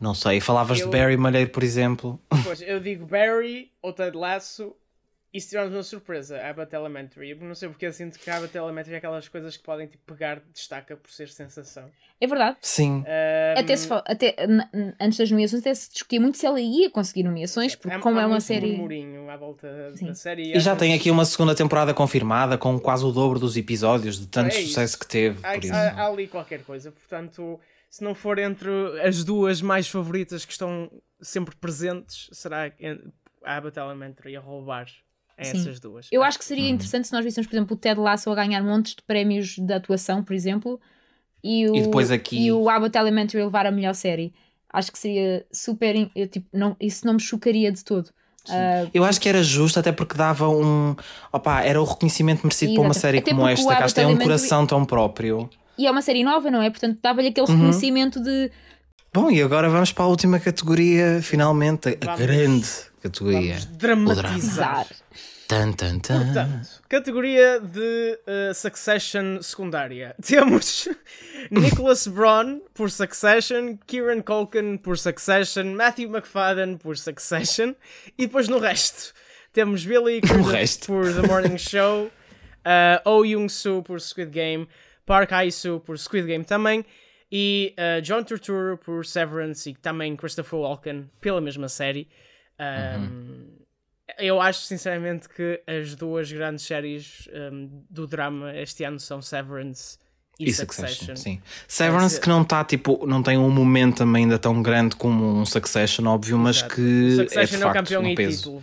Não 0.01 0.14
sei, 0.14 0.41
falavas 0.41 0.78
Eu- 0.80 0.86
de 0.86 0.93
Barry 0.97 1.16
Malheiro, 1.16 1.51
por 1.51 1.62
exemplo. 1.62 2.20
Pois, 2.45 2.62
eu 2.62 2.80
digo 2.80 3.05
Barry 3.05 3.70
ou 3.82 3.93
Ted 3.93 4.16
Lasso 4.16 4.74
e 5.34 5.41
se 5.41 5.51
tivermos 5.51 5.74
uma 5.74 5.82
surpresa, 5.82 6.41
Abbott 6.41 6.74
Elementary. 6.74 7.30
Eu 7.30 7.36
não 7.41 7.55
sei 7.55 7.68
porque 7.68 7.84
eu 7.84 7.93
sinto 7.93 8.18
que 8.18 8.30
Abbott 8.30 8.57
Elementary 8.57 8.95
é 8.95 8.99
aquelas 8.99 9.28
coisas 9.28 9.57
que 9.57 9.62
podem 9.62 9.86
tipo, 9.86 10.03
pegar 10.14 10.41
destaca 10.55 10.97
por 10.97 11.11
ser 11.11 11.28
sensação. 11.28 11.91
É 12.20 12.26
verdade. 12.26 12.57
Sim, 12.62 13.05
Um, 13.07 13.61
Até, 13.61 13.76
se, 13.76 13.89
até 13.93 14.34
antes 15.01 15.18
das 15.18 15.30
nomeações, 15.30 15.61
até 15.61 15.74
se 15.74 15.93
discutia 15.93 16.20
muito 16.20 16.39
se 16.39 16.47
ela 16.47 16.61
ia 16.61 16.91
conseguir 16.91 17.22
nomeações, 17.24 17.76
porque 17.76 17.97
como 17.99 18.18
há 18.18 18.22
é 18.22 18.26
uma 18.26 18.41
série. 18.41 18.74
à 19.30 19.36
volta 19.36 19.93
Sim. 19.95 20.07
da 20.07 20.14
série. 20.14 20.57
e 20.57 20.61
já 20.61 20.74
tem 20.74 20.95
aqui 20.95 21.11
uma 21.11 21.24
segunda 21.24 21.55
temporada 21.55 21.93
confirmada 21.93 22.57
com 22.57 22.78
quase 22.80 23.05
o 23.05 23.12
dobro 23.12 23.39
dos 23.39 23.57
episódios, 23.57 24.18
de 24.18 24.26
tanto 24.28 24.49
É 24.57 24.62
sucesso 24.62 24.99
que 24.99 25.07
teve. 25.07 25.39
Há, 25.45 25.53
Por 25.55 25.64
isso. 25.64 25.74
há- 25.74 25.91
há 25.93 26.07
ali 26.09 26.26
qualquer 26.26 26.62
coisa, 26.64 26.91
portanto, 26.91 27.61
se 27.91 28.03
não 28.05 28.14
for 28.14 28.39
entre 28.39 28.70
as 29.03 29.24
duas 29.24 29.61
mais 29.62 29.89
favoritas 29.89 30.45
que 30.45 30.53
estão 30.53 30.91
sempre 31.20 31.55
presentes, 31.57 32.28
será 32.32 32.72
a 33.45 33.57
Abbott 33.57 33.78
Elementary 33.78 34.36
a 34.36 34.41
roubar 34.41 34.86
a 35.36 35.43
essas 35.43 35.80
duas. 35.80 36.09
Eu 36.12 36.22
acho 36.22 36.39
que 36.39 36.45
seria 36.45 36.68
interessante 36.68 37.07
se 37.09 37.12
nós 37.12 37.24
víssemos, 37.24 37.47
por 37.49 37.55
exemplo, 37.57 37.76
o 37.76 37.78
Ted 37.78 37.99
Lasso 38.01 38.30
a 38.30 38.34
ganhar 38.34 38.62
montes 38.62 38.95
de 38.95 39.03
prémios 39.03 39.57
de 39.57 39.72
atuação, 39.72 40.22
por 40.22 40.34
exemplo, 40.34 40.80
e 41.43 41.68
o, 41.68 41.74
E 41.76 41.82
depois 41.82 42.11
aqui- 42.11 42.47
e 42.47 42.53
o 42.53 42.68
Abbott 42.68 42.97
Elementary 42.99 43.41
a 43.43 43.47
levar 43.47 43.66
a 43.66 43.70
melhor 43.70 43.95
série. 43.95 44.34
Acho 44.70 44.93
que 44.93 44.99
seria 44.99 45.47
super. 45.51 46.11
Eu, 46.14 46.26
tipo, 46.28 46.47
não, 46.53 46.76
isso 46.80 47.07
não 47.07 47.14
me 47.14 47.20
chocaria 47.20 47.72
de 47.72 47.82
todo. 47.82 48.11
Ah, 48.51 48.86
Eu 48.93 49.05
acho 49.05 49.20
que 49.20 49.28
era 49.28 49.43
justo, 49.43 49.78
até 49.78 49.93
porque 49.93 50.14
dava 50.16 50.49
um. 50.49 50.95
Opa, 51.32 51.62
era 51.62 51.80
o 51.80 51.84
reconhecimento 51.84 52.43
merecido 52.43 52.74
para 52.74 52.82
uma 52.82 52.95
série 52.95 53.18
Até 53.18 53.30
como 53.30 53.47
esta, 53.49 53.66
que 53.76 53.82
acho 53.82 53.95
que 53.95 54.01
tem 54.01 54.07
um 54.07 54.18
coração 54.18 54.66
tão 54.66 54.84
próprio. 54.84 55.49
E 55.79 55.87
é 55.87 55.91
uma 55.91 56.03
série 56.03 56.24
nova, 56.24 56.51
não 56.51 56.61
é? 56.61 56.68
Portanto, 56.70 56.99
dava-lhe 57.03 57.29
aquele 57.29 57.47
Uhum. 57.47 57.55
reconhecimento 57.57 58.20
de. 58.22 58.51
Bom, 59.14 59.31
e 59.31 59.41
agora 59.43 59.68
vamos 59.70 59.93
para 59.93 60.05
a 60.05 60.09
última 60.09 60.39
categoria, 60.39 61.20
finalmente, 61.22 61.89
a 62.01 62.05
Vamos- 62.05 62.20
grande 62.20 62.68
categoria. 63.03 63.55
Vamos 63.55 63.76
dramatizar. 63.79 64.87
Tan, 65.49 65.72
tan, 65.72 65.99
tan. 66.01 66.24
Portanto, 66.26 66.68
categoria 66.91 67.59
de 67.59 68.18
uh, 68.51 68.55
Succession 68.55 69.41
secundária. 69.41 70.14
Temos 70.22 70.91
Nicholas 71.51 72.07
Braun 72.07 72.61
por 72.74 72.91
Succession, 72.91 73.79
Kieran 73.87 74.20
Culkin 74.20 74.76
por 74.76 74.99
Succession, 74.99 75.74
Matthew 75.74 76.11
McFadden 76.11 76.76
por 76.76 76.99
Succession 76.99 77.74
e 78.18 78.26
depois 78.26 78.47
no 78.49 78.59
resto 78.59 79.14
temos 79.55 79.87
Billy 79.87 80.20
resto. 80.53 80.87
por 80.89 81.05
The 81.14 81.26
Morning 81.26 81.57
Show, 81.57 82.05
uh, 82.66 83.01
Oh 83.07 83.24
Young-soo 83.24 83.83
por 83.83 84.01
Squid 84.03 84.29
Game, 84.31 84.68
Park 85.09 85.33
Hae-soo 85.33 85.81
por 85.81 85.99
Squid 85.99 86.27
Game 86.27 86.45
também 86.45 86.85
e 87.33 87.75
uh, 87.79 88.01
John 88.03 88.23
Turturro 88.23 88.77
por 88.77 89.05
Severance 89.07 89.71
e 89.71 89.75
também 89.75 90.15
Christopher 90.15 90.59
Walken 90.61 91.11
pela 91.21 91.41
mesma 91.41 91.69
série. 91.69 92.07
Um, 92.61 93.57
Eu 94.19 94.41
acho 94.41 94.61
sinceramente 94.63 95.29
que 95.29 95.63
as 95.67 95.95
duas 95.95 96.31
grandes 96.33 96.65
séries 96.65 97.29
um, 97.53 97.85
do 97.91 98.07
drama 98.07 98.55
este 98.57 98.83
ano 98.85 98.99
são 98.99 99.21
Severance 99.23 99.99
e, 100.41 100.49
E 100.49 100.53
Succession. 100.53 100.89
Succession, 100.89 101.17
sim. 101.17 101.43
Severance 101.67 102.15
ser- 102.15 102.21
que 102.23 102.29
não 102.29 102.43
está, 102.43 102.65
tipo, 102.65 103.05
não 103.07 103.23
tem 103.23 103.37
um 103.37 103.51
momentum 103.51 104.15
ainda 104.15 104.39
tão 104.39 104.63
grande 104.63 104.95
como 104.97 105.25
um 105.25 105.45
Succession, 105.45 106.07
óbvio, 106.07 106.39
mas 106.39 106.57
Exato. 106.59 106.75
que 106.77 107.11
Succession 107.17 107.41
é 107.41 107.43
é, 107.43 107.47
de 107.47 107.57
o 107.57 107.59
facto 107.61 107.75
campeão 107.75 108.03
um 108.03 108.09
e 108.09 108.15
peso. 108.15 108.37
título. 108.39 108.63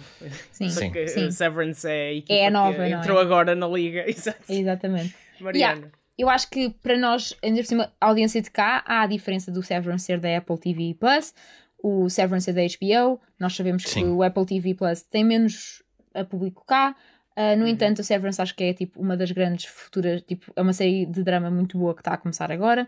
Sim, 0.52 0.70
Sim. 0.70 0.92
Sim. 1.08 1.32
Severance 1.32 1.88
é 1.88 2.08
a 2.10 2.14
equipa 2.14 2.34
É 2.34 2.48
a 2.48 2.52
nova, 2.52 2.72
que 2.74 2.78
não 2.80 2.86
é? 2.86 2.92
entrou 2.92 3.20
agora 3.20 3.54
na 3.56 3.68
liga. 3.68 4.04
Exato. 4.10 4.40
Exatamente. 4.50 5.14
Mariana. 5.40 5.92
Eu 6.18 6.30
acho 6.30 6.50
que 6.50 6.70
para 6.70 6.98
nós, 6.98 7.36
ainda 7.44 7.60
por 7.60 7.66
cima, 7.66 7.92
a 8.00 8.08
audiência 8.08 8.42
de 8.42 8.50
cá, 8.50 8.84
há 8.86 9.02
a 9.02 9.08
diferença 9.08 9.52
do 9.52 9.62
Severance 9.62 10.06
ser 10.06 10.20
da 10.20 10.38
Apple 10.38 10.58
TV 10.58 10.96
Plus, 10.98 11.34
o 11.78 12.10
Severance 12.10 12.50
é 12.50 12.54
da 12.54 12.62
HBO. 12.62 13.20
Nós 13.40 13.56
sabemos 13.56 13.84
que 13.84 13.92
Sim. 13.92 14.12
o 14.12 14.24
Apple 14.24 14.46
TV 14.46 14.74
Plus 14.74 15.04
tem 15.04 15.24
menos 15.24 15.84
a 16.14 16.24
público 16.24 16.66
cá. 16.66 16.96
Uhum. 17.38 17.58
no 17.58 17.68
entanto, 17.68 18.00
o 18.00 18.04
Severance 18.04 18.42
acho 18.42 18.56
que 18.56 18.64
é 18.64 18.74
tipo 18.74 19.02
uma 19.02 19.18
das 19.18 19.30
grandes 19.30 19.66
futuras, 19.66 20.22
tipo, 20.22 20.54
é 20.56 20.62
uma 20.62 20.72
série 20.72 21.06
de 21.06 21.22
drama 21.22 21.52
muito 21.52 21.78
boa 21.78 21.94
que 21.94 22.00
está 22.00 22.14
a 22.14 22.18
começar 22.18 22.50
agora. 22.50 22.88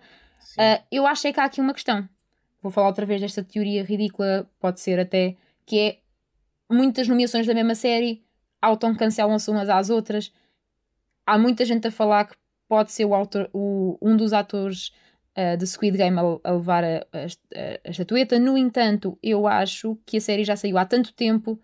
Ah, 0.57 0.81
eu 0.89 1.05
acho 1.05 1.27
é 1.27 1.33
que 1.33 1.39
há 1.39 1.43
aqui 1.43 1.59
uma 1.59 1.73
questão. 1.73 2.07
Vou 2.61 2.71
falar 2.71 2.87
outra 2.87 3.05
vez 3.05 3.21
desta 3.21 3.43
teoria 3.43 3.83
ridícula, 3.83 4.49
pode 4.59 4.79
ser 4.79 4.99
até, 4.99 5.35
que 5.65 5.79
é 5.79 5.97
muitas 6.69 7.07
nomeações 7.07 7.45
da 7.45 7.53
mesma 7.53 7.75
série 7.75 8.23
auto-cancelam-se 8.61 9.49
umas 9.51 9.69
às 9.69 9.89
outras. 9.89 10.31
Há 11.25 11.37
muita 11.37 11.65
gente 11.65 11.87
a 11.87 11.91
falar 11.91 12.25
que 12.25 12.35
pode 12.67 12.91
ser 12.91 13.05
o 13.05 13.13
autor, 13.13 13.49
o, 13.53 13.97
um 14.01 14.15
dos 14.17 14.33
atores 14.33 14.91
ah, 15.35 15.55
de 15.55 15.65
Squid 15.67 15.97
Game 15.97 16.17
a, 16.19 16.23
a 16.49 16.51
levar 16.53 16.83
a, 16.83 16.97
a, 17.13 17.25
a- 17.85 17.89
estatueta. 17.89 18.37
No 18.39 18.57
entanto, 18.57 19.17
eu 19.23 19.47
acho 19.47 19.97
que 20.05 20.17
a 20.17 20.21
série 20.21 20.43
já 20.43 20.55
saiu 20.55 20.77
há 20.77 20.85
tanto 20.85 21.13
tempo 21.13 21.59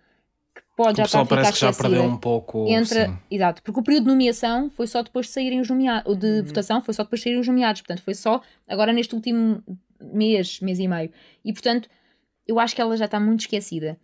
que 0.56 0.62
pode 0.78 0.94
O 0.94 0.96
já 0.98 1.04
estar 1.06 1.20
a 1.22 1.22
pessoal 1.22 1.26
ficar 1.26 1.36
parece 1.36 1.54
que 1.54 1.60
já 1.60 1.74
perdeu 1.74 2.04
um 2.04 2.18
pouco. 2.18 2.68
Entra, 2.68 3.08
sim. 3.08 3.18
exato, 3.32 3.64
porque 3.64 3.80
o 3.80 3.84
período 3.84 4.04
de 4.06 4.10
nomeação 4.12 4.70
foi 4.70 4.86
só 4.88 5.02
depois 5.02 5.26
de 5.26 5.32
saírem 5.34 5.60
os 5.60 5.70
nomeados, 5.70 6.12
o 6.12 6.16
de 6.16 6.28
Uhum. 6.28 6.44
votação 6.46 6.82
foi 6.82 6.94
só 6.94 7.04
depois 7.04 7.20
de 7.20 7.24
saírem 7.24 7.42
os 7.42 7.48
nomeados, 7.48 7.82
portanto 7.82 8.04
foi 8.04 8.14
só 8.14 8.42
agora 8.68 8.94
neste 8.94 9.16
último 9.16 9.64
mês, 10.00 10.60
mês 10.60 10.80
e 10.80 10.88
meio. 10.88 11.12
E 11.44 11.52
portanto, 11.52 11.90
eu 12.48 12.60
acho 12.60 12.76
que 12.76 12.82
ela 12.82 12.96
já 12.96 13.06
está 13.06 13.20
muito 13.20 13.42
esquecida. 13.42 13.98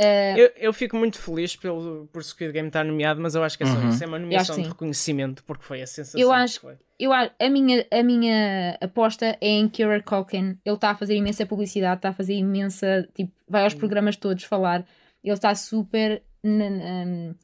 Ah, 0.00 0.38
Eu, 0.38 0.52
eu 0.56 0.72
fico 0.72 0.96
muito 0.96 1.18
feliz 1.18 1.56
pelo, 1.56 2.06
por 2.12 2.22
Squid 2.22 2.52
Game 2.52 2.68
estar 2.68 2.84
nomeado, 2.84 3.20
mas 3.20 3.34
eu 3.34 3.42
acho 3.42 3.56
que 3.58 3.64
é, 3.64 3.66
só 3.66 3.72
Uhum. 3.78 3.88
isso, 3.88 4.04
é 4.04 4.06
uma 4.06 4.18
nomeação 4.18 4.54
que 4.56 4.62
de 4.62 4.68
reconhecimento, 4.68 5.42
porque 5.44 5.64
foi 5.64 5.82
a 5.82 5.86
sensação. 5.86 6.20
Eu 6.20 6.28
que 6.28 6.34
acho- 6.36 6.60
foi. 6.60 6.74
eu, 6.98 7.12
a, 7.12 7.30
a 7.38 7.48
minha, 7.50 7.84
a 7.90 8.02
minha 8.02 8.78
aposta 8.80 9.36
é 9.40 9.48
em 9.48 9.68
Kieran 9.68 10.00
Culkin. 10.02 10.56
Ele 10.64 10.74
está 10.74 10.90
a 10.90 10.94
fazer 10.94 11.16
imensa 11.16 11.44
publicidade, 11.46 11.96
está 11.98 12.10
a 12.10 12.12
fazer 12.14 12.34
imensa. 12.34 13.08
Tipo, 13.14 13.32
vai 13.48 13.64
aos 13.64 13.74
programas 13.74 14.16
todos 14.16 14.44
falar. 14.44 14.86
Ele 15.24 15.34
está 15.34 15.52
super 15.56 16.22
na, 16.44 16.70
na, 16.70 17.34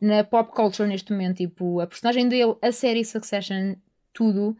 na 0.00 0.24
pop 0.24 0.50
culture 0.52 0.88
neste 0.88 1.12
momento. 1.12 1.36
Tipo, 1.36 1.80
a 1.80 1.86
personagem 1.86 2.28
dele, 2.28 2.56
a 2.60 2.72
série 2.72 3.04
Succession, 3.04 3.76
tudo. 4.12 4.56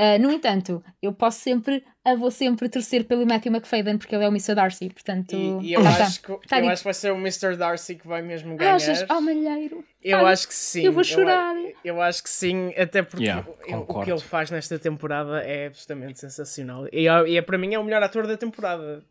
Uh, 0.00 0.18
no 0.22 0.30
entanto, 0.32 0.82
eu 1.02 1.12
posso 1.12 1.40
sempre, 1.40 1.84
eu 2.06 2.16
vou 2.16 2.30
sempre 2.30 2.68
torcer 2.70 3.04
pelo 3.04 3.26
Matthew 3.26 3.52
McFadden 3.52 3.98
porque 3.98 4.14
ele 4.14 4.24
é 4.24 4.28
o 4.28 4.30
Mr. 4.30 4.54
Darcy, 4.54 4.88
portanto. 4.88 5.34
E, 5.34 5.58
e 5.68 5.72
eu, 5.74 5.80
está. 5.82 6.04
acho, 6.04 6.22
que, 6.22 6.28
Tá 6.48 6.56
eu 6.56 6.62
dito. 6.62 6.72
acho 6.72 6.80
que 6.80 6.84
vai 6.84 6.94
ser 6.94 7.12
o 7.12 7.16
Mr. 7.16 7.56
Darcy 7.56 7.96
que 7.96 8.08
vai 8.08 8.22
mesmo 8.22 8.56
ganhar. 8.56 8.76
Achas? 8.76 9.04
Oh, 9.10 9.20
malheiro. 9.20 9.84
Eu 10.02 10.24
Ai, 10.26 10.32
acho 10.32 10.48
que 10.48 10.54
sim. 10.54 10.82
eu 10.84 10.92
vou 10.92 11.04
chorar. 11.04 11.54
Eu, 11.56 11.74
eu 11.84 12.00
acho 12.00 12.22
que 12.22 12.30
sim, 12.30 12.72
até 12.78 13.02
porque 13.02 13.24
Yeah, 13.24 13.46
o- 13.68 13.84
o, 13.98 14.02
que 14.04 14.10
ele 14.10 14.20
faz 14.20 14.50
nesta 14.50 14.78
temporada 14.78 15.42
é 15.42 15.66
absolutamente 15.66 16.18
sensacional. 16.18 16.86
E, 16.90 17.06
é- 17.06 17.28
e 17.28 17.36
é, 17.36 17.42
para 17.42 17.58
mim 17.58 17.74
é 17.74 17.78
o 17.78 17.84
melhor 17.84 18.02
ator 18.02 18.26
da 18.26 18.36
temporada. 18.38 19.04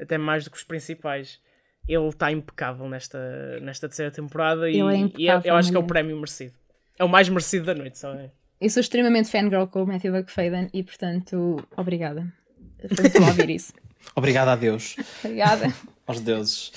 Até 0.00 0.16
mais 0.16 0.44
do 0.44 0.50
que 0.50 0.56
os 0.56 0.64
principais. 0.64 1.38
Ele 1.86 2.08
está 2.08 2.30
impecável 2.32 2.88
nesta, 2.88 3.18
nesta 3.60 3.88
terceira 3.88 4.10
temporada 4.10 4.70
e, 4.70 4.74
é 4.74 4.76
e 4.76 4.78
eu- 4.80 4.90
impecável, 4.92 5.52
eu 5.52 5.56
acho 5.56 5.70
que 5.70 5.76
é 5.76 5.80
o 5.80 5.84
prémio 5.86 6.14
merecido. 6.16 6.54
É 6.98 7.04
o 7.04 7.08
mais 7.08 7.28
merecido 7.28 7.66
da 7.66 7.74
noite, 7.74 7.98
sabe? 7.98 8.30
Eu 8.62 8.70
sou 8.70 8.80
extremamente 8.80 9.28
fangirl 9.28 9.64
com 9.66 9.82
o 9.82 9.86
Matthew 9.86 10.14
McFadden 10.14 10.68
e, 10.72 10.84
portanto, 10.84 11.66
obrigada. 11.76 12.32
Foi 12.94 13.02
muito 13.02 13.20
bom 13.20 13.26
ouvir 13.26 13.50
isso. 13.50 13.72
Obrigado 14.14 14.48
a 14.48 14.56
Deus, 14.56 14.96
Obrigada. 15.22 15.72
aos 16.06 16.20
deuses. 16.20 16.72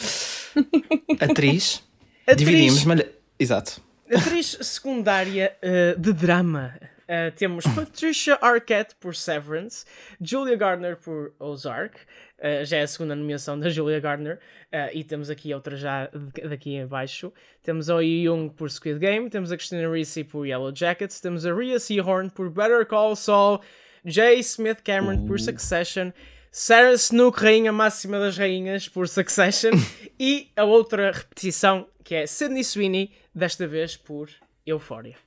Atriz. 1.20 1.84
Atriz- 2.26 2.38
Dividimos, 2.38 2.86
mas. 2.86 3.02
Exato. 3.40 3.82
Atriz 4.12 4.58
secundária 4.62 5.56
uh, 5.64 6.00
de 6.00 6.14
drama. 6.14 6.74
Uh, 7.06 7.32
temos 7.36 7.66
Patricia 7.68 8.38
Arquette 8.42 8.96
por 8.96 9.16
Severance, 9.16 9.86
Julia 10.20 10.56
Gardner 10.56 10.98
por 10.98 11.34
Ozark, 11.40 11.96
uh, 12.40 12.66
já 12.66 12.78
é 12.78 12.82
a 12.82 12.88
segunda 12.88 13.16
nomeação 13.16 13.60
da 13.60 13.70
Julia 13.70 14.00
Gardner, 14.00 14.40
uh, 14.74 14.90
e 14.92 15.04
temos 15.04 15.30
aqui 15.30 15.54
outra 15.54 15.78
já 15.78 16.10
daqui 16.50 16.80
abaixo. 16.80 17.32
Temos 17.62 17.90
a 17.92 17.96
Oi 17.96 18.24
Young 18.26 18.50
por 18.50 18.72
Squid 18.72 18.98
Game, 18.98 19.30
temos 19.30 19.52
a 19.52 19.58
Christina 19.58 19.88
Ricci 19.88 20.24
por 20.24 20.48
Yellow 20.48 20.74
Jackets, 20.76 21.22
temos 21.22 21.46
a 21.46 21.54
Rhea 21.54 21.80
Seahorn 21.80 22.32
por 22.32 22.50
Better 22.50 22.86
Call 22.88 23.16
Saul, 23.16 23.62
Jay 24.04 24.40
Smith 24.40 24.82
Cameron 24.84 25.28
por 25.28 25.40
Succession, 25.40 26.12
Sarah 26.52 26.94
Snook, 26.94 27.40
rainha 27.40 27.72
máxima 27.72 28.18
das 28.18 28.38
rainhas, 28.38 28.88
por 28.88 29.08
Succession, 29.08 29.74
e 30.20 30.50
a 30.56 30.64
outra 30.64 31.12
repetição 31.12 31.88
que 32.04 32.16
é 32.16 32.26
Sydney 32.26 32.64
Sweeney, 32.64 33.12
desta 33.34 33.68
vez 33.68 33.98
por 33.98 34.30
Euphoria. 34.66 35.18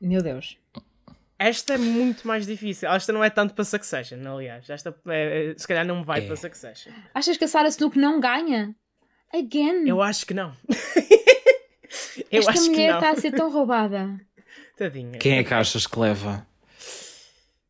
Meu 0.00 0.22
Deus. 0.22 0.58
Esta 1.38 1.74
é 1.74 1.78
muito 1.78 2.26
mais 2.26 2.46
difícil. 2.46 2.88
Esta 2.90 3.12
não 3.12 3.22
é 3.22 3.28
tanto 3.28 3.52
para 3.54 3.64
Succession, 3.64 4.18
aliás. 4.26 4.68
Esta 4.70 4.94
é, 5.08 5.50
é, 5.50 5.54
se 5.58 5.68
calhar 5.68 5.84
não 5.86 6.02
vai 6.02 6.20
É. 6.20 6.26
para 6.26 6.36
Succession. 6.36 6.92
Achas 7.14 7.36
que 7.36 7.44
a 7.44 7.48
Sarah 7.48 7.68
Snook 7.68 7.98
não 7.98 8.18
ganha? 8.20 8.74
Again? 9.34 9.86
Eu 9.86 10.00
acho 10.00 10.24
que 10.26 10.32
não. 10.34 10.54
Eu 12.30 12.40
Esta 12.40 12.52
acho 12.52 12.62
que 12.64 12.70
mulher 12.70 12.94
está 12.94 13.10
a 13.10 13.16
ser 13.16 13.32
tão 13.32 13.50
roubada. 13.50 14.18
Tadinha. 14.76 15.18
Quem 15.18 15.38
é 15.38 15.44
que 15.44 15.52
achas 15.54 15.86
que 15.86 15.98
leva? 15.98 16.46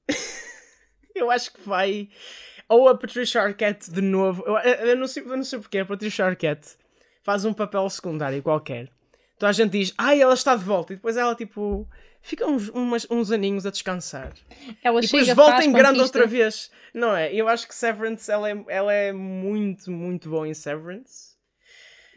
Eu 1.15 1.31
acho 1.31 1.53
que 1.53 1.61
vai. 1.67 2.09
Ou 2.69 2.89
a 2.89 2.97
Patricia 2.97 3.43
Arquette 3.43 3.91
de 3.91 4.01
novo. 4.01 4.43
Eu, 4.47 4.57
eu- 4.59 4.87
eu 4.89 4.97
não 4.97 5.07
sei, 5.07 5.23
eu 5.23 5.37
não 5.37 5.45
sei 5.45 5.59
porque. 5.59 5.79
A 5.79 5.87
Patricia 5.87 6.25
Arquette 6.27 6.77
faz 7.23 7.45
um 7.45 7.53
papel 7.53 7.89
secundário 7.91 8.43
qualquer. 8.43 8.91
Então 9.37 9.49
a 9.49 9.53
gente 9.53 9.73
diz, 9.73 9.93
ai, 9.99 10.21
ela 10.21 10.35
está 10.35 10.57
de 10.57 10.65
volta. 10.65 10.93
E 10.93 10.97
depois 10.97 11.17
ela, 11.17 11.35
tipo, 11.35 11.87
fica 12.27 12.47
uns, 12.47 12.69
umas- 12.69 13.07
uns 13.11 13.31
aninhos 13.31 13.65
a 13.67 13.71
descansar. 13.71 14.33
Ela 14.83 14.99
E 15.01 15.03
depois 15.03 15.29
volta 15.29 15.65
em 15.65 15.73
grande 15.73 15.99
conquista. 15.99 16.19
outra 16.19 16.27
vez. 16.27 16.71
Não 16.93 17.15
é? 17.17 17.33
Eu 17.33 17.49
acho 17.49 17.67
que 17.69 17.75
Severance, 17.75 18.31
ela 18.31 18.51
é, 18.51 18.65
ela 18.69 18.93
é 18.93 19.13
muito, 19.13 19.91
muito 19.91 20.29
boa 20.31 20.49
em 20.49 20.55
Severance. 20.55 21.37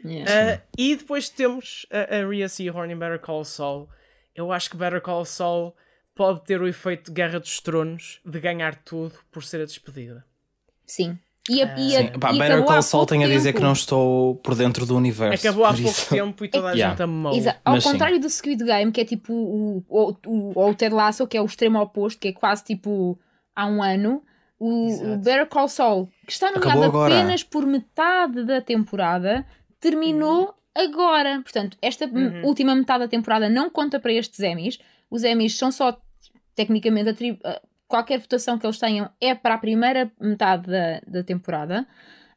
Yeah. 0.04 0.56
Uh, 0.56 0.62
e 0.78 0.96
depois 0.96 1.28
temos 1.28 1.86
a, 1.90 2.16
a 2.16 2.26
Rhea 2.28 2.48
Seahorn 2.48 2.92
em 2.92 2.96
Better 2.98 3.18
Call 3.20 3.44
Saul. 3.44 3.88
Eu 4.34 4.50
acho 4.50 4.70
que 4.70 4.76
Better 4.76 5.00
Call 5.00 5.24
Saul 5.26 5.76
pode 6.14 6.44
ter 6.44 6.60
o 6.60 6.66
efeito 6.66 7.06
de 7.06 7.12
Guerra 7.12 7.38
dos 7.38 7.60
Tronos 7.60 8.20
de 8.24 8.40
ganhar 8.40 8.76
tudo 8.82 9.14
por 9.30 9.42
ser 9.44 9.60
a 9.60 9.64
despedida. 9.66 10.24
Sim. 10.86 11.18
E, 11.50 11.62
a, 11.62 11.74
e, 11.78 11.96
a, 11.96 12.00
Sim. 12.00 12.18
Pá, 12.18 12.32
e 12.32 12.38
Better 12.38 12.64
Call 12.64 12.82
Saul 12.82 13.06
tem 13.06 13.24
a 13.24 13.26
dizer 13.26 13.48
tempo. 13.48 13.58
que 13.58 13.62
não 13.64 13.72
estou 13.72 14.36
por 14.36 14.54
dentro 14.54 14.86
do 14.86 14.96
universo. 14.96 15.46
Acabou 15.46 15.64
há 15.64 15.72
pouco 15.74 15.88
isso- 15.88 16.08
tempo 16.08 16.44
e 16.44 16.48
toda 16.48 16.68
a 16.68 16.72
Yeah. 16.72 16.90
gente 16.94 17.02
amou. 17.02 17.34
Exa- 17.34 17.56
Ao 17.64 17.74
Mas 17.74 17.82
sim. 17.84 17.92
contrário 17.92 18.20
do 18.20 18.30
Squid 18.30 18.64
Game, 18.64 18.92
que 18.92 19.00
é 19.00 19.04
tipo 19.04 19.32
o, 19.32 19.84
o, 19.88 20.14
o, 20.26 20.52
ou 20.54 20.70
o 20.70 20.74
Ted 20.74 20.94
Lasso, 20.94 21.26
que 21.26 21.36
é 21.36 21.42
o 21.42 21.46
extremo 21.46 21.80
oposto, 21.80 22.20
que 22.20 22.28
é 22.28 22.32
quase 22.32 22.64
tipo 22.64 23.18
há 23.56 23.66
um 23.66 23.82
ano, 23.82 24.22
o, 24.58 24.86
o 24.86 24.88
Exato. 24.90 25.16
Better 25.18 25.46
Call 25.46 25.68
Saul, 25.68 26.08
que 26.26 26.32
está 26.32 26.50
nomeado 26.52 26.98
apenas 27.02 27.42
por 27.42 27.66
metade 27.66 28.44
da 28.44 28.60
temporada, 28.60 29.44
terminou 29.80 30.54
agora. 30.74 31.40
Portanto, 31.42 31.76
esta 31.82 32.06
Uhum. 32.06 32.42
última 32.44 32.74
metade 32.74 33.00
da 33.04 33.08
temporada 33.08 33.48
não 33.48 33.68
conta 33.70 33.98
para 33.98 34.12
estes 34.12 34.38
Emmys. 34.40 34.78
Os 35.10 35.24
Emmys 35.24 35.56
são 35.58 35.72
só, 35.72 35.98
tecnicamente, 36.54 37.08
atri- 37.10 37.38
ah, 37.44 37.60
qualquer 37.90 38.18
votação 38.20 38.58
que 38.58 38.64
eles 38.66 38.78
tenham 38.78 39.10
é 39.20 39.34
para 39.34 39.54
a 39.54 39.58
primeira 39.58 40.10
metade 40.20 40.70
da, 40.70 41.00
da 41.06 41.22
temporada. 41.24 41.86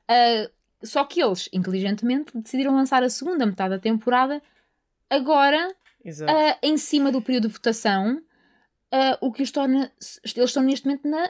Ah, 0.08 0.50
só 0.84 1.06
que 1.06 1.22
eles, 1.24 1.48
inteligentemente, 1.54 2.38
decidiram 2.38 2.76
lançar 2.76 3.04
a 3.04 3.10
segunda 3.10 3.46
metade 3.46 3.70
da 3.76 3.80
temporada 3.80 4.42
agora 5.10 5.74
ah, 6.28 6.58
em 6.62 6.76
cima 6.78 7.12
do 7.12 7.22
período 7.22 7.48
de 7.48 7.54
votação, 7.54 8.22
ah, 8.92 9.18
o 9.22 9.32
que 9.32 9.44
os 9.44 9.52
torna. 9.52 9.92
Eles 10.36 10.50
estão 10.50 10.64
neste 10.64 10.86
momento 10.86 11.08
na, 11.08 11.30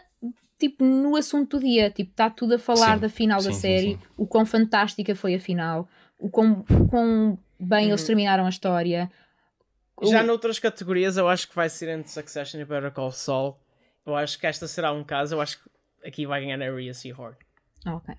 tipo, 0.57 0.83
no 0.83 1.15
assunto 1.15 1.59
do 1.59 1.65
dia. 1.65 1.89
Tipo, 1.91 2.11
está 2.11 2.29
tudo 2.29 2.55
a 2.55 2.59
falar 2.59 2.95
Sim, 2.95 3.01
da 3.01 3.09
final 3.09 3.37
da 3.37 3.51
sim, 3.51 3.53
sim, 3.53 3.59
série, 3.59 3.91
sim. 3.93 3.99
o 4.17 4.25
quão 4.25 4.45
fantástica 4.45 5.13
foi 5.15 5.35
a 5.35 5.39
final, 5.39 5.87
o 6.17 6.29
quão, 6.29 6.65
o 6.69 6.87
quão 6.87 7.37
bem 7.59 7.89
eles 7.89 8.01
Uhum. 8.01 8.07
terminaram 8.07 8.45
a 8.45 8.49
história. 8.49 9.11
O- 9.97 10.07
Já 10.07 10.23
noutras 10.23 10.57
categorias, 10.59 11.17
eu 11.17 11.27
acho 11.29 11.47
que 11.47 11.55
vai 11.55 11.69
ser 11.69 11.89
entre 11.89 12.09
Succession 12.09 12.59
e 12.59 12.65
Better 12.65 12.91
Call 12.91 13.11
Saul. 13.11 13.55
Eu 14.05 14.15
acho 14.15 14.37
que 14.39 14.45
esta 14.47 14.67
será 14.67 14.91
um 14.91 15.03
caso. 15.03 15.35
Eu 15.35 15.41
acho 15.41 15.61
que 15.63 16.07
aqui 16.07 16.25
vai 16.25 16.41
ganhar 16.41 16.61
a 16.61 16.75
Rhea 16.75 16.93
Seahorn. 16.93 17.35
Ah, 17.85 17.95
ok. 17.95 18.13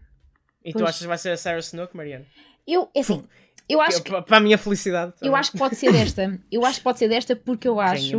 E 0.64 0.72
tu 0.72 0.78
Pois. 0.78 0.88
achas 0.90 1.00
que 1.02 1.06
vai 1.06 1.18
ser 1.18 1.30
a 1.30 1.36
Sarah 1.36 1.58
Snook, 1.58 1.94
Mariana? 1.96 2.24
Eu, 2.66 2.88
é 2.94 3.00
assim, 3.00 3.22
eu 3.68 3.80
acho 3.80 4.02
que. 4.02 4.10
Pa- 4.10 4.22
Para 4.22 4.38
a 4.38 4.40
minha 4.40 4.56
felicidade. 4.56 5.12
Eu 5.16 5.18
também. 5.18 5.34
acho 5.40 5.52
que 5.52 5.58
pode 5.58 5.76
ser 5.76 5.92
desta. 5.92 6.40
Eu 6.50 6.64
acho 6.64 6.78
que 6.78 6.84
pode 6.84 6.98
ser 6.98 7.08
desta 7.08 7.36
porque 7.36 7.68
eu 7.68 7.78
acho 7.80 8.12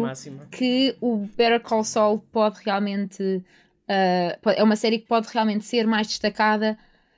que 0.51 0.95
o 1.01 1.17
Better 1.35 1.59
Call 1.61 1.83
Saul 1.83 2.19
pode 2.31 2.59
realmente 2.63 3.21
uh, 3.23 4.49
é 4.51 4.63
uma 4.63 4.75
série 4.75 4.99
que 4.99 5.07
pode 5.07 5.27
realmente 5.33 5.65
ser 5.65 5.87
mais 5.87 6.05
destacada 6.07 6.77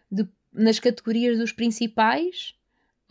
de- 0.09 0.27
nas 0.53 0.79
categorias 0.79 1.37
dos 1.37 1.51
principais, 1.51 2.55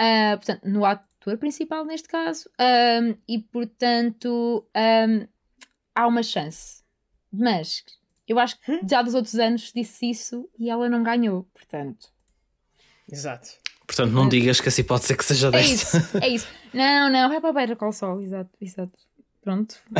uh, 0.00 0.36
portanto, 0.38 0.64
no 0.64 0.84
ator 0.86 1.36
principal 1.38 1.84
neste 1.84 2.08
caso, 2.08 2.48
um, 2.58 3.14
e 3.28 3.38
portanto 3.38 4.66
um, 4.74 5.28
há 5.94 6.06
uma 6.06 6.22
chance. 6.22 6.75
Mas 7.38 7.84
eu 8.26 8.38
acho 8.38 8.58
que 8.60 8.80
já 8.88 9.02
dos 9.02 9.14
outros 9.14 9.34
anos 9.36 9.72
disse 9.74 10.10
isso 10.10 10.48
e 10.58 10.70
ela 10.70 10.88
não 10.88 11.02
ganhou, 11.02 11.46
portanto. 11.54 12.08
Exato. 13.10 13.48
Portanto, 13.86 14.10
não 14.10 14.28
digas 14.28 14.60
que 14.60 14.68
assim 14.68 14.82
pode 14.82 15.04
ser 15.04 15.16
que 15.16 15.24
seja 15.24 15.46
É 15.48 15.50
desta. 15.52 15.98
isso, 15.98 16.18
é 16.18 16.28
isso. 16.28 16.48
Não, 16.74 17.08
não, 17.10 17.32
é 17.32 17.40
para 17.40 17.52
Better 17.52 17.76
Call 17.76 17.92
Saul, 17.92 18.20
exato, 18.22 18.50
exato. 18.60 18.98
Pronto. 19.42 19.76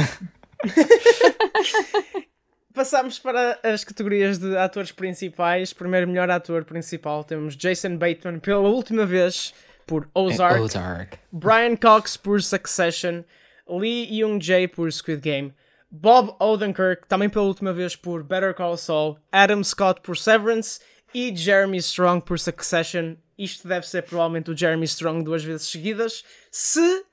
Passamos 2.75 3.19
para 3.19 3.59
as 3.63 3.85
categorias 3.85 4.39
de 4.39 4.57
atores 4.59 4.93
principais. 4.93 5.73
Primeiro 5.73 6.07
melhor 6.09 6.29
ator 6.31 6.65
principal 6.65 7.25
temos 7.25 7.57
Jason 7.57 7.97
Bateman 7.97 8.39
pela 8.39 8.69
última 8.69 9.07
vez 9.07 9.55
por 9.87 10.09
Ozark, 10.15 10.61
Ozark. 10.61 11.19
Brian 11.33 11.77
Cox 11.77 12.17
por 12.17 12.43
Succession, 12.43 13.23
Lee 13.69 14.21
Young-jae 14.21 14.69
por 14.69 14.93
Squid 14.93 15.21
Game, 15.21 15.55
Bob 15.91 16.35
Odenkirk 16.41 17.07
também 17.07 17.29
pela 17.29 17.45
última 17.45 17.73
vez 17.73 17.95
por 17.97 18.23
Better 18.23 18.55
Call 18.55 18.77
Saul, 18.77 19.19
Adam 19.31 19.63
Scott 19.63 20.01
por 20.01 20.17
Severance 20.17 20.81
e 21.15 21.35
Jeremy 21.35 21.79
Strong 21.79 22.25
por 22.25 22.39
Succession. 22.39 23.17
Isto 23.39 23.69
deve 23.69 23.87
ser 23.87 24.03
provavelmente 24.03 24.51
o 24.51 24.57
Jeremy 24.57 24.85
Strong 24.87 25.23
duas 25.25 25.45
vezes 25.45 25.69
seguidas, 25.69 26.25
se 26.51 27.05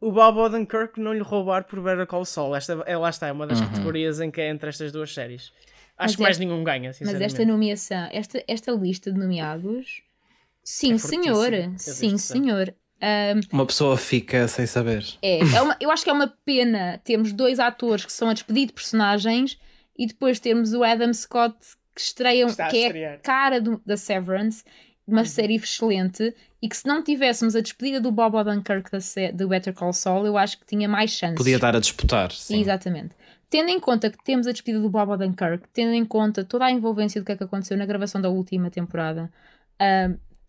o 0.00 0.12
Bob 0.12 0.38
Odenkirk 0.38 1.00
não 1.00 1.12
lhe 1.12 1.22
roubar 1.22 1.64
por 1.64 1.80
Better 1.80 2.06
Call 2.06 2.24
Saul. 2.24 2.54
Esta, 2.54 2.82
é, 2.86 2.96
lá 2.96 3.10
está, 3.10 3.26
é 3.26 3.32
uma 3.32 3.46
das 3.46 3.60
categorias 3.60 4.20
em 4.20 4.30
que 4.30 4.40
é 4.40 4.48
entre 4.48 4.68
estas 4.68 4.92
duas 4.92 5.12
séries. 5.12 5.52
Acho 5.96 6.12
Mas 6.12 6.16
que 6.16 6.22
mais 6.22 6.36
é- 6.36 6.40
nenhum 6.44 6.64
ganha, 6.64 6.90
Mas 7.00 7.20
esta 7.20 7.44
nomeação, 7.44 8.08
esta, 8.12 8.42
esta 8.48 8.72
lista 8.72 9.12
de 9.12 9.18
nomeados, 9.18 10.02
sim, 10.62 10.94
É 10.94 10.98
senhor. 10.98 11.50
Sim, 11.78 12.18
senhor. 12.18 12.74
Ahm, 13.00 13.40
Uma 13.52 13.66
pessoa 13.66 13.96
fica 13.96 14.48
sem 14.48 14.66
saber. 14.66 15.04
é, 15.20 15.40
é 15.40 15.62
uma- 15.62 15.76
eu 15.80 15.90
acho 15.90 16.04
que 16.04 16.10
é 16.10 16.12
uma 16.12 16.32
pena 16.44 17.00
termos 17.04 17.32
dois 17.32 17.58
atores 17.58 18.04
que 18.06 18.12
são 18.12 18.28
a 18.28 18.32
despedir 18.32 18.66
de 18.68 18.72
personagens 18.72 19.58
e 19.98 20.06
depois 20.06 20.40
termos 20.40 20.72
o 20.72 20.82
Adam 20.82 21.12
Scott 21.12 21.56
que 21.94 22.00
estreiam, 22.00 22.48
Está 22.48 22.66
a 22.66 22.70
que 22.70 22.78
é 22.84 23.14
a 23.14 23.18
cara 23.18 23.60
do- 23.60 23.80
da 23.84 23.96
Severance, 23.96 24.64
uma 25.06 25.20
Uhum. 25.20 25.26
série 25.26 25.54
excelente, 25.56 26.34
e 26.62 26.68
que 26.68 26.76
se 26.76 26.86
não 26.86 27.02
tivéssemos 27.04 27.54
a 27.54 27.60
despedida 27.60 28.00
do 28.00 28.10
Bob 28.10 28.36
Odenkirk 28.36 28.88
do 29.34 29.48
Better 29.48 29.74
Call 29.74 29.92
Saul, 29.92 30.24
eu 30.26 30.38
acho 30.38 30.58
que 30.58 30.64
tinha 30.66 30.88
mais 30.88 31.10
chances. 31.10 31.36
Podia 31.36 31.58
dar 31.58 31.76
a 31.76 31.80
disputar. 31.80 32.32
Sim. 32.32 32.60
Exatamente. 32.60 33.14
Tendo 33.50 33.68
em 33.68 33.78
conta 33.78 34.08
que 34.10 34.16
temos 34.24 34.46
a 34.46 34.52
despedida 34.52 34.82
do 34.82 34.88
Bob 34.88 35.10
Odenkirk, 35.12 35.68
tendo 35.74 35.92
em 35.92 36.04
conta 36.06 36.42
toda 36.42 36.64
a 36.64 36.70
envolvência 36.72 37.20
do 37.20 37.24
que 37.24 37.32
é 37.32 37.36
que 37.36 37.44
aconteceu 37.44 37.76
na 37.76 37.84
gravação 37.84 38.20
da 38.20 38.30
última 38.30 38.70
temporada, 38.70 39.30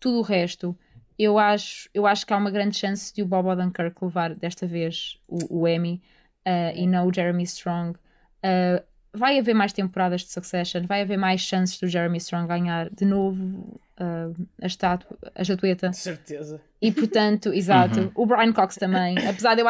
tudo 0.00 0.18
o 0.18 0.22
resto, 0.22 0.76
eu 1.18 1.38
acho, 1.38 1.88
eu 1.94 2.06
acho 2.06 2.26
que 2.26 2.32
há 2.32 2.36
uma 2.36 2.50
grande 2.50 2.76
chance 2.76 3.12
de 3.12 3.22
o 3.22 3.26
Bob 3.26 3.48
Odenkirk 3.48 4.04
levar 4.04 4.34
desta 4.34 4.66
vez 4.66 5.18
o, 5.26 5.62
o 5.62 5.68
Emmy 5.68 6.02
ah, 6.44 6.72
e 6.74 6.86
não 6.86 7.06
o 7.06 7.12
Jeremy 7.12 7.42
Strong. 7.44 7.98
Ah, 8.42 8.82
vai 9.16 9.38
haver 9.38 9.54
mais 9.54 9.72
temporadas 9.72 10.22
de 10.22 10.30
Succession, 10.30 10.82
vai 10.86 11.00
haver 11.00 11.16
mais 11.16 11.40
chances 11.40 11.80
do 11.80 11.88
Jeremy 11.88 12.18
Strong 12.18 12.46
ganhar 12.46 12.90
de 12.90 13.04
novo 13.04 13.80
uh, 13.98 14.46
a, 14.60 14.66
estátua, 14.66 15.16
a 15.34 15.42
estatueta. 15.42 15.92
Certeza. 15.92 16.60
E 16.80 16.92
portanto, 16.92 17.52
exato, 17.54 18.00
uhum. 18.00 18.10
o 18.14 18.26
Brian 18.26 18.52
Cox 18.52 18.76
também. 18.76 19.16
Apesar 19.26 19.54
de 19.54 19.62
eu 19.62 19.66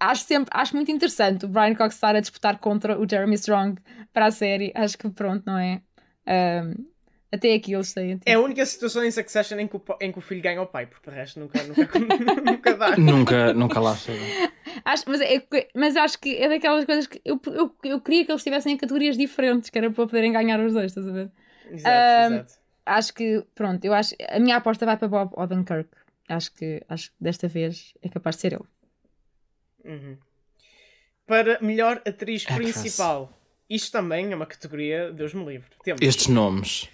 acho 0.00 0.24
sempre, 0.24 0.50
acho 0.52 0.74
muito 0.74 0.90
interessante 0.90 1.46
o 1.46 1.48
Brian 1.48 1.74
Cox 1.74 1.94
estar 1.94 2.16
a 2.16 2.20
disputar 2.20 2.58
contra 2.58 3.00
o 3.00 3.08
Jeremy 3.08 3.34
Strong 3.36 3.80
para 4.12 4.26
a 4.26 4.30
série. 4.30 4.72
Acho 4.74 4.98
que 4.98 5.08
pronto, 5.08 5.44
não 5.46 5.58
é? 5.58 5.80
Um, 6.26 6.84
até 7.32 7.54
aqui 7.54 7.72
eu 7.72 7.82
sei. 7.82 8.20
É 8.26 8.34
a 8.34 8.40
única 8.40 8.64
situação 8.66 9.02
em 9.02 9.10
Succession 9.10 9.58
em 9.58 9.66
que 9.66 9.76
o, 9.76 9.82
em 10.02 10.12
que 10.12 10.18
o 10.18 10.20
filho 10.20 10.42
ganha 10.42 10.60
o 10.60 10.66
pai, 10.66 10.84
porque 10.86 11.10
de 11.10 11.16
resto 11.16 11.40
nunca, 11.40 11.62
nunca, 11.62 11.98
nunca 12.44 12.74
dá. 12.74 12.96
Nunca, 12.98 13.54
nunca 13.54 13.80
lá 13.80 13.96
chega. 13.96 14.20
Acho, 14.84 15.04
mas, 15.06 15.20
é, 15.22 15.42
mas 15.74 15.96
acho 15.96 16.20
que 16.20 16.36
é 16.36 16.46
daquelas 16.46 16.84
coisas 16.84 17.06
que 17.06 17.22
eu, 17.24 17.40
eu, 17.46 17.74
eu 17.84 18.00
queria 18.02 18.26
que 18.26 18.30
eles 18.30 18.40
estivessem 18.40 18.74
em 18.74 18.76
categorias 18.76 19.16
diferentes, 19.16 19.70
que 19.70 19.78
era 19.78 19.90
para 19.90 20.06
poderem 20.06 20.30
ganhar 20.30 20.60
os 20.60 20.74
dois, 20.74 20.86
estás 20.86 21.08
a 21.08 21.10
ver? 21.10 21.30
Exato, 21.70 22.32
um, 22.32 22.36
exato. 22.36 22.54
Acho 22.84 23.14
que, 23.14 23.44
pronto, 23.54 23.82
eu 23.82 23.94
acho 23.94 24.14
a 24.28 24.38
minha 24.38 24.56
aposta 24.56 24.84
vai 24.84 24.98
para 24.98 25.08
Bob 25.08 25.32
Odenkirk. 25.34 25.88
Acho 26.28 26.52
que, 26.52 26.82
acho 26.86 27.10
que 27.10 27.16
desta 27.18 27.48
vez 27.48 27.94
é 28.02 28.10
capaz 28.10 28.36
de 28.36 28.42
ser 28.42 28.52
ele. 28.52 28.64
Uhum. 29.84 30.18
Para 31.26 31.58
melhor 31.62 32.02
atriz 32.06 32.44
principal. 32.44 33.32
Isto 33.72 33.92
também 33.92 34.30
é 34.30 34.36
uma 34.36 34.44
categoria, 34.44 35.10
Deus 35.12 35.32
me 35.32 35.46
livre. 35.46 35.66
Temos, 35.82 36.02
Estes 36.02 36.26
nomes. 36.26 36.90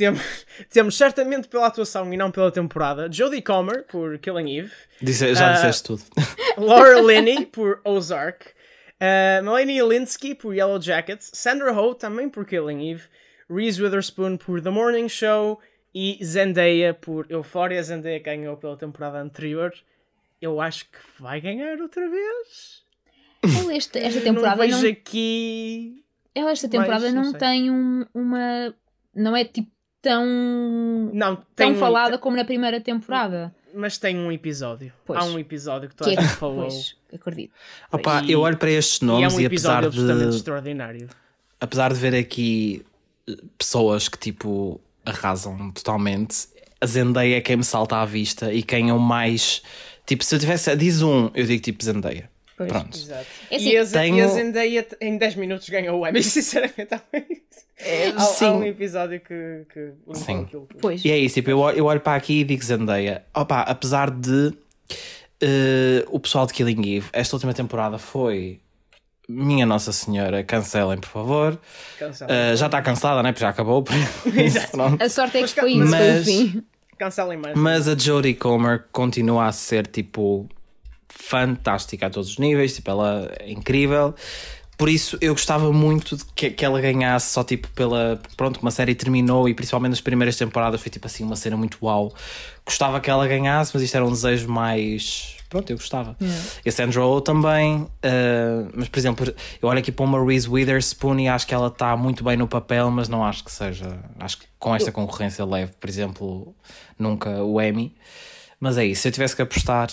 Temos, 0.00 0.46
temos 0.72 0.96
certamente 0.96 1.46
pela 1.46 1.66
atuação 1.66 2.10
e 2.10 2.16
não 2.16 2.30
pela 2.30 2.50
temporada 2.50 3.06
Jodie 3.12 3.42
Comer 3.42 3.84
por 3.84 4.18
Killing 4.18 4.60
Eve. 4.60 4.72
Disse, 5.02 5.34
já 5.34 5.50
uh, 5.50 5.54
disseste 5.54 5.84
tudo. 5.84 6.02
Laura 6.56 7.02
Linney 7.02 7.44
por 7.44 7.82
Ozark. 7.84 8.46
Uh, 8.96 9.44
Melanie 9.44 9.82
Linsky 9.82 10.34
por 10.34 10.54
Yellow 10.54 10.80
Jackets. 10.80 11.30
Sandra 11.34 11.78
Ho 11.78 11.94
também 11.94 12.30
por 12.30 12.46
Killing 12.46 12.92
Eve. 12.92 13.02
Reese 13.50 13.82
Witherspoon 13.82 14.38
por 14.38 14.62
The 14.62 14.70
Morning 14.70 15.06
Show. 15.06 15.60
E 15.94 16.18
Zendaya 16.24 16.94
por 16.94 17.26
Euphoria. 17.30 17.82
Zendaya 17.82 18.20
ganhou 18.20 18.56
pela 18.56 18.78
temporada 18.78 19.18
anterior. 19.18 19.70
Eu 20.40 20.62
acho 20.62 20.86
que 20.86 20.98
vai 21.18 21.42
ganhar 21.42 21.78
outra 21.78 22.08
vez. 22.08 22.82
Ela 23.42 23.74
esta, 23.74 23.98
esta 23.98 24.20
temporada 24.22 24.56
não 24.56 24.66
vejo 24.66 24.82
não... 24.82 24.92
aqui. 24.92 26.02
Ela 26.34 26.52
esta 26.52 26.70
temporada 26.70 27.02
mais, 27.02 27.14
não, 27.14 27.24
não 27.24 27.32
tem 27.34 27.70
um, 27.70 28.06
uma. 28.14 28.74
Não 29.14 29.36
é 29.36 29.44
tipo 29.44 29.70
tão. 30.02 30.24
Não, 31.12 31.38
tão 31.54 31.74
falada 31.74 32.18
como 32.18 32.36
na 32.36 32.44
primeira 32.44 32.80
temporada. 32.80 33.54
Mas 33.74 33.98
tem 33.98 34.16
um 34.16 34.32
episódio. 34.32 34.92
Pois. 35.04 35.20
Há 35.20 35.24
um 35.24 35.38
episódio 35.38 35.88
que 35.88 35.94
tu 35.94 36.04
que 36.04 36.10
é, 36.10 36.22
falou. 36.22 36.66
Pois, 36.66 36.96
acredito. 37.12 37.52
Opa, 37.92 38.22
e, 38.24 38.32
eu 38.32 38.40
olho 38.40 38.56
para 38.56 38.70
estes 38.70 39.00
nomes 39.00 39.32
e, 39.32 39.36
é 39.36 39.38
um 39.38 39.40
e 39.40 39.46
apesar 39.46 39.88
de. 39.88 40.28
extraordinário. 40.28 41.08
Apesar 41.60 41.92
de 41.92 41.98
ver 41.98 42.14
aqui 42.14 42.84
eh, 43.28 43.36
pessoas 43.56 44.08
que 44.08 44.18
tipo 44.18 44.80
arrasam 45.04 45.70
totalmente, 45.72 46.48
a 46.80 46.86
Zendaya 46.86 47.36
é 47.36 47.40
quem 47.40 47.56
me 47.56 47.64
salta 47.64 47.96
à 47.96 48.04
vista 48.04 48.52
e 48.52 48.62
quem 48.62 48.88
eu 48.88 48.98
mais. 48.98 49.62
Tipo, 50.06 50.24
se 50.24 50.34
eu 50.34 50.38
tivesse. 50.38 50.74
Diz 50.76 51.02
um, 51.02 51.30
eu 51.34 51.46
digo 51.46 51.62
tipo 51.62 51.84
Zendaya. 51.84 52.28
Pois. 52.60 52.70
Pronto. 52.70 52.94
Exato. 52.94 53.26
É 53.50 53.56
assim, 53.56 53.70
e, 53.70 53.76
a, 53.78 53.86
tenho... 53.86 54.16
e 54.16 54.20
a 54.20 54.28
Zendaya 54.28 54.86
em 55.00 55.16
10 55.16 55.36
minutos 55.36 55.66
ganhou 55.70 55.98
o 55.98 56.06
Emmy, 56.06 56.20
sinceramente. 56.22 56.94
É, 57.78 58.08
há, 58.08 58.20
Sim. 58.20 58.44
há 58.44 58.52
um 58.52 58.64
episódio 58.64 59.18
que, 59.18 59.62
que 59.72 59.92
Sim. 60.12 60.42
aquilo. 60.42 60.68
Pois. 60.78 61.02
E 61.02 61.10
é 61.10 61.16
isso, 61.16 61.36
tipo, 61.36 61.48
eu, 61.48 61.58
eu 61.70 61.86
olho 61.86 62.00
para 62.00 62.18
aqui 62.18 62.40
e 62.40 62.44
digo 62.44 62.62
Zendaya. 62.62 63.24
Opa, 63.32 63.62
apesar 63.62 64.10
de 64.10 64.48
uh, 64.48 66.06
o 66.10 66.20
pessoal 66.20 66.44
de 66.44 66.52
Killing 66.52 66.96
Eve, 66.96 67.08
esta 67.14 67.34
última 67.34 67.54
temporada 67.54 67.96
foi 67.96 68.60
minha 69.26 69.64
Nossa 69.64 69.90
Senhora, 69.90 70.44
cancelem, 70.44 70.98
por 70.98 71.08
favor. 71.08 71.58
Uh, 71.98 72.56
já 72.56 72.66
está 72.66 72.82
cansada, 72.82 73.22
né? 73.22 73.32
Porque 73.32 73.40
já 73.40 73.48
acabou. 73.48 73.82
a 75.00 75.08
sorte 75.08 75.38
é 75.38 75.42
que 75.44 75.48
foi 75.48 75.72
isso, 75.72 75.90
mas, 75.90 75.98
foi 75.98 76.20
o 76.20 76.24
fim. 76.24 76.64
Cancelem 76.98 77.38
mais. 77.38 77.56
Mas 77.56 77.88
a 77.88 77.96
Jodie 77.96 78.34
Comer 78.34 78.84
continua 78.92 79.46
a 79.46 79.52
ser 79.52 79.86
tipo 79.86 80.46
fantástica 81.20 82.06
a 82.06 82.10
todos 82.10 82.30
os 82.30 82.38
níveis, 82.38 82.74
tipo, 82.74 82.90
ela 82.90 83.30
é 83.38 83.50
incrível. 83.50 84.14
Por 84.80 84.88
isso 84.88 85.18
eu 85.20 85.34
gostava 85.34 85.70
muito 85.70 86.16
de 86.16 86.24
que, 86.34 86.50
que 86.50 86.64
ela 86.64 86.80
ganhasse 86.80 87.34
só 87.34 87.44
tipo 87.44 87.68
pela. 87.72 88.18
Pronto, 88.34 88.60
uma 88.62 88.70
série 88.70 88.94
terminou 88.94 89.46
e 89.46 89.52
principalmente 89.52 89.90
nas 89.90 90.00
primeiras 90.00 90.36
temporadas 90.36 90.80
foi 90.80 90.90
tipo 90.90 91.06
assim 91.06 91.22
uma 91.22 91.36
cena 91.36 91.54
muito 91.54 91.76
uau. 91.82 92.14
Gostava 92.64 92.98
que 92.98 93.10
ela 93.10 93.28
ganhasse, 93.28 93.72
mas 93.74 93.82
isto 93.82 93.94
era 93.94 94.06
um 94.06 94.10
desejo 94.10 94.48
mais. 94.48 95.36
Pronto, 95.50 95.68
eu 95.68 95.76
gostava. 95.76 96.16
Yeah. 96.18 96.44
E 96.64 96.68
a 96.70 96.72
Sandra 96.72 97.04
Oh 97.04 97.20
também. 97.20 97.82
Uh, 97.82 98.70
mas 98.74 98.88
por 98.88 98.98
exemplo, 98.98 99.34
eu 99.60 99.68
olho 99.68 99.80
aqui 99.80 99.92
para 99.92 100.04
uma 100.04 100.24
Reese 100.24 100.48
Witherspoon 100.48 101.18
e 101.18 101.28
acho 101.28 101.46
que 101.46 101.52
ela 101.52 101.66
está 101.66 101.94
muito 101.94 102.24
bem 102.24 102.38
no 102.38 102.48
papel, 102.48 102.90
mas 102.90 103.06
não 103.06 103.22
acho 103.22 103.44
que 103.44 103.52
seja. 103.52 103.98
Acho 104.18 104.38
que 104.38 104.46
com 104.58 104.74
esta 104.74 104.90
concorrência 104.90 105.44
leve, 105.44 105.72
por 105.78 105.90
exemplo, 105.90 106.54
nunca 106.98 107.42
o 107.42 107.60
Emmy. 107.60 107.94
Mas 108.58 108.78
é 108.78 108.86
isso, 108.86 109.02
se 109.02 109.08
eu 109.08 109.12
tivesse 109.12 109.36
que 109.36 109.42
apostar, 109.42 109.88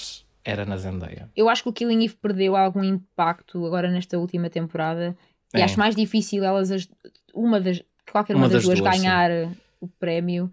era 0.47 0.65
na 0.65 0.77
Zendaya. 0.77 1.29
Eu 1.35 1.49
acho 1.49 1.63
que 1.63 1.69
o 1.69 1.73
Killing 1.73 2.05
Eve 2.05 2.15
perdeu 2.15 2.55
algum 2.55 2.83
impacto 2.83 3.65
agora 3.65 3.91
nesta 3.91 4.17
última 4.17 4.49
temporada 4.49 5.15
é. 5.53 5.59
e 5.59 5.61
acho 5.61 5.77
mais 5.77 5.95
difícil 5.95 6.43
elas 6.43 6.71
as, 6.71 6.87
uma 7.33 7.59
das 7.59 7.83
qualquer 8.09 8.35
uma, 8.35 8.45
uma 8.45 8.49
das, 8.49 8.65
das, 8.65 8.79
duas, 8.79 8.97
ganhar 8.97 9.29
sim. 9.29 9.57
o 9.81 9.87
prémio. 9.87 10.51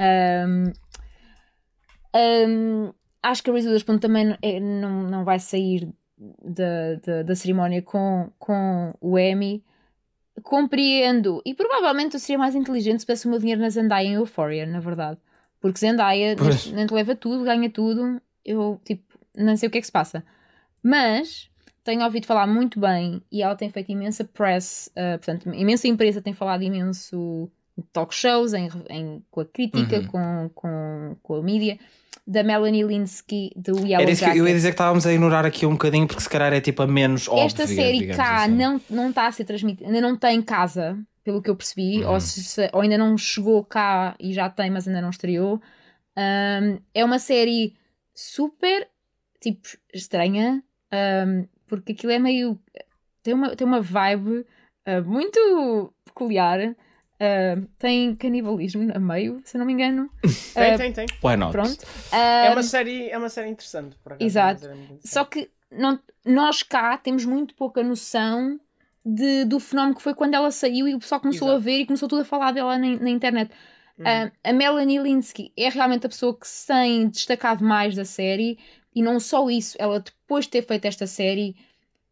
Um, 0.00 0.72
um, 2.16 2.92
acho 3.22 3.42
que 3.42 3.50
a 3.50 3.52
Reese 3.52 3.68
Witherspoon 3.68 3.98
também 3.98 4.36
é, 4.40 4.58
não, 4.58 5.02
não 5.02 5.24
vai 5.24 5.38
sair 5.38 5.92
da, 6.42 6.94
da, 7.04 7.22
da 7.22 7.36
cerimónia 7.36 7.82
com, 7.82 8.30
com 8.38 8.94
o 9.00 9.18
Emmy. 9.18 9.62
Compreendo 10.42 11.40
e 11.46 11.54
provavelmente 11.54 12.14
eu 12.14 12.20
seria 12.20 12.38
mais 12.38 12.56
inteligente 12.56 13.00
se 13.00 13.06
pudesse 13.06 13.26
o 13.26 13.30
meu 13.30 13.38
dinheiro 13.38 13.60
na 13.60 13.70
Zendaya 13.70 14.08
em 14.08 14.14
Euphoria, 14.14 14.66
na 14.66 14.80
verdade. 14.80 15.20
Porque 15.60 15.78
Zendaya 15.78 16.34
nem 16.74 16.86
leva 16.90 17.14
tudo, 17.14 17.44
ganha 17.44 17.70
tudo. 17.70 18.20
Eu, 18.44 18.80
tipo, 18.84 19.13
não 19.36 19.56
sei 19.56 19.68
o 19.68 19.70
que 19.70 19.78
é 19.78 19.80
que 19.80 19.86
se 19.86 19.92
passa. 19.92 20.24
Mas 20.82 21.48
tenho 21.82 22.02
ouvido 22.02 22.26
falar 22.26 22.46
muito 22.46 22.80
bem 22.80 23.22
e 23.30 23.42
ela 23.42 23.54
tem 23.54 23.70
feito 23.70 23.92
imensa 23.92 24.24
press, 24.24 24.90
uh, 24.96 25.18
portanto, 25.18 25.52
imensa 25.54 25.86
imprensa 25.86 26.22
tem 26.22 26.32
falado 26.32 26.62
imenso 26.62 27.50
talk 27.92 28.14
shows 28.14 28.54
em, 28.54 28.70
em 28.88 29.22
com 29.30 29.40
a 29.40 29.44
crítica, 29.44 29.98
uhum. 29.98 30.06
com, 30.06 30.50
com, 30.54 31.16
com 31.22 31.34
a 31.36 31.42
mídia. 31.42 31.78
Da 32.26 32.42
Melanie 32.42 32.84
Linsky 32.84 33.52
do 33.54 33.86
Yellow 33.86 34.14
Jackets. 34.14 34.38
eu 34.38 34.48
ia 34.48 34.54
dizer 34.54 34.68
que 34.68 34.74
estávamos 34.74 35.06
a 35.06 35.12
ignorar 35.12 35.44
aqui 35.44 35.66
um 35.66 35.72
bocadinho 35.72 36.06
porque 36.06 36.22
se 36.22 36.30
calhar 36.30 36.54
é 36.54 36.60
tipo 36.60 36.80
a 36.80 36.86
menos 36.86 37.28
óbvia. 37.28 37.44
Esta 37.44 37.66
série 37.66 38.06
cá 38.14 38.44
assim. 38.44 38.54
não, 38.54 38.80
não 38.88 39.10
está 39.10 39.26
a 39.26 39.32
ser 39.32 39.44
transmitida, 39.44 39.86
ainda 39.86 40.00
não 40.00 40.16
tem 40.16 40.40
casa, 40.40 40.98
pelo 41.22 41.42
que 41.42 41.50
eu 41.50 41.56
percebi, 41.56 42.02
uhum. 42.02 42.12
ou, 42.12 42.20
se, 42.20 42.70
ou 42.72 42.80
ainda 42.80 42.96
não 42.96 43.18
chegou 43.18 43.62
cá 43.62 44.14
e 44.18 44.32
já 44.32 44.48
tem, 44.48 44.70
mas 44.70 44.88
ainda 44.88 45.02
não 45.02 45.10
estreou. 45.10 45.60
Um, 46.16 46.78
é 46.94 47.04
uma 47.04 47.18
série 47.18 47.74
super 48.14 48.88
tipo 49.52 49.68
estranha, 49.92 50.62
um, 50.92 51.46
porque 51.66 51.92
aquilo 51.92 52.12
é 52.12 52.18
meio. 52.18 52.58
tem 53.22 53.34
uma, 53.34 53.54
tem 53.54 53.66
uma 53.66 53.80
vibe 53.80 54.46
uh, 54.88 55.04
muito 55.04 55.92
peculiar. 56.04 56.74
Uh, 57.14 57.64
tem 57.78 58.14
canibalismo 58.16 58.90
a 58.92 58.98
meio, 58.98 59.40
se 59.44 59.56
não 59.56 59.64
me 59.64 59.72
engano. 59.72 60.10
tem, 60.52 60.74
uh, 60.74 60.78
tem, 60.78 60.92
tem. 60.92 61.06
Why 61.22 61.36
not? 61.36 61.52
Pronto. 61.52 61.86
é, 62.12 62.50
uma 62.50 62.62
série, 62.62 63.08
é 63.08 63.16
uma 63.16 63.28
série 63.28 63.50
interessante. 63.50 63.96
Por 64.02 64.12
acaso, 64.12 64.26
exato. 64.26 64.68
Só 65.04 65.24
que 65.24 65.48
não, 65.70 65.98
nós 66.24 66.62
cá 66.62 66.98
temos 66.98 67.24
muito 67.24 67.54
pouca 67.54 67.82
noção 67.82 68.58
de, 69.04 69.44
do 69.44 69.60
fenómeno 69.60 69.94
que 69.94 70.02
foi 70.02 70.14
quando 70.14 70.34
ela 70.34 70.50
saiu 70.50 70.88
e 70.88 70.94
o 70.94 70.98
pessoal 70.98 71.20
começou 71.20 71.48
exato. 71.48 71.60
a 71.60 71.64
ver 71.64 71.78
e 71.80 71.86
começou 71.86 72.08
tudo 72.08 72.22
a 72.22 72.24
falar 72.24 72.52
dela 72.52 72.78
na, 72.78 72.96
na 72.96 73.10
internet. 73.10 73.50
Uhum. 73.98 74.04
Uh, 74.04 74.32
a 74.42 74.52
Melanie 74.52 74.98
Linsky 74.98 75.52
é 75.56 75.68
realmente 75.68 76.06
a 76.06 76.08
pessoa 76.08 76.36
que 76.36 76.48
se 76.48 76.66
tem 76.66 77.08
destacado 77.08 77.64
mais 77.64 77.94
da 77.94 78.04
série, 78.04 78.58
e 78.94 79.02
não 79.02 79.18
só 79.18 79.48
isso, 79.50 79.76
ela 79.78 80.00
depois 80.00 80.44
de 80.44 80.52
ter 80.52 80.62
feito 80.62 80.84
esta 80.84 81.06
série 81.06 81.56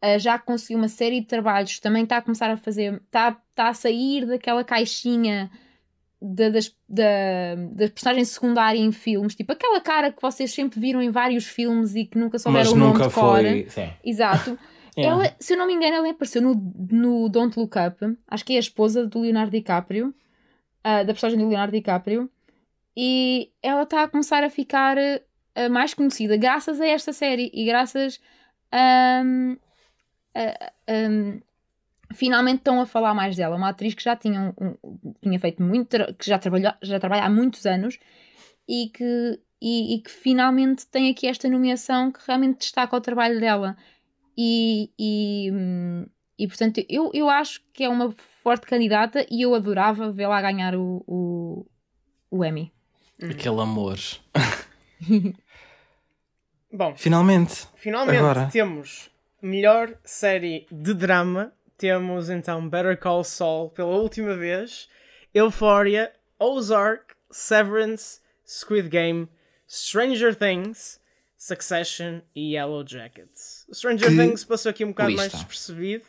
uh, 0.03 0.19
já 0.19 0.37
conseguiu 0.37 0.77
uma 0.77 0.89
série 0.89 1.21
de 1.21 1.27
trabalhos, 1.27 1.79
também 1.79 2.03
está 2.03 2.17
a 2.17 2.21
começar 2.21 2.51
a 2.51 2.57
fazer, 2.57 3.01
está, 3.05 3.37
está 3.49 3.69
a 3.69 3.73
sair 3.73 4.25
daquela 4.25 4.63
caixinha 4.63 5.49
da, 6.21 6.49
das, 6.49 6.75
da, 6.87 7.55
da 7.71 7.89
personagem 7.89 8.25
secundária 8.25 8.79
em 8.79 8.91
filmes, 8.91 9.35
tipo 9.35 9.51
aquela 9.51 9.79
cara 9.79 10.11
que 10.11 10.21
vocês 10.21 10.53
sempre 10.53 10.79
viram 10.79 11.01
em 11.01 11.09
vários 11.09 11.45
filmes 11.45 11.95
e 11.95 12.05
que 12.05 12.17
nunca 12.17 12.37
souberam 12.37 12.65
Mas 12.65 12.73
o 12.73 12.77
nome 12.77 12.93
nunca 12.93 13.07
de 13.07 13.13
cor. 13.13 13.41
Foi... 13.67 13.67
Exato. 14.03 14.57
yeah. 14.97 15.25
Ela, 15.25 15.35
se 15.39 15.53
eu 15.53 15.57
não 15.57 15.67
me 15.67 15.73
engano, 15.73 15.95
ela 15.95 16.09
apareceu 16.09 16.41
no, 16.41 16.55
no 16.89 17.29
Don't 17.29 17.57
Look 17.59 17.75
Up, 17.77 18.17
acho 18.27 18.45
que 18.45 18.53
é 18.53 18.57
a 18.57 18.59
esposa 18.59 19.05
do 19.05 19.21
Leonardo 19.21 19.51
DiCaprio, 19.51 20.09
uh, 20.09 21.05
da 21.05 21.13
personagem 21.13 21.39
do 21.39 21.47
Leonardo 21.47 21.73
DiCaprio, 21.73 22.29
e 22.95 23.51
ela 23.61 23.83
está 23.83 24.03
a 24.03 24.07
começar 24.07 24.43
a 24.43 24.49
ficar 24.49 24.97
uh, 25.57 25.69
mais 25.69 25.93
conhecida 25.93 26.37
graças 26.37 26.79
a 26.79 26.87
esta 26.87 27.13
série 27.13 27.49
e 27.53 27.65
graças 27.65 28.19
um, 28.73 29.57
a, 30.35 30.71
um, 31.09 31.39
finalmente 32.13 32.59
estão 32.59 32.81
a 32.81 32.85
falar 32.85 33.13
mais 33.13 33.35
dela. 33.35 33.55
Uma 33.55 33.69
atriz 33.69 33.93
que 33.93 34.03
já 34.03 34.15
tinha, 34.15 34.53
um, 34.59 34.75
tinha 35.21 35.39
feito 35.39 35.61
muito, 35.61 35.97
que 36.17 36.25
já, 36.25 36.37
trabalhou, 36.37 36.73
já 36.81 36.99
trabalha 36.99 37.23
há 37.23 37.29
muitos 37.29 37.65
anos 37.65 37.99
e 38.67 38.89
que, 38.89 39.39
e, 39.61 39.95
e, 39.95 40.01
que 40.01 40.09
finalmente 40.09 40.85
tem 40.87 41.09
aqui 41.09 41.27
esta 41.27 41.49
nomeação 41.49 42.11
que 42.11 42.19
realmente 42.25 42.59
destaca 42.59 42.95
o 42.95 43.01
trabalho 43.01 43.39
dela. 43.39 43.77
E, 44.37 44.89
e, 44.97 45.51
E 46.37 46.47
portanto, 46.47 46.83
eu, 46.89 47.11
eu 47.13 47.29
acho 47.29 47.61
que 47.71 47.83
é 47.83 47.89
uma 47.89 48.11
forte 48.41 48.65
candidata 48.65 49.25
e 49.29 49.43
eu 49.43 49.53
adorava 49.53 50.11
vê-la 50.11 50.41
ganhar 50.41 50.75
o, 50.75 51.03
o, 51.07 51.65
o 52.31 52.43
Emmy. 52.43 52.71
Aquele 53.21 53.61
amor. 53.61 53.97
Bom, 56.75 56.95
Finalmente. 56.95 57.67
finalmente 57.75 58.17
Agora. 58.17 58.49
temos 58.51 59.09
melhor 59.41 59.95
série 60.03 60.65
de 60.71 60.93
drama. 60.93 61.53
Temos 61.77 62.29
então 62.29 62.67
Better 62.67 62.97
Call 62.97 63.23
Saul 63.23 63.69
pela 63.69 63.89
última 63.95 64.35
vez, 64.35 64.87
Euphoria, 65.33 66.11
Ozark, 66.39 67.13
Severance, 67.29 68.21
Squid 68.47 68.87
Game, 68.89 69.27
Stranger 69.67 70.33
Things, 70.35 70.99
Succession 71.37 72.21
e 72.35 72.55
Yellow 72.55 72.83
Jackets. 72.87 73.65
O 73.69 73.75
Stranger 73.75 74.09
Que 74.09 74.15
Things 74.15 74.43
passou 74.45 74.69
aqui 74.69 74.83
um 74.85 74.89
bocado 74.89 75.11
mais 75.11 75.23
lista. 75.23 75.37
despercebido. 75.37 76.05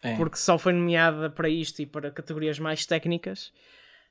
É. 0.00 0.14
porque 0.14 0.36
só 0.36 0.56
foi 0.56 0.72
nomeada 0.72 1.28
para 1.28 1.48
isto 1.48 1.82
e 1.82 1.86
para 1.86 2.08
categorias 2.12 2.56
mais 2.60 2.86
técnicas. 2.86 3.52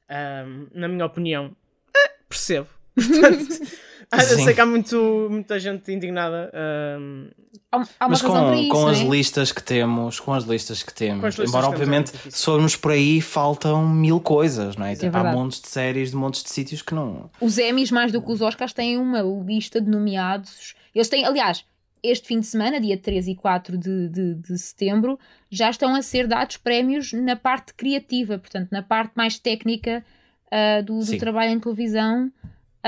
Ahm, 0.10 0.68
na 0.74 0.90
minha 0.90 1.06
opinião, 1.06 1.56
eh, 1.96 2.10
percebo. 2.28 2.68
Portanto, 2.98 3.62
ah, 4.12 4.18
eu 4.18 4.38
Sim. 4.38 4.44
sei 4.46 4.54
que 4.54 4.62
há 4.62 4.66
muito, 4.66 5.28
muita 5.30 5.60
gente 5.60 5.92
indignada. 5.92 6.52
ahm, 6.54 7.28
Há, 7.70 7.78
há 8.00 8.06
uma 8.06 8.10
Mas 8.12 8.22
razão 8.22 8.46
para 8.46 8.56
com, 8.56 8.62
isso, 8.62 8.70
com 8.70 8.82
não 8.82 8.88
as 8.88 9.00
é? 9.00 9.04
listas 9.04 9.52
que 9.52 9.62
temos, 9.62 10.20
com 10.22 10.34
as 10.34 10.44
listas 10.46 10.84
que 10.84 10.94
temos, 10.94 11.20
Com 11.20 11.28
as 11.28 11.36
listas 11.36 11.50
embora 11.50 11.68
que 11.68 11.72
é 11.74 11.76
obviamente 11.76 12.12
se 12.32 12.46
formos 12.46 12.76
por 12.78 12.92
aí 12.92 13.20
faltam 13.20 13.86
mil 13.86 14.22
coisas, 14.22 14.78
não 14.78 14.86
é? 14.86 14.94
Tipo, 14.96 15.08
há 15.08 15.10
verdade. 15.22 15.36
montes 15.36 15.60
de 15.62 15.68
séries 15.68 16.12
de 16.12 16.16
montes 16.16 16.44
de 16.44 16.50
sítios 16.50 16.82
que 16.82 16.96
não. 16.96 17.30
Os 17.42 17.58
Emmys, 17.58 17.92
mais 17.92 18.12
do 18.12 18.22
que 18.22 18.32
os 18.32 18.42
Oscars, 18.42 18.72
têm 18.72 18.98
uma 18.98 19.22
lista 19.22 19.82
de 19.82 19.90
nomeados. 19.90 20.76
Eles 20.96 21.10
têm, 21.10 21.26
aliás, 21.26 21.66
este 22.02 22.26
fim 22.28 22.40
de 22.40 22.46
semana, 22.46 22.80
dia 22.80 22.98
3 22.98 23.28
e 23.28 23.36
4 23.36 23.78
de, 23.78 24.08
de, 24.08 24.36
de 24.36 24.58
setembro, 24.58 25.20
já 25.52 25.70
estão 25.70 25.94
a 25.94 26.02
ser 26.02 26.26
dados 26.26 26.56
prémios 26.56 27.12
na 27.12 27.36
parte 27.36 27.74
criativa, 27.74 28.38
portanto, 28.40 28.70
na 28.72 28.82
parte 28.82 29.12
mais 29.16 29.38
técnica 29.38 30.06
ah, 30.50 30.82
do, 30.82 31.00
do 31.00 31.06
Sim. 31.06 31.18
trabalho 31.18 31.52
em 31.52 31.60
televisão. 31.60 32.32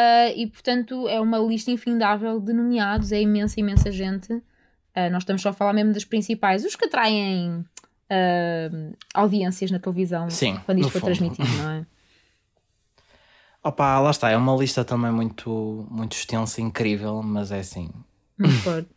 Ah, 0.02 0.32
e, 0.34 0.47
portanto, 0.47 1.10
é 1.10 1.20
uma 1.20 1.39
lista 1.39 1.70
infindável 1.72 2.39
de 2.39 2.54
nomeados, 2.54 3.12
é 3.12 3.20
imensa, 3.20 3.60
imensa 3.60 3.91
gente. 3.91 4.41
Ah, 4.95 5.10
nós 5.10 5.24
estamos 5.24 5.41
só 5.41 5.50
a 5.50 5.54
falar 5.54 5.74
mesmo 5.74 5.91
das 5.91 6.06
principais, 6.06 6.64
os 6.64 6.74
que 6.74 6.86
atraem 6.86 7.66
ah, 8.10 8.70
audiências 9.14 9.70
na 9.72 9.78
televisão 9.78 10.30
Sim, 10.30 10.58
quando 10.66 10.80
isto 10.80 10.91
for 10.91 11.02
fundo. 11.02 11.06
transmitido, 11.08 11.50
não 11.58 11.70
é? 11.72 11.86
Opa, 13.62 14.00
lá 14.00 14.10
está, 14.10 14.30
é 14.30 14.38
uma 14.38 14.56
lista 14.56 14.86
também 14.86 15.12
muito, 15.12 15.86
muito 15.91 16.14
extensa, 16.14 16.62
incrível, 16.62 17.22
mas 17.22 17.52
é 17.52 17.60
assim. 17.60 17.91
Muito 18.38 18.56
forte. 18.60 18.89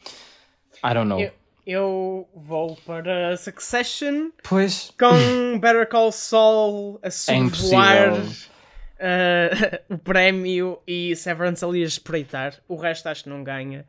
I 0.82 0.94
don't 0.94 1.10
know. 1.10 1.20
eu, 1.20 1.30
eu 1.66 2.28
vou 2.34 2.74
para 2.86 3.36
Succession 3.36 4.30
Pois, 4.48 4.94
com 4.98 5.58
Better 5.60 5.86
Call 5.86 6.10
Saul 6.10 6.98
a 7.02 7.10
sobrevoar 7.10 8.14
impossível. 8.14 8.50
Ah, 9.00 9.80
o 9.88 9.98
prémio 9.98 10.80
e 10.86 11.16
Severance 11.16 11.64
ali 11.64 11.82
a 11.82 11.86
espreitar. 11.86 12.54
O 12.68 12.76
resto 12.76 13.08
acho 13.08 13.24
que 13.24 13.30
não 13.30 13.42
ganha. 13.42 13.86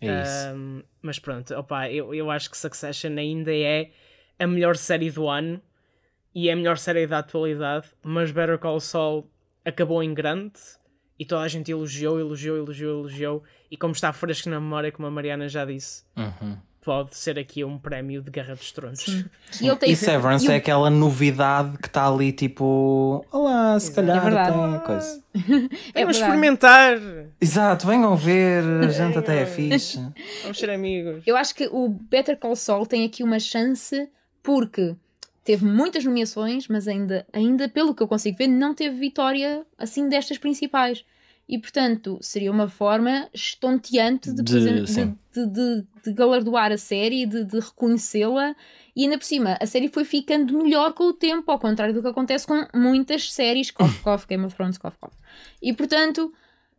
é 0.00 0.22
isso. 0.22 0.54
Um, 0.54 0.82
mas 1.02 1.18
pronto, 1.18 1.52
opa, 1.54 1.90
eu, 1.90 2.14
eu 2.14 2.30
acho 2.30 2.50
que 2.50 2.56
Succession 2.56 3.16
ainda 3.18 3.54
é 3.54 3.90
a 4.38 4.46
melhor 4.46 4.76
série 4.76 5.10
do 5.10 5.28
ano 5.28 5.60
e 6.34 6.48
é 6.48 6.52
a 6.52 6.56
melhor 6.56 6.78
série 6.78 7.06
da 7.06 7.18
atualidade, 7.18 7.88
mas 8.02 8.30
Better 8.30 8.58
Call 8.58 8.80
Saul 8.80 9.30
acabou 9.64 10.02
em 10.02 10.12
grande 10.12 10.58
e 11.18 11.24
toda 11.24 11.42
a 11.42 11.48
gente 11.48 11.70
elogiou, 11.70 12.18
elogiou, 12.18 12.56
elogiou, 12.56 13.00
elogiou 13.00 13.44
e 13.70 13.76
como 13.76 13.92
está 13.92 14.12
fresco 14.12 14.48
na 14.48 14.60
memória, 14.60 14.90
como 14.90 15.06
a 15.06 15.10
Mariana 15.10 15.48
já 15.48 15.64
disse, 15.64 16.04
Uhum. 16.16 16.58
Pode 16.84 17.16
ser 17.16 17.38
aqui 17.38 17.64
um 17.64 17.78
prémio 17.78 18.20
de 18.22 18.30
Guerra 18.30 18.54
dos 18.54 18.70
Tronos. 18.72 19.04
E 19.60 19.66
ele 19.68 19.76
tem 19.76 19.90
E 19.92 19.96
Severance 19.96 20.44
e 20.44 20.48
o- 20.48 20.52
é 20.52 20.56
aquela 20.56 20.90
novidade 20.90 21.78
que 21.78 21.86
está 21.86 22.06
ali, 22.08 22.32
tipo, 22.32 23.24
olá, 23.32 23.78
se 23.78 23.92
calhar 23.92 24.26
É 24.26 24.38
até 24.38 24.78
coisa. 24.84 25.22
É 25.94 26.00
Vamos 26.00 26.16
experimentar, 26.18 26.98
Exato, 27.40 27.86
venham 27.86 28.14
ver, 28.16 28.62
a 28.84 28.88
gente 28.88 29.16
até 29.18 29.42
é 29.42 29.46
fixe. 29.46 29.98
vamos 30.42 30.58
ser 30.58 30.70
amigos. 30.70 31.22
Eu 31.26 31.36
acho 31.36 31.54
que 31.54 31.68
o 31.70 31.88
Better 31.88 32.36
Call 32.38 32.56
Saul 32.56 32.86
tem 32.86 33.04
aqui 33.04 33.22
uma 33.22 33.38
chance 33.38 34.08
porque 34.42 34.94
teve 35.44 35.64
muitas 35.64 36.04
nomeações, 36.04 36.68
mas 36.68 36.88
ainda, 36.88 37.26
ainda 37.32 37.68
pelo 37.68 37.94
que 37.94 38.02
eu 38.02 38.08
consigo 38.08 38.36
ver, 38.38 38.48
não 38.48 38.74
teve 38.74 38.96
vitória 38.98 39.64
assim 39.78 40.08
destas 40.08 40.38
principais. 40.38 41.04
E 41.48 41.58
portanto, 41.58 42.18
seria 42.22 42.50
uma 42.50 42.68
forma 42.68 43.28
estonteante 43.34 44.32
de, 44.32 44.42
De- 45.32 45.46
de, 45.46 45.86
de, 46.04 46.12
galardoar 46.14 46.72
a 46.72 46.78
série, 46.78 47.26
de, 47.26 47.44
de 47.44 47.60
reconhecê-la. 47.60 48.56
E 48.96 49.04
ainda 49.04 49.18
por 49.18 49.24
cima, 49.24 49.58
a 49.60 49.66
série 49.66 49.88
foi 49.88 50.04
ficando 50.04 50.56
melhor 50.56 50.94
com 50.94 51.04
o 51.04 51.12
tempo, 51.12 51.50
ao 51.50 51.58
contrário 51.58 51.92
do 51.92 52.00
que 52.00 52.08
acontece 52.08 52.46
com 52.46 52.66
muitas 52.74 53.30
séries, 53.32 53.70
Cough, 53.70 53.92
Cough, 54.02 54.24
Game 54.26 54.44
of 54.44 54.54
Thrones, 54.56 54.78
Cough, 54.78 54.94
Cough. 54.98 55.12
E 55.60 55.72
portanto, 55.72 56.32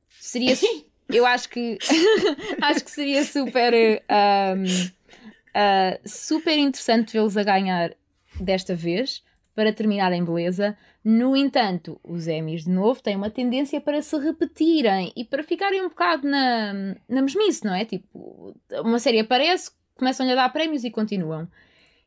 seria. 0.10 0.56
Eu 1.08 1.24
acho 1.24 1.48
que 1.50 1.78
acho 2.60 2.84
que 2.84 2.90
seria 2.90 3.24
super 3.24 3.72
um, 4.10 4.64
uh, 4.64 6.00
super 6.04 6.58
interessante 6.58 7.14
vê-los 7.14 7.38
a 7.38 7.44
ganhar 7.44 7.94
desta 8.42 8.74
vez 8.74 9.22
para 9.54 9.72
terminar 9.72 10.12
em 10.14 10.26
beleza. 10.26 10.76
No 11.08 11.38
entanto, 11.38 12.00
os 12.04 12.28
Emmys 12.28 12.64
de 12.64 12.72
novo 12.72 13.00
têm 13.00 13.16
uma 13.16 13.30
tendência 13.30 13.80
para 13.80 14.02
se 14.02 14.18
repetirem 14.18 15.14
e 15.16 15.24
para 15.24 15.44
ficarem 15.44 15.84
um 15.84 15.90
bocado 15.90 16.28
na, 16.28 16.74
na 17.08 17.22
mesmice, 17.22 17.64
não 17.64 17.76
é? 17.76 17.86
Tipo, 17.86 18.56
uma 18.72 18.98
série 18.98 19.20
aparece, 19.20 19.70
começam-lhe 19.94 20.32
a 20.32 20.36
dar 20.36 20.50
prémios 20.50 20.84
e 20.84 20.90
continuam. 20.90 21.48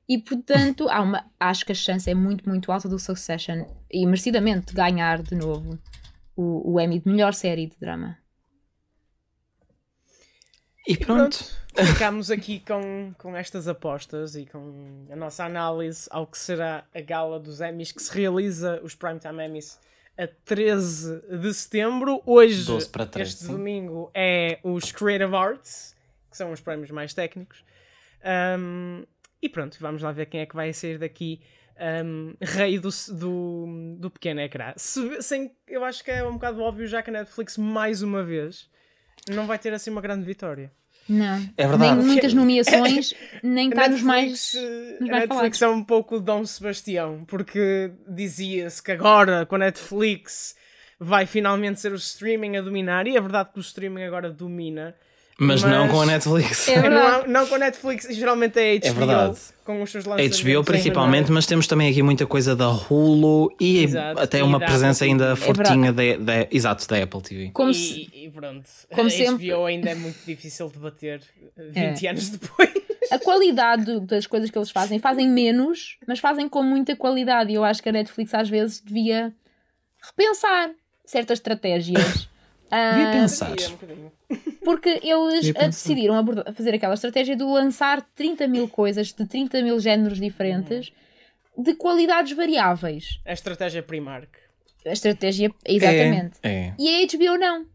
E 0.08 0.18
portanto, 0.18 0.88
há 0.88 1.00
uma, 1.00 1.24
acho 1.38 1.64
que 1.64 1.70
a 1.70 1.76
chance 1.76 2.10
é 2.10 2.14
muito, 2.14 2.48
muito 2.48 2.72
alta 2.72 2.88
do 2.88 2.98
Succession 2.98 3.66
e 3.88 4.04
merecidamente 4.04 4.74
ganhar 4.74 5.22
de 5.22 5.36
novo 5.36 5.78
o, 6.34 6.72
o 6.72 6.80
Emmy 6.80 6.98
de 6.98 7.08
melhor 7.08 7.34
série 7.34 7.66
de 7.66 7.78
drama. 7.78 8.18
E 10.86 10.96
pronto. 10.96 11.44
Ficámos 11.74 12.30
aqui 12.30 12.60
com, 12.60 13.14
com 13.18 13.36
estas 13.36 13.68
apostas 13.68 14.34
e 14.34 14.46
com 14.46 15.06
a 15.10 15.16
nossa 15.16 15.44
análise 15.44 16.08
ao 16.10 16.26
que 16.26 16.38
será 16.38 16.84
a 16.94 17.00
gala 17.00 17.38
dos 17.38 17.60
Emmys 17.60 17.92
que 17.92 18.02
se 18.02 18.12
realiza, 18.12 18.80
os 18.82 18.94
Primetime 18.94 19.44
Emmys, 19.44 19.78
a 20.16 20.26
13 20.26 21.22
de 21.40 21.54
setembro. 21.54 22.20
Hoje, 22.26 22.64
12 22.64 22.88
para 22.88 23.06
13, 23.06 23.30
este 23.30 23.44
sim. 23.44 23.52
domingo, 23.52 24.10
é 24.12 24.58
os 24.64 24.90
Creative 24.90 25.34
Arts, 25.34 25.94
que 26.30 26.36
são 26.36 26.50
os 26.50 26.60
prémios 26.60 26.90
mais 26.90 27.14
técnicos. 27.14 27.64
Um, 28.58 29.04
e 29.40 29.48
pronto, 29.48 29.76
vamos 29.80 30.02
lá 30.02 30.10
ver 30.10 30.26
quem 30.26 30.40
é 30.40 30.46
que 30.46 30.56
vai 30.56 30.72
sair 30.72 30.98
daqui 30.98 31.40
um, 32.04 32.34
rei 32.40 32.78
do, 32.78 32.88
do, 33.12 33.96
do 33.98 34.10
pequeno 34.10 34.40
ecrã. 34.40 34.72
Se, 34.76 35.22
sem, 35.22 35.54
eu 35.68 35.84
acho 35.84 36.02
que 36.02 36.10
é 36.10 36.24
um 36.24 36.32
bocado 36.32 36.60
óbvio 36.60 36.86
já 36.88 37.02
que 37.02 37.10
a 37.10 37.12
Netflix, 37.12 37.56
mais 37.56 38.02
uma 38.02 38.24
vez, 38.24 38.68
não 39.28 39.46
vai 39.46 39.58
ter 39.58 39.72
assim 39.72 39.90
uma 39.90 40.00
grande 40.00 40.24
vitória. 40.24 40.70
Não. 41.08 41.36
É 41.56 41.66
verdade. 41.66 41.96
Nem 41.96 42.06
muitas 42.06 42.34
nomeações, 42.34 43.14
nem 43.42 43.68
A 43.68 43.70
está 43.70 43.88
nos 43.88 44.02
Netflix, 44.02 44.04
mais. 44.04 45.00
nos 45.00 45.10
mais 45.10 45.28
Netflix 45.28 45.62
é 45.62 45.68
um 45.68 45.82
pouco 45.82 46.20
Dom 46.20 46.44
Sebastião, 46.44 47.24
porque 47.26 47.90
dizia-se 48.06 48.82
que 48.82 48.92
agora 48.92 49.46
com 49.46 49.54
a 49.54 49.58
Netflix 49.58 50.54
vai 51.00 51.24
finalmente 51.24 51.80
ser 51.80 51.92
o 51.92 51.96
streaming 51.96 52.56
a 52.58 52.60
dominar, 52.60 53.06
e 53.06 53.16
é 53.16 53.20
verdade 53.20 53.50
que 53.52 53.58
o 53.58 53.60
streaming 53.60 54.02
agora 54.02 54.30
domina. 54.30 54.94
Mas, 55.40 55.62
não 55.62 55.84
Mas- 55.84 55.92
com 55.92 56.00
a 56.00 56.06
Netflix. 56.06 56.68
É. 56.68 56.90
Não, 56.90 57.26
não 57.28 57.46
com 57.46 57.54
a 57.54 57.58
Netflix, 57.58 58.08
geralmente 58.10 58.58
é 58.58 58.76
HBO, 58.80 58.94
verdade. 58.98 59.38
com 59.64 59.80
os 59.82 59.90
seus 59.92 60.04
lançamentos. 60.04 60.40
HBO 60.40 60.64
principalmente, 60.64 61.30
mas 61.30 61.46
temos 61.46 61.68
também 61.68 61.88
aqui 61.88 62.02
muita 62.02 62.26
coisa 62.26 62.56
da 62.56 62.68
Hulu 62.68 63.54
e 63.60 63.84
Exato, 63.84 64.20
até 64.20 64.40
e 64.40 64.42
uma 64.42 64.58
presença 64.58 65.04
Apple 65.04 65.12
ainda 65.12 65.36
fortinha 65.36 65.92
da, 65.92 66.02
da, 66.18 66.48
exato, 66.50 66.88
da 66.88 67.00
Apple 67.00 67.22
TV. 67.22 67.50
Como 67.52 67.70
e, 67.70 67.74
se, 67.74 68.10
e 68.12 68.28
pronto, 68.30 68.68
como 68.92 69.06
a 69.06 69.10
sempre- 69.10 69.52
HBO 69.52 69.64
ainda 69.66 69.90
é 69.90 69.94
muito 69.94 70.18
difícil 70.26 70.68
de 70.70 70.78
bater 70.80 71.22
eh, 71.56 71.70
É. 71.72 71.90
20 71.92 72.06
anos 72.08 72.28
depois. 72.36 72.70
a 73.12 73.18
qualidade 73.20 74.00
das 74.00 74.26
coisas 74.26 74.50
que 74.50 74.58
eles 74.58 74.70
fazem, 74.72 74.98
fazem 74.98 75.28
menos, 75.28 75.98
mas 76.04 76.18
fazem 76.18 76.48
com 76.48 76.64
muita 76.64 76.96
qualidade. 76.96 77.52
E 77.52 77.54
eu 77.54 77.62
acho 77.62 77.80
que 77.80 77.88
a 77.88 77.92
Netflix 77.92 78.34
às 78.34 78.48
vezes 78.48 78.80
devia 78.80 79.32
repensar 80.02 80.70
certas 81.04 81.38
estratégias. 81.38 82.28
Ah, 82.70 82.92
Devia 82.92 83.10
pensar. 83.12 83.50
Bocadinho. 83.50 84.12
porque 84.64 85.00
eles 85.02 85.52
ah, 85.56 85.66
decidiram 85.66 86.14
aborda- 86.14 86.52
fazer 86.52 86.74
aquela 86.74 86.94
estratégia 86.94 87.34
de 87.36 87.42
lançar 87.42 88.02
30 88.14 88.46
mil 88.46 88.68
coisas 88.68 89.08
de 89.08 89.26
30 89.26 89.62
mil 89.62 89.78
géneros 89.80 90.18
diferentes 90.20 90.92
de 91.56 91.74
qualidades 91.74 92.32
variáveis. 92.36 93.20
A 93.26 93.32
estratégia 93.32 93.82
Primark. 93.82 94.28
A 94.86 94.92
estratégia, 94.92 95.50
exatamente. 95.66 96.38
É, 96.42 96.48
é. 96.50 96.74
E 96.78 96.88
a 97.02 97.06
HBO 97.06 97.36
não. 97.38 97.66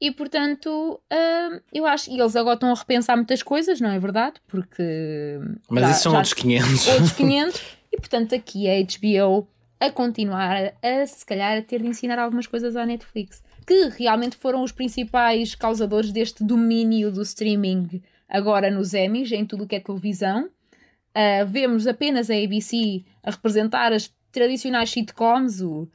E 0.00 0.10
portanto, 0.10 1.00
hum, 1.12 1.60
eu 1.72 1.86
acho. 1.86 2.10
E 2.10 2.18
eles 2.20 2.34
agora 2.34 2.54
estão 2.54 2.72
a 2.72 2.74
repensar 2.74 3.16
muitas 3.16 3.42
coisas, 3.42 3.80
não 3.80 3.90
é 3.90 3.98
verdade? 4.00 4.34
Porque. 4.48 5.38
Mas 5.70 5.84
já- 5.84 5.90
isso 5.92 6.02
são 6.02 6.12
já- 6.12 6.18
outros 6.18 6.34
500. 6.34 6.88
outros 6.88 7.12
500. 7.12 7.62
e 7.92 7.96
portanto, 7.96 8.34
aqui 8.34 8.68
a 8.68 8.74
HBO 8.82 9.48
a 9.80 9.90
continuar 9.90 10.72
a, 10.82 11.06
se 11.06 11.24
calhar, 11.24 11.56
a 11.58 11.62
ter 11.62 11.80
de 11.82 11.88
ensinar 11.88 12.18
algumas 12.18 12.46
coisas 12.46 12.74
à 12.76 12.84
Netflix. 12.84 13.42
Que 13.66 13.88
realmente 13.88 14.36
foram 14.36 14.62
os 14.62 14.72
principais 14.72 15.54
causadores 15.54 16.10
deste 16.12 16.42
domínio 16.42 17.12
do 17.12 17.22
streaming 17.22 18.02
agora 18.28 18.70
nos 18.70 18.94
Emmys, 18.94 19.30
em 19.30 19.44
tudo 19.44 19.64
o 19.64 19.66
que 19.66 19.76
é 19.76 19.80
televisão. 19.80 20.46
Uh, 20.46 21.46
vemos 21.46 21.86
apenas 21.86 22.30
a 22.30 22.34
ABC 22.34 23.04
a 23.22 23.30
representar 23.30 23.92
as 23.92 24.12
tradicionais 24.32 24.90
sitcoms 24.90 25.60
o, 25.60 25.86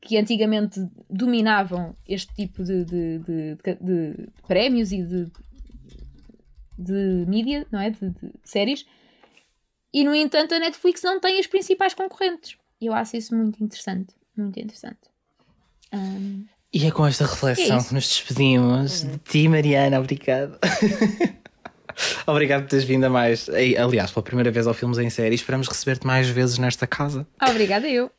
que 0.00 0.16
antigamente 0.16 0.80
dominavam 1.08 1.96
este 2.06 2.34
tipo 2.34 2.62
de, 2.62 2.84
de, 2.84 3.18
de, 3.18 3.56
de 3.80 4.28
prémios 4.46 4.92
e 4.92 5.02
de, 5.02 5.30
de 6.78 7.24
mídia, 7.28 7.66
não 7.70 7.80
é? 7.80 7.90
De, 7.90 8.12
séries. 8.44 8.86
E 9.92 10.04
no 10.04 10.14
entanto, 10.14 10.54
a 10.54 10.58
Netflix 10.58 11.02
não 11.02 11.20
tem 11.20 11.38
as 11.38 11.46
principais 11.46 11.94
concorrentes. 11.94 12.56
Eu 12.80 12.92
acho 12.92 13.16
isso 13.16 13.34
muito 13.34 13.62
interessante. 13.62 14.14
Muito 14.36 14.58
interessante. 14.60 15.00
Um... 15.92 16.44
E 16.72 16.86
é 16.86 16.90
com 16.90 17.06
esta 17.06 17.24
reflexão 17.24 17.78
é 17.78 17.82
que 17.82 17.94
nos 17.94 18.08
despedimos 18.08 19.02
uhum. 19.02 19.10
de 19.10 19.18
ti, 19.18 19.48
Mariana. 19.48 19.98
Obrigado. 19.98 20.58
Obrigado 22.26 22.62
por 22.62 22.70
teres 22.70 22.84
vindo 22.84 23.04
a 23.04 23.10
mais. 23.10 23.48
Aliás, 23.48 24.10
pela 24.10 24.22
primeira 24.22 24.50
vez 24.50 24.66
ao 24.66 24.74
Filmes 24.74 24.98
em 24.98 25.08
Série. 25.08 25.34
Esperamos 25.34 25.68
receber-te 25.68 26.06
mais 26.06 26.28
vezes 26.28 26.58
nesta 26.58 26.86
casa. 26.86 27.26
Obrigada, 27.40 27.88
eu. 27.88 28.10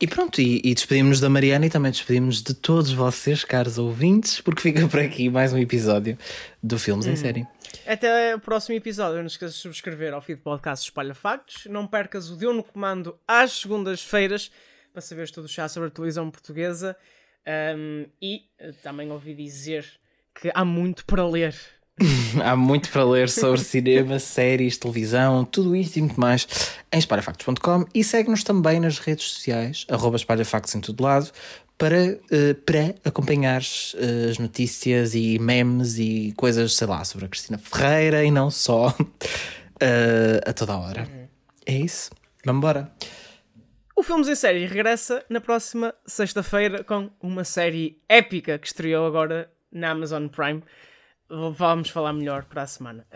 E 0.00 0.06
pronto, 0.06 0.40
e, 0.40 0.62
e 0.64 0.74
despedimos-nos 0.74 1.20
da 1.20 1.28
Mariana 1.28 1.66
e 1.66 1.70
também 1.70 1.92
despedimos 1.92 2.42
de 2.42 2.54
todos 2.54 2.90
vocês, 2.90 3.44
caros 3.44 3.76
ouvintes, 3.76 4.40
porque 4.40 4.62
fica 4.62 4.88
por 4.88 4.98
aqui 4.98 5.28
mais 5.28 5.52
um 5.52 5.58
episódio 5.58 6.16
do 6.62 6.78
Filmes 6.78 7.06
hum. 7.06 7.10
em 7.10 7.16
Série. 7.16 7.46
Até 7.86 8.34
o 8.34 8.40
próximo 8.40 8.74
episódio. 8.74 9.18
Não 9.18 9.26
esqueças 9.26 9.56
de 9.56 9.60
subscrever 9.60 10.14
ao 10.14 10.22
feed 10.22 10.40
podcast 10.40 10.86
Espalha 10.86 11.14
Factos. 11.14 11.66
Não 11.66 11.86
percas 11.86 12.30
o 12.30 12.36
Deu 12.36 12.54
no 12.54 12.64
Comando 12.64 13.14
às 13.28 13.52
segundas-feiras 13.52 14.50
para 14.92 15.02
saberes 15.02 15.30
tudo 15.30 15.46
chá 15.46 15.68
sobre 15.68 15.88
a 15.88 15.90
televisão 15.90 16.30
portuguesa. 16.30 16.96
Um, 17.76 18.06
e 18.20 18.42
eh, 18.58 18.72
também 18.82 19.10
ouvi 19.10 19.34
dizer 19.34 19.84
que 20.34 20.50
há 20.54 20.64
muito 20.64 21.04
para 21.04 21.26
ler 21.26 21.54
Há 22.42 22.56
muito 22.56 22.90
para 22.90 23.04
ler 23.04 23.28
sobre 23.28 23.60
cinema, 23.60 24.18
séries, 24.20 24.78
televisão, 24.78 25.44
tudo 25.44 25.76
isto 25.76 25.98
e 25.98 26.00
muito 26.02 26.18
mais 26.18 26.46
em 26.92 26.98
espalhafactos.com 26.98 27.84
e 27.94 28.02
segue-nos 28.02 28.42
também 28.42 28.80
nas 28.80 28.98
redes 28.98 29.30
sociais, 29.32 29.86
arroba 29.88 30.16
espalhafactos 30.16 30.74
em 30.74 30.80
todo 30.80 31.02
lado, 31.02 31.30
para, 31.76 32.12
uh, 32.12 32.54
para 32.64 32.94
acompanhar 33.04 33.62
uh, 33.62 34.30
as 34.30 34.38
notícias 34.38 35.14
e 35.14 35.38
memes 35.38 35.98
e 35.98 36.32
coisas, 36.36 36.74
sei 36.74 36.86
lá, 36.86 37.04
sobre 37.04 37.26
a 37.26 37.28
Cristina 37.28 37.58
Ferreira 37.58 38.24
e 38.24 38.30
não 38.30 38.50
só 38.50 38.88
uh, 38.88 38.94
a 40.46 40.52
toda 40.52 40.72
a 40.72 40.78
hora. 40.78 41.28
É 41.66 41.74
isso. 41.74 42.10
Vamos 42.44 42.60
embora. 42.60 42.92
O 44.00 44.02
Filmes 44.02 44.28
em 44.28 44.34
Série 44.34 44.64
regressa 44.64 45.22
na 45.28 45.42
próxima 45.42 45.94
sexta-feira 46.06 46.82
com 46.82 47.10
uma 47.20 47.44
série 47.44 48.02
épica 48.08 48.58
que 48.58 48.66
estreou 48.66 49.06
agora 49.06 49.52
na 49.70 49.90
Amazon 49.90 50.26
Prime 50.26 50.62
vamos 51.52 51.90
falar 51.90 52.14
melhor 52.14 52.44
para 52.44 52.62
a 52.62 52.66
semana. 52.66 53.06